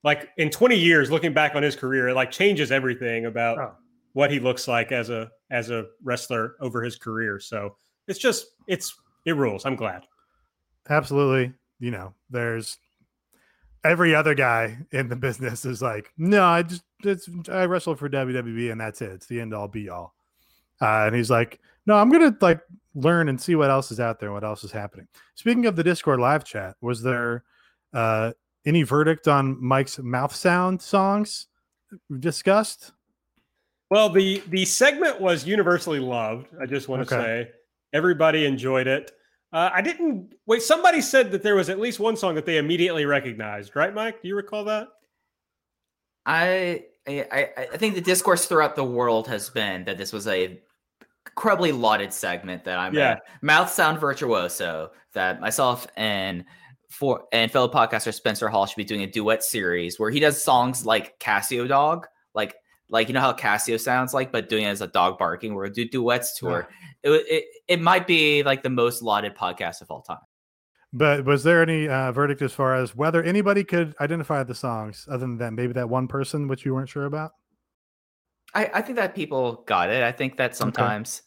[0.02, 3.72] like in 20 years looking back on his career it like changes everything about Oh.
[4.12, 7.38] what he looks like as a as a wrestler over his career.
[7.40, 7.76] So
[8.08, 8.94] it's just it's
[9.24, 9.64] it rules.
[9.64, 10.04] I'm glad.
[10.88, 12.78] Absolutely you know there's
[13.84, 18.08] every other guy in the business is like no i just it's i wrestle for
[18.08, 20.14] wwe and that's it it's the end all be all
[20.80, 22.60] uh, and he's like no i'm gonna like
[22.94, 25.76] learn and see what else is out there and what else is happening speaking of
[25.76, 27.44] the discord live chat was there
[27.92, 28.32] uh
[28.66, 31.46] any verdict on mike's mouth sound songs
[32.18, 32.92] discussed
[33.90, 36.48] Well, the the segment was universally loved.
[36.60, 37.22] I just want to Okay.
[37.44, 37.50] say
[37.92, 39.12] everybody enjoyed it.
[39.54, 40.62] Uh, I didn't wait.
[40.62, 44.20] Somebody said that there was at least one song that they immediately recognized, right, Mike?
[44.20, 44.88] Do you recall that?
[46.26, 50.60] I, I I think the discourse throughout the world has been that this was a
[51.26, 53.12] incredibly lauded segment that I'm Yeah.
[53.14, 56.44] a mouth sound virtuoso that myself and
[56.90, 60.42] for and fellow podcaster Spencer Hall should be doing a duet series where he does
[60.42, 62.56] songs like Casio Dog, like
[62.94, 65.52] like you know how Casio sounds like, but doing it as a dog barking.
[65.54, 66.68] We're gonna do duets tour.
[67.02, 70.24] It, it it might be like the most lauded podcast of all time.
[70.94, 75.06] but was there any uh, verdict as far as whether anybody could identify the songs
[75.10, 77.32] other than that maybe that one person which you weren't sure about
[78.54, 80.02] I, I think that people got it.
[80.04, 81.22] I think that sometimes,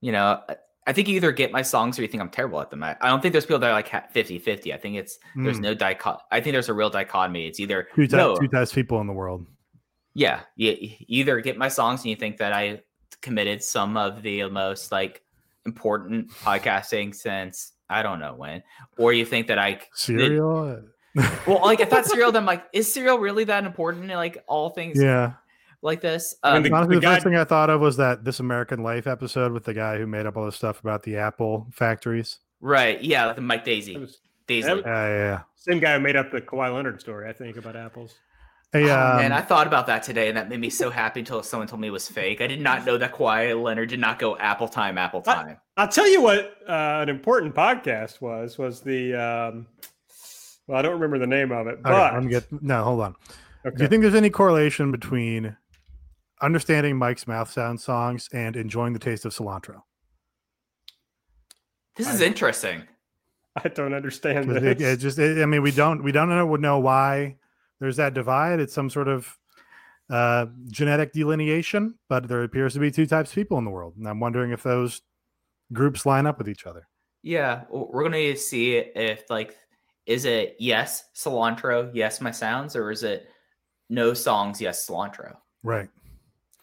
[0.00, 0.40] you know,
[0.86, 2.82] I think you either get my songs or you think I'm terrible at them.
[2.82, 4.72] I, I don't think there's people that are like 50 50.
[4.72, 5.62] I think it's there's Mm.
[5.62, 6.20] no dichot.
[6.32, 7.46] I think there's a real dichotomy.
[7.46, 9.46] It's either Two, ty- no, two types of people in the world.
[10.20, 12.82] Yeah, you, you either get my songs and you think that I
[13.22, 15.22] committed some of the most like
[15.64, 18.62] important podcasting since I don't know when,
[18.98, 20.82] or you think that I Cereal.
[21.46, 24.10] well, like if that's serial, then I'm like, is serial really that important?
[24.10, 25.32] in, Like all things yeah.
[25.80, 26.34] like this.
[26.42, 28.40] I mean, Um, the- Honestly, the, guy- first thing I thought of was that This
[28.40, 31.66] American Life episode with the guy who made up all this stuff about the Apple
[31.72, 32.40] factories.
[32.60, 33.02] right?
[33.02, 34.64] Yeah, like the Mike Daisey, was Daisey.
[34.64, 35.40] that was- Yeah, yeah, yeah.
[35.56, 38.18] same guy who made up the Kawhi Leonard story, I think, about apples.
[38.72, 41.20] Hey, Oh, um, man, I thought about that today, and that made me so happy
[41.20, 42.40] until someone told me it was fake.
[42.40, 45.56] I did not know that Kawhi Leonard did not go Apple time, Apple time.
[45.76, 49.66] I'll tell you what uh, an important podcast was was the um,
[50.68, 52.84] well, I don't remember the name of it, okay, but let me get no.
[52.84, 53.16] Hold on.
[53.64, 55.56] Do you think there's any correlation between
[56.40, 59.82] understanding Mike's mouth sound songs and enjoying the taste of cilantro?
[61.96, 62.84] This is I- interesting.
[63.64, 64.62] I don't understand this.
[64.62, 67.36] It, it just, it, I mean, we don't, we don't know, would know why
[67.80, 68.60] there's that divide.
[68.60, 69.36] It's some sort of
[70.10, 73.94] uh, genetic delineation, but there appears to be two types of people in the world,
[73.96, 75.02] and I'm wondering if those
[75.72, 76.86] groups line up with each other.
[77.22, 79.56] Yeah, we're gonna see if like,
[80.06, 83.28] is it yes cilantro, yes my sounds, or is it
[83.88, 85.36] no songs, yes cilantro?
[85.62, 85.88] Right.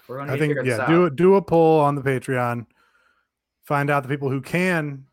[0.08, 2.66] We're gonna I think yeah, do do a poll on the Patreon.
[3.66, 5.06] Find out the people who can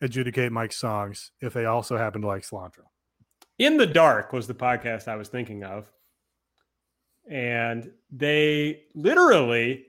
[0.00, 2.84] adjudicate Mike's songs if they also happen to like cilantro.
[3.62, 5.88] In the Dark was the podcast I was thinking of.
[7.30, 9.86] And they literally,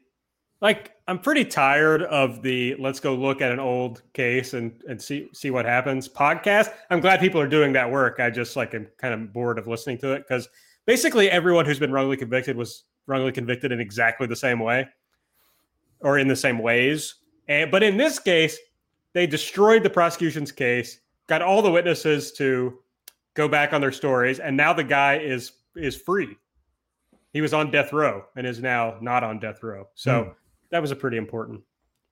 [0.62, 5.02] like, I'm pretty tired of the let's go look at an old case and, and
[5.02, 6.72] see see what happens podcast.
[6.92, 8.20] I'm glad people are doing that work.
[8.20, 10.48] I just like am kind of bored of listening to it because
[10.86, 14.88] basically everyone who's been wrongly convicted was wrongly convicted in exactly the same way
[16.02, 17.16] or in the same ways.
[17.48, 18.56] And but in this case,
[19.14, 22.78] they destroyed the prosecution's case, got all the witnesses to
[23.36, 26.38] go back on their stories, and now the guy is is free.
[27.32, 29.88] He was on death row and is now not on death row.
[29.96, 30.30] So Hmm.
[30.72, 31.62] that was a pretty important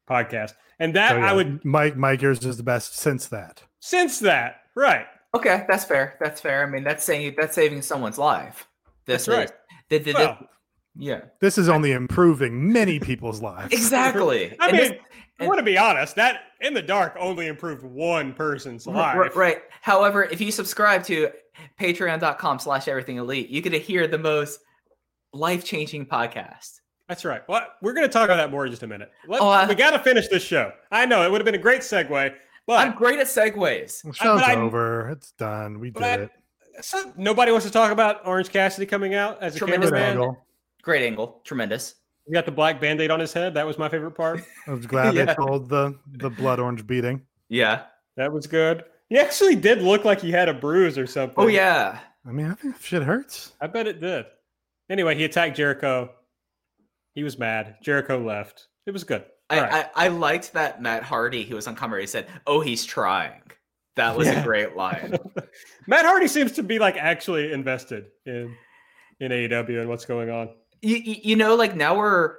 [0.09, 0.53] podcast.
[0.79, 3.63] And that So, yeah, I would Mike Mike yours is the best since that.
[3.79, 5.05] since that right.
[5.35, 6.17] Okay, that's fair.
[6.19, 6.63] That's fair.
[6.63, 8.67] I mean, that's saying that's saving someone's life.
[9.05, 9.45] This That's right.
[9.47, 9.51] is
[9.89, 10.47] the, the, the- Well,
[10.95, 13.71] yeah, This is only improving many people's lives.
[13.73, 14.57] exactly.
[14.59, 15.01] I And mean, this-
[15.41, 16.15] I want to be honest.
[16.15, 19.17] That in the dark only improved one person's life.
[19.17, 19.57] Right, right.
[19.81, 21.31] However, if you subscribe to
[21.79, 24.59] patreon.com slash everything elite, you get to hear the most
[25.33, 26.79] life-changing podcast.
[27.07, 27.41] That's right.
[27.47, 29.11] Well, we're going to talk about that more in just a minute.
[29.27, 30.71] Let, Oh, I- we got to finish this show.
[30.91, 32.33] I know it would have been a great segue,
[32.67, 34.01] but I'm great at segues.
[34.03, 35.09] The show's I- over.
[35.09, 35.79] It's done.
[35.79, 36.29] We did I- it.
[36.81, 40.11] so nobody wants to talk about Orange Cassidy coming out as a Tremendous cameraman.
[40.11, 40.45] angle.
[40.83, 41.41] Great angle.
[41.43, 41.95] Tremendous.
[42.27, 43.53] He got the black band-aid on his head.
[43.55, 44.41] That was my favorite part.
[44.67, 45.25] I was glad Yeah.
[45.25, 47.21] they told the the blood orange beating.
[47.49, 47.83] Yeah.
[48.17, 48.83] That was good.
[49.09, 51.35] He actually did look like he had a bruise or something.
[51.37, 51.99] Oh, yeah.
[52.25, 53.53] I mean, I think shit hurts.
[53.59, 54.25] I bet it did.
[54.89, 56.11] Anyway, he attacked Jericho.
[57.15, 57.75] He was mad.
[57.81, 58.67] Jericho left.
[58.85, 59.25] It was good.
[59.49, 59.89] I, All right.
[59.95, 63.41] I, I liked that Matt Hardy, he was on camera, he said, Oh, he's trying.
[63.97, 64.39] That was Yeah.
[64.41, 65.17] a great line.
[65.87, 68.55] Matt Hardy seems to be like actually invested in
[69.19, 70.49] in AEW and what's going on.
[70.81, 72.35] You, you, you know, like now we're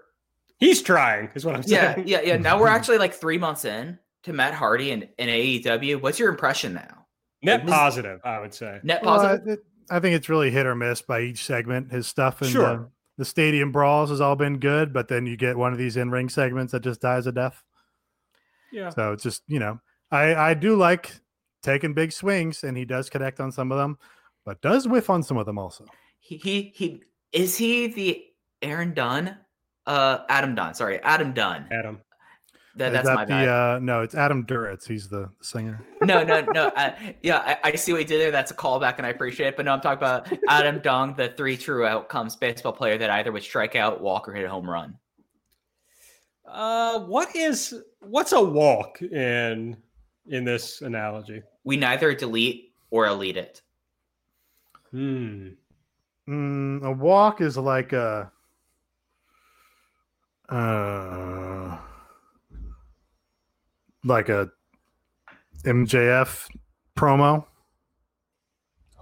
[0.59, 2.05] He's trying, is what I'm saying.
[2.07, 2.35] yeah, yeah.
[2.35, 2.37] Yeah.
[2.37, 6.01] Now we're actually like three months in to Matt Hardy and, and AEW.
[6.01, 7.07] What's your impression now?
[7.43, 8.79] Net This- positive, I would say.
[8.85, 9.59] Net Well, positive?
[9.91, 11.91] I think it's really hit or miss by each segment.
[11.91, 12.63] His stuff and Sure.
[12.63, 12.89] the,
[13.19, 16.11] the stadium brawls has all been good, but then you get one of these in
[16.11, 17.63] ring segments that just dies a death.
[18.71, 18.91] Yeah.
[18.91, 21.11] So it's just you know, I I do like
[21.63, 23.99] taking big swings, and he does connect on some of them,
[24.47, 25.85] but does whiff on some of them also.
[26.21, 27.03] he, he he
[27.33, 28.25] is he the
[28.63, 29.37] Aaron Dunn?
[29.87, 31.67] Uh Adam Dunn, sorry, Adam Dunn.
[31.71, 32.01] Adam.
[32.77, 33.49] That, Is that's that my the bad.
[33.49, 34.01] uh, no?
[34.01, 34.89] It's Adam Duritz.
[34.89, 35.85] He's the singer.
[36.01, 36.69] no, no, no.
[36.77, 38.31] Uh, yeah, I, I see what you did there.
[38.31, 39.57] That's a callback, and I appreciate it.
[39.59, 43.31] But no, I'm talking about Adam Dunn, the three true outcomes baseball player that either
[43.31, 44.97] would strike out, walk, or hit a home run.
[46.47, 49.77] Uh what is what's a walk in
[50.29, 51.43] in this analogy?
[51.65, 53.61] We neither delete or elite it.
[54.91, 55.49] Hmm.
[56.27, 58.32] Mm, a walk is like a
[60.53, 61.79] uh,
[64.05, 64.51] like a
[65.65, 66.49] MJF
[66.97, 67.47] promo,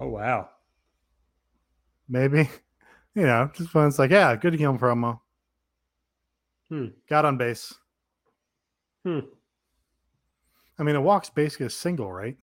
[0.00, 0.48] Oh wow.
[2.08, 2.48] maybe.
[3.14, 5.18] You know, just when it's like, yeah, good heel promo.
[6.70, 6.86] Hmm.
[7.08, 7.74] Got on base.
[9.04, 9.18] Hmm.
[10.78, 12.36] I mean, a walk's basically a single, right?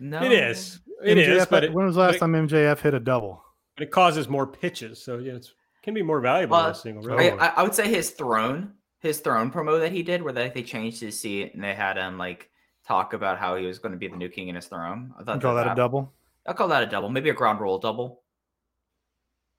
[0.00, 0.80] No, It is.
[1.04, 3.44] It is, MJF but it, when was the last it- time MJF hit a double?
[3.76, 5.52] but it causes more pitches, so yeah, it's
[5.88, 7.10] can be more valuable than Uh, a single.
[7.12, 10.32] Oh, I, I, I would say his throne his throne promo that he did, where
[10.32, 12.50] they, they changed his seat and they had him like
[12.84, 15.14] talk about how he was going to be the new king in his throne.
[15.18, 16.12] I thought call that a double.
[16.46, 18.22] I'll call that a double, maybe a ground roll double,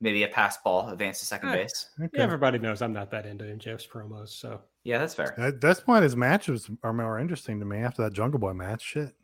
[0.02, 1.68] maybe a pass ball, advance to second Alright.
[1.68, 1.90] base.
[2.00, 2.10] Okay.
[2.18, 5.40] Yeah, everybody knows I'm not that into MJF's promos, so Yeah, that's fair.
[5.40, 8.82] At this point, his matches are more interesting to me after that Jungle Boy match.
[8.84, 9.16] Shit.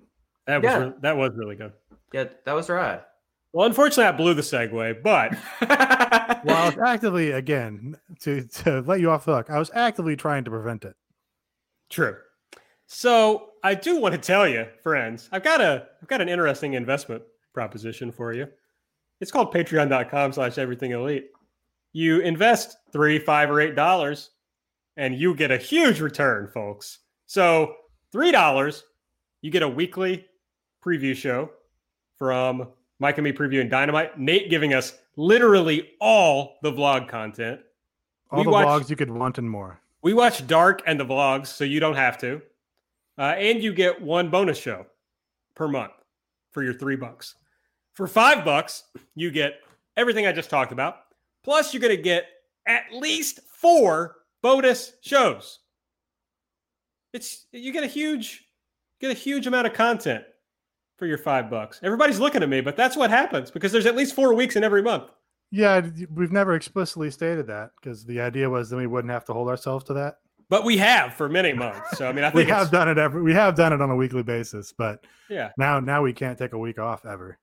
[0.47, 0.77] that was Yeah.
[0.77, 1.73] re- that was really good.
[2.13, 3.03] Yeah, that was rad.
[3.55, 5.31] Well, unfortunately, I blew the segue, but
[6.43, 9.49] Well, I was actively again to to let you off the hook.
[9.49, 10.93] I was actively trying to prevent it.
[11.89, 12.17] True.
[12.87, 16.73] So I do want to tell you, friends, I've got a I've got an interesting
[16.73, 17.23] investment
[17.53, 18.45] proposition for you.
[19.21, 21.27] It's called patreon.com slash everything elite.
[21.93, 24.31] You invest three, five, or eight dollars,
[24.97, 26.99] and you get a huge return, folks.
[27.25, 27.73] So
[28.11, 28.83] three dollars,
[29.41, 30.25] you get a weekly
[30.85, 31.51] preview show
[32.17, 32.67] from
[32.99, 34.17] Mike and me previewing Dynamite.
[34.19, 37.61] Nate giving us literally all the vlog content.
[38.31, 39.79] All We the watched- vlogs you could want and more.
[40.01, 42.41] We watch Dark and the vlogs, so you don't have to.
[43.17, 44.85] Uh, and you get one bonus show
[45.55, 45.93] per month
[46.51, 47.35] for your three bucks.
[47.93, 48.83] For five bucks,
[49.15, 49.61] you get
[49.97, 50.97] everything I just talked about.
[51.43, 52.25] Plus, you're going to get
[52.67, 55.59] at least four bonus shows.
[57.13, 58.45] It's you get a huge,
[58.99, 60.23] get a huge amount of content
[60.97, 61.79] for your five bucks.
[61.83, 64.63] Everybody's looking at me, but that's what happens because there's at least four weeks in
[64.63, 65.05] every month.
[65.51, 65.81] Yeah,
[66.13, 69.47] we've never explicitly stated that because the idea was that we wouldn't have to hold
[69.47, 70.17] ourselves to that.
[70.49, 71.97] But we have for many months.
[71.97, 73.21] So I mean, I think We have it's, done it every.
[73.21, 75.51] We have done it on a weekly basis, but yeah.
[75.57, 77.37] now now we can't take a week off ever.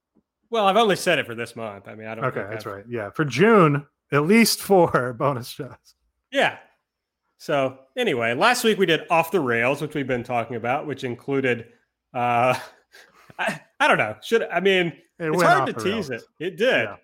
[0.50, 1.88] Well, I've only said it for this month.
[1.88, 2.24] I mean, I don't.
[2.26, 2.84] Okay, that's I've- right.
[2.88, 5.94] Yeah, for June, at least four bonus shows.
[6.30, 6.58] Yeah.
[7.38, 11.02] So anyway, last week we did off the rails, which we've been talking about, which
[11.04, 11.66] included.
[12.14, 12.58] uh
[13.38, 14.16] I, I don't know.
[14.22, 14.88] Should I mean?
[15.18, 16.22] It it's hard to tease rails.
[16.38, 16.44] it.
[16.44, 16.84] It did.
[16.84, 16.96] Yeah.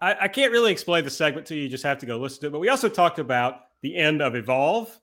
[0.00, 1.62] I, I can't really explain the segment to you.
[1.62, 2.50] You just have to go listen to it.
[2.50, 4.96] But we also talked about the end of Evolve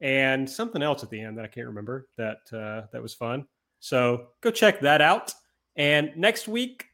[0.00, 3.46] and something else at the end that I can't remember that uh, that was fun.
[3.80, 5.32] So go check that out.
[5.76, 6.86] And next week,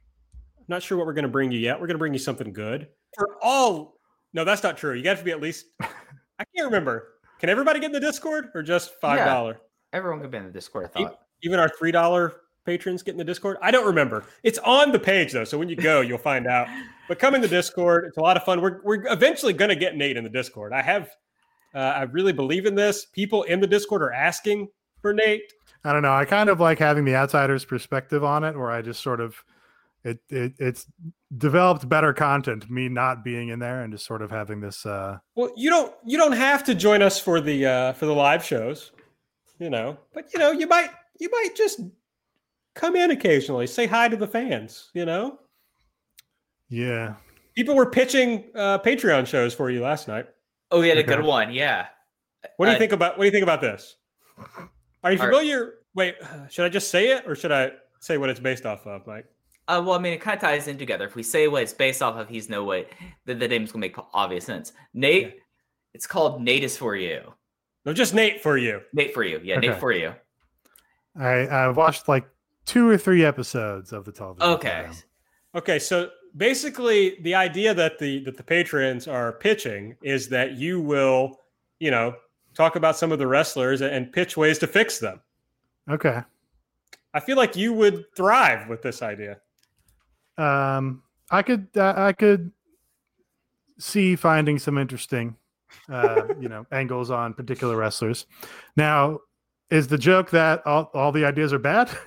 [0.58, 1.80] I'm not sure what we're going to bring you yet.
[1.80, 3.96] We're going to bring you something good for all.
[4.34, 4.94] No, that's not true.
[4.94, 5.66] You got to be at least.
[5.80, 7.08] I can't remember.
[7.38, 9.60] Can everybody get in the Discord or just five dollar?
[9.92, 10.86] Everyone could be in the Discord.
[10.86, 11.18] I thought.
[11.42, 13.56] Even our three dollar patrons get in the Discord.
[13.62, 14.24] I don't remember.
[14.42, 16.68] It's on the page though, so when you go, you'll find out.
[17.08, 18.04] But come in the Discord.
[18.06, 18.62] It's a lot of fun.
[18.62, 20.72] We're we're eventually going to get Nate in the Discord.
[20.72, 21.10] I have.
[21.74, 23.04] Uh, I really believe in this.
[23.04, 24.68] People in the Discord are asking
[25.02, 25.52] for Nate.
[25.84, 26.12] I don't know.
[26.12, 29.34] I kind of like having the outsider's perspective on it, where I just sort of
[30.04, 30.86] it, it it's
[31.36, 32.70] developed better content.
[32.70, 34.86] Me not being in there and just sort of having this.
[34.86, 38.14] uh Well, you don't you don't have to join us for the uh, for the
[38.14, 38.92] live shows,
[39.58, 39.98] you know.
[40.14, 41.80] But you know, you might you might just
[42.74, 44.90] come in occasionally, say hi to the fans.
[44.94, 45.38] You know,
[46.68, 47.14] Yeah,
[47.54, 50.26] people were pitching uh, Patreon shows for you last night.
[50.70, 51.52] Oh, we had a good one.
[51.52, 51.86] Yeah.
[52.56, 53.96] What do you Uh, think about what do you think about this?
[55.04, 55.74] Are you Are- familiar?
[55.94, 56.16] Wait,
[56.50, 59.26] should I just say it or should I say what it's based off of, Mike?
[59.68, 61.04] Uh, well, I mean, it kind of ties in together.
[61.06, 62.86] If we say what it's based off of, he's no way.
[63.26, 64.72] The, the name's gonna make obvious sense.
[64.94, 65.22] Nate.
[65.22, 65.30] Yeah.
[65.94, 67.32] It's called Nate is for you.
[67.84, 68.80] No, just Nate for you.
[68.92, 69.40] Nate for you.
[69.44, 69.68] Yeah, Okay.
[69.68, 70.14] Nate for you.
[71.20, 72.24] I I've watched like
[72.72, 74.50] two or three episodes of the television.
[74.50, 74.70] Okay.
[74.70, 74.94] program.
[75.54, 80.80] Okay, so basically the idea that the that the patrons are pitching is that you
[80.80, 81.40] will,
[81.80, 82.14] you know,
[82.54, 85.20] talk about some of the wrestlers and pitch ways to fix them.
[85.90, 86.22] Okay.
[87.12, 89.38] I feel like you would thrive with this idea.
[90.38, 92.50] Um, I could uh, I could
[93.78, 95.36] see finding some interesting,
[95.90, 98.24] uh, you know, angles on particular wrestlers.
[98.78, 99.18] Now,
[99.68, 101.90] is the joke that all, all the ideas are bad?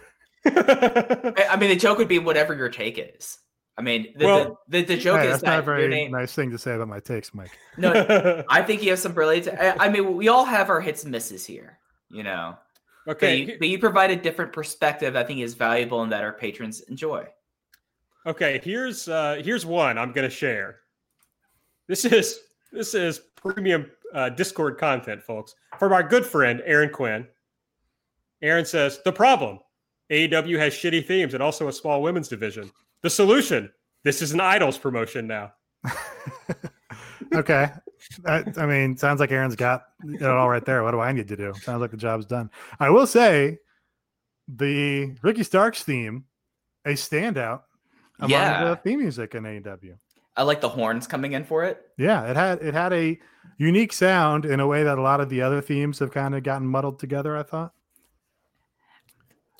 [1.49, 3.39] I, mean, the joke would be whatever your take is.
[3.77, 5.89] I mean, the, Well- the, the, the joke Hey, is that's not a that your
[5.89, 7.51] very nice thing to say about my takes, Mike.
[7.77, 9.49] No, I think you have some brilliant.
[9.49, 12.57] I, I mean, we all have our hits and misses here, you know.
[13.05, 15.15] But okay, you, but you provide a different perspective.
[15.15, 17.27] I think is valuable and that our patrons enjoy.
[18.25, 20.77] Okay, here's uh here's one I'm gonna share.
[21.87, 22.39] This is
[22.71, 27.27] this is premium uh, Discord content, folks, from our good friend Aaron Quinn.
[28.41, 29.59] Aaron says the problem:
[30.11, 32.71] AEW has shitty themes and also a small women's division.
[33.01, 33.71] The solution:
[34.03, 35.53] this is an idols promotion now.
[37.33, 37.69] Okay.
[38.25, 40.83] I, I mean, sounds like Aaron's got it all right there.
[40.83, 41.53] What do I need to do?
[41.61, 42.49] Sounds like the job's done.
[42.79, 43.57] I will say
[44.47, 46.25] the Ricky Starks theme,
[46.85, 47.61] a standout
[48.19, 48.63] among Yeah.
[48.65, 49.97] the theme music in AEW.
[50.37, 51.81] I like the horns coming in for it.
[51.97, 53.17] Yeah, it had it had a
[53.57, 56.43] unique sound in a way that a lot of the other themes have kind of
[56.43, 57.73] gotten muddled together, I thought.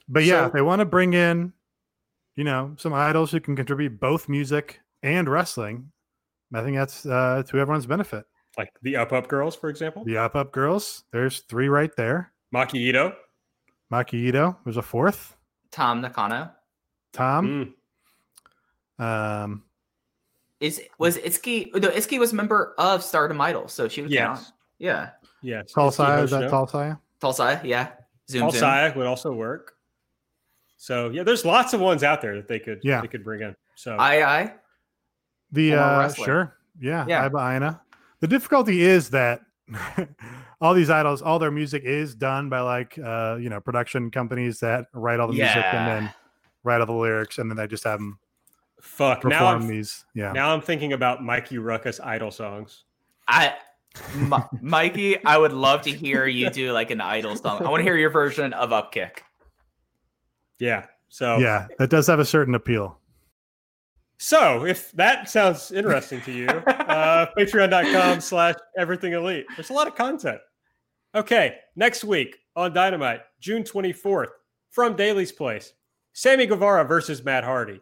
[0.07, 1.53] But yeah, So- if they want to bring in,
[2.35, 5.91] you know, some idols who can contribute both music and wrestling,
[6.53, 8.25] I think that's uh, to everyone's benefit.
[8.57, 10.03] Like the Up Up Girls, for example.
[10.05, 11.03] The Up Up Girls.
[11.11, 12.31] There's three right there.
[12.53, 13.13] Maki Ito.
[13.91, 14.57] Maki Ito.
[14.63, 15.35] There's a fourth.
[15.71, 16.51] Tam Nakano.
[17.11, 17.73] Tom.
[18.99, 19.43] Mm.
[19.43, 19.63] Um,
[20.61, 21.73] Is was Itsuki?
[21.73, 24.39] No, Itsuki was a member of Stardom Idol, so she would count.
[24.39, 24.51] Yes.
[24.79, 25.09] Yeah.
[25.41, 25.71] Yes.
[25.73, 26.23] Tall Itsuki Saya.
[26.23, 26.49] Is that Hoshino.
[26.49, 26.95] Tall Saya?
[27.19, 27.89] Tulsa, yeah.
[28.29, 28.51] Zoom Paul.
[28.51, 29.74] Saya would also work.
[30.77, 33.01] So yeah, there's lots of ones out there that they could Yeah.
[33.01, 33.55] they could bring in.
[33.75, 34.53] So I I.
[35.51, 37.29] The uh, sure, yeah, Yeah.
[37.29, 37.81] Iba Ina.
[38.19, 39.41] The difficulty is that
[40.61, 44.59] all these idols, all their music is done by like uh, you know production companies
[44.59, 46.13] that write all the music and then
[46.63, 48.19] write all the lyrics, and then they just have them
[48.81, 50.05] fuck now perform I'm, these.
[50.13, 52.83] Yeah, now I'm thinking about Mikey Ruckus idol songs.
[53.27, 53.55] I,
[54.61, 57.65] Mikey, I would love to hear you do like an idol song.
[57.65, 59.19] I want to hear your version of Upkick.
[60.59, 60.85] Yeah.
[61.09, 62.99] So yeah, that does have a certain appeal.
[64.17, 69.45] So if that sounds interesting to you, uh, patreon.com slash everything elite.
[69.55, 70.39] There's a lot of content.
[71.13, 74.29] Okay, next week on Dynamite, June 24th,
[74.69, 75.73] from Daly's Place,
[76.13, 77.81] Sammy Guevara versus Matt Hardy.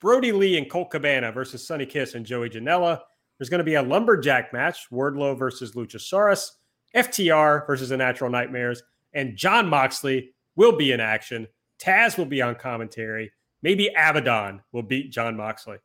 [0.00, 3.00] Brodie Lee and Colt Cabana versus Sonny Kiss and Joey Janela.
[3.38, 6.50] There's going to be a lumberjack match, Wardlow versus Luchasaurus,
[6.94, 8.82] FTR versus the Natural Nightmares,
[9.12, 11.46] and Jon Moxley will be in action.
[11.82, 13.32] Taz will be on commentary.
[13.62, 15.78] Maybe Abaddon will beat Jon Moxley.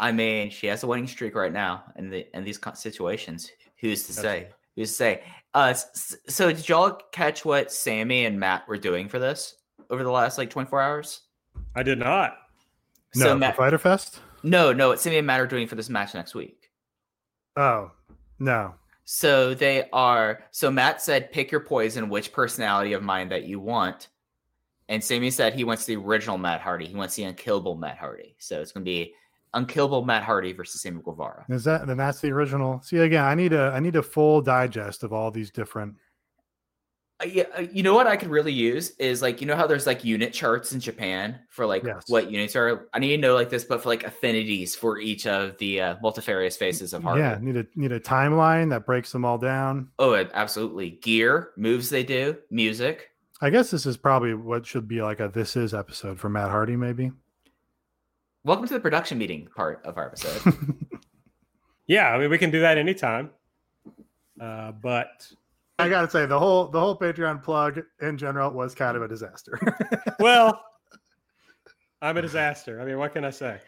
[0.00, 3.50] I mean, she has a winning streak right now in the in these situations.
[3.80, 4.48] Who's to That's say?
[4.76, 5.22] Who's to say?
[5.54, 9.56] Uh, s- s- so did y'all catch what Sammy and Matt were doing for this
[9.90, 11.22] over the last like 24 hours?
[11.74, 12.36] I did not.
[13.16, 14.20] No, so for Matt, Fyter Fest.
[14.42, 16.70] no, no, what Sammy and Matt are doing for this match next week.
[17.56, 17.90] Oh
[18.38, 18.74] no,
[19.04, 20.44] So they are.
[20.52, 22.08] So Matt said, "Pick your poison.
[22.08, 24.08] Which personality of mine that you want?"
[24.88, 26.86] And Sammy said he wants the original Matt Hardy.
[26.86, 28.34] He wants the unkillable Matt Hardy.
[28.38, 29.12] So it's going to be
[29.54, 31.44] unkillable Matt Hardy versus Sammy Guevara.
[31.48, 31.96] is that then?
[31.98, 32.80] That's the original.
[32.82, 35.94] See again, I need a I need a full digest of all these different.
[37.20, 39.66] Uh, yeah, uh, you know what I could really use is like you know how
[39.66, 42.04] there's like unit charts in Japan for like Yes.
[42.06, 42.88] what units are.
[42.94, 45.96] I need to know like this, but for like affinities for each of the uh,
[46.00, 47.22] multifarious faces of Hardy.
[47.22, 49.88] Yeah, need a need a timeline that breaks them all down.
[49.98, 50.90] Oh, absolutely.
[50.90, 53.10] Gear, moves they do, music.
[53.40, 56.50] I guess this is probably what should be like a this is episode for Matt
[56.50, 57.12] Hardy, maybe.
[58.44, 60.54] Welcome to the production meeting part of our episode.
[61.88, 63.30] Yeah, I mean we can do that anytime.
[64.40, 65.26] Uh, but
[65.78, 69.08] I gotta say the whole the whole Patreon plug in general was kind of a
[69.08, 69.58] disaster.
[70.20, 70.62] well,
[72.02, 72.80] I'm a disaster.
[72.80, 73.58] I mean, what can I say?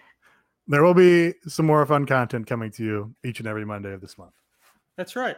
[0.69, 4.01] there will be some more fun content coming to you each and every Monday of
[4.01, 4.35] this month.
[4.97, 5.37] That's right.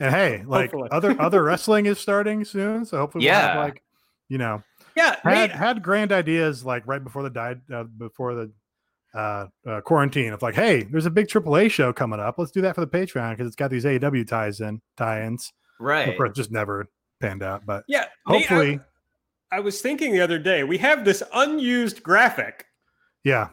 [0.00, 0.88] And hey, like Hopefully.
[0.92, 3.60] other other wrestling is starting soon, so hopefully we'll have Yeah.
[3.62, 3.82] like
[4.28, 4.62] you know
[4.96, 8.52] Yeah, had me- had grand ideas like right before the died uh, before the
[9.14, 12.60] uh, uh quarantine of like hey there's a big AAA show coming up let's do
[12.60, 15.50] that for the Patreon because it's got these AEW ties in tie-ins
[15.80, 16.08] right.
[16.10, 16.86] of course just never
[17.20, 18.00] panned out but yeah.
[18.00, 18.80] me- I- hopefully
[19.50, 22.66] I, was thinking the other day we have this unused graphic
[23.24, 23.48] yeah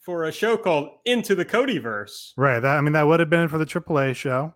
[0.00, 2.32] for a show called Into the Codyverse.
[2.36, 4.54] right that I mean that would have been for the AAA show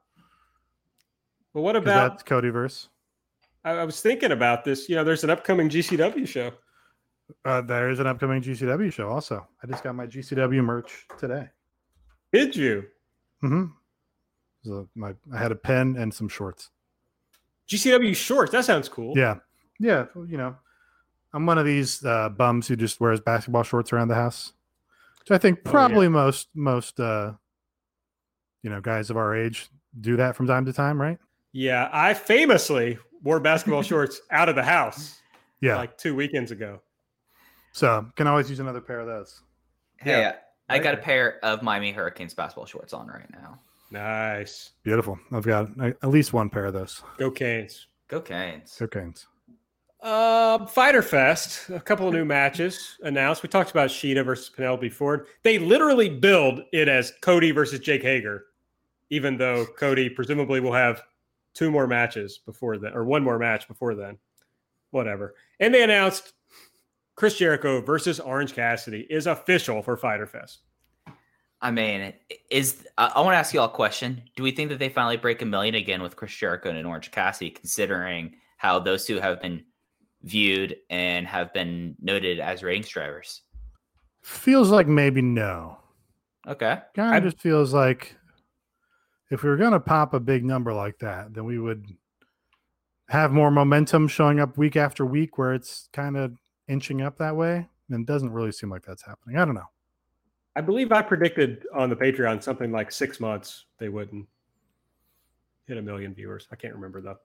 [1.54, 2.18] But what about?
[2.18, 2.88] that's Codyverse
[3.64, 4.88] I, I was thinking about this.
[4.88, 6.50] You know, there's an upcoming GCW show.
[7.46, 11.48] uh, there is an upcoming GCW show also I just got my GCW merch today
[12.32, 12.84] Did you?
[13.42, 13.66] mm-hmm.
[14.64, 16.70] so my I had a pen and some shorts
[17.68, 18.52] GCW shorts.
[18.52, 19.16] That sounds cool.
[19.16, 19.36] Yeah.
[19.80, 20.04] Yeah.
[20.14, 20.54] You know,
[21.32, 24.52] I'm one of these uh, bums who just wears basketball shorts around the house.
[25.20, 25.70] Which I think Oh, yeah.
[25.72, 27.32] probably most, most, uh,
[28.62, 31.18] you know, guys of our age do that from time to time, right?
[31.54, 35.20] Yeah, I famously wore basketball shorts out of the house
[35.60, 35.76] Yeah.
[35.76, 36.80] like two weekends ago.
[37.72, 39.40] so can always use another pair of those.
[39.98, 40.34] Hey, Yeah.
[40.68, 43.60] I got a pair of Miami Hurricanes basketball shorts on right now.
[43.90, 44.72] Nice.
[44.82, 45.18] Beautiful.
[45.30, 47.02] I've got at least one pair of those.
[47.18, 47.86] Go Canes.
[48.08, 48.76] Go Canes.
[48.78, 49.26] Cocaines.
[50.02, 53.42] Um, Fyter Fest, a couple of new matches announced.
[53.42, 55.26] We talked about Shida versus Penelope Ford.
[55.44, 58.44] They literally build it as Cody versus Jake Hager,
[59.10, 61.02] even though Cody presumably will have
[61.54, 64.18] two more matches before then, or one more match before then.
[64.90, 65.34] Whatever.
[65.58, 66.32] And they announced
[67.16, 70.60] Chris Jericho versus Orange Cassidy is official for Fyter Fest.
[71.60, 72.12] I mean,
[72.50, 74.22] is I, I want to ask you all a question.
[74.36, 77.10] Do we think that they finally break a million again with Chris Jericho and Orange
[77.10, 79.64] Cassidy, considering how those two have been
[80.22, 83.42] viewed and have been noted as ratings drivers?
[84.22, 85.78] Feels like maybe no.
[86.46, 86.80] Okay.
[86.94, 88.14] Kind of just feels like
[89.34, 91.84] if we were going to pop a big number like that, then we would
[93.08, 96.32] have more momentum showing up week after week where it's kind of
[96.68, 97.68] inching up that way.
[97.90, 99.36] And it doesn't really seem like that's happening.
[99.36, 99.68] I don't know.
[100.54, 104.26] I believe I predicted on the Patreon something like six months they wouldn't.
[105.66, 106.46] hit a million viewers.
[106.52, 107.18] I can't remember though.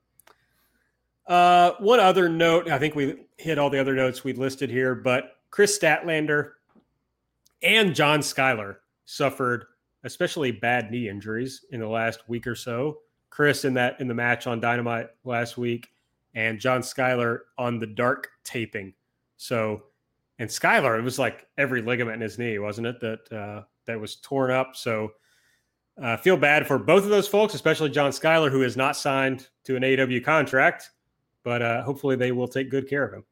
[1.31, 4.95] Uh, one other note, I think we hit all the other notes we listed here,
[4.95, 6.53] but Kris Statlander
[7.61, 9.65] and John Skyler suffered
[10.03, 12.99] especially bad knee injuries in the last week or so.
[13.29, 15.89] Kris in that in the match on Dynamite last week,
[16.33, 18.93] and John Skyler on the dark taping.
[19.37, 19.83] So,
[20.39, 22.99] and Skyler, it was like every ligament in his knee, wasn't it?
[22.99, 24.75] That uh, that was torn up.
[24.75, 25.11] So,
[26.01, 29.47] uh, feel bad for both of those folks, especially John Skyler, who is not signed
[29.65, 30.89] to an AEW contract,
[31.43, 33.23] but uh, hopefully they will take good care of him.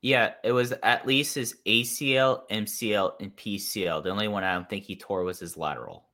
[0.00, 4.04] Yeah, it was at least his ACL, MCL, and PCL.
[4.04, 6.04] The only one I don't think he tore was his lateral.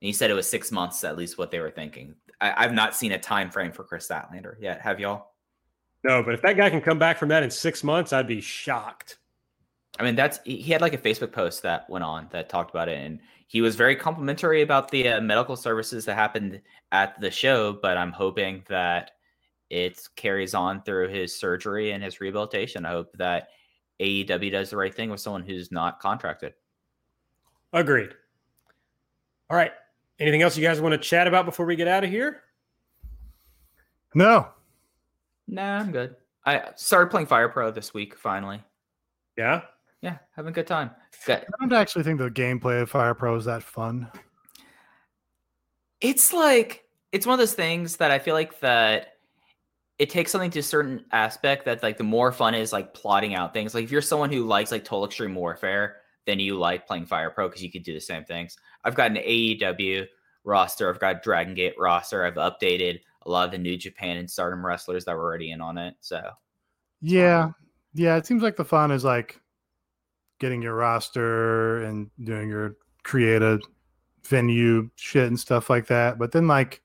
[0.00, 2.14] And he said it was six months, at least what they were thinking.
[2.40, 4.80] I, have not seen a time frame for Kris Statlander yet.
[4.82, 5.32] Have y'all?
[6.04, 8.40] No, but if that guy can come back from that in six months, I'd be
[8.40, 9.18] shocked.
[9.98, 12.88] I mean, that's he had like a Facebook post that went on that talked about
[12.88, 16.60] it, and he was very complimentary about the uh, medical services that happened
[16.92, 17.72] at the show.
[17.72, 19.12] But I'm hoping that
[19.70, 22.86] it carries on through his surgery and his rehabilitation.
[22.86, 23.48] I hope that
[24.00, 26.54] AEW does the right thing with someone who's not contracted.
[27.72, 28.10] Agreed.
[29.50, 29.72] All right.
[30.18, 32.42] Anything else you guys want to chat about before we get out of here?
[34.14, 34.48] No.
[35.46, 36.16] Nah, I'm good.
[36.44, 38.62] I started playing Fire Pro this week finally.
[39.36, 39.62] Yeah.
[40.00, 40.90] Yeah, having a good time.
[41.28, 44.10] I don't actually think the gameplay of Fire Pro is that fun.
[46.00, 49.15] It's like it's one of those things that I feel like that
[49.98, 53.34] it takes something to a certain aspect that like the more fun is like plotting
[53.34, 53.74] out things.
[53.74, 55.96] Like if you're someone who likes like Total Extreme Warfare,
[56.26, 58.56] then you like playing Fire Pro because you can do the same things.
[58.84, 60.06] I've got an AEW
[60.44, 64.30] roster, I've got Dragon Gate roster, I've updated a lot of the New Japan and
[64.30, 65.94] Stardom wrestlers that were already in on it.
[66.00, 66.22] So
[67.00, 67.50] yeah,
[67.94, 69.40] yeah, it seems like the fun is like
[70.38, 73.62] getting your roster and doing your creative
[74.24, 76.18] venue shit and stuff like that.
[76.18, 76.82] But then like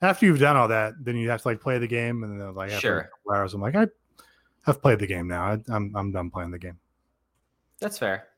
[0.00, 2.54] after you've done all that, then you have to like play the game, and then
[2.54, 3.10] like after sure.
[3.34, 3.86] hours, I'm like, I
[4.64, 5.44] have played the game now.
[5.44, 6.78] I, I'm I'm done playing the game.
[7.80, 8.28] That's fair.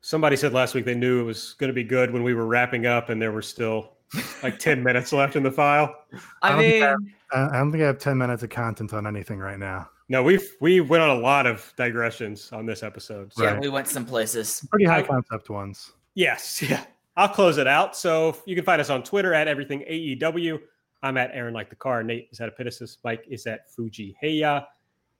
[0.00, 2.46] Somebody said last week they knew it was going to be good when we were
[2.46, 3.96] wrapping up, and there were still
[4.42, 5.94] like ten minutes left in the file.
[6.42, 6.94] I, I mean, I,
[7.32, 9.88] I don't think I have ten minutes of content on anything right now.
[10.08, 13.32] No, we've we went on a lot of digressions on this episode.
[13.34, 13.44] So.
[13.44, 14.66] Yeah, we went some places.
[14.70, 15.92] Pretty high concept ones.
[16.14, 16.84] Yes, yeah.
[17.16, 17.96] I'll close it out.
[17.96, 20.60] So you can find us on Twitter at everything AEW.
[21.02, 22.02] I'm at Aaron Like the Car.
[22.02, 22.98] Nate is at Epitasis.
[23.04, 24.66] Mike is at Fuji Heya.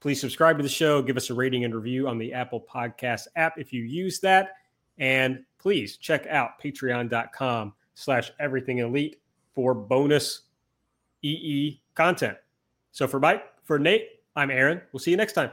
[0.00, 1.02] Please subscribe to the show.
[1.02, 4.50] Give us a rating and review on the Apple Podcast app if you use that.
[4.98, 9.20] And please check out patreon.com slash everything elite
[9.54, 10.42] for bonus
[11.22, 12.36] EE content.
[12.92, 14.80] So for Mike, for Nate, I'm Aaron.
[14.92, 15.50] We'll see you next time.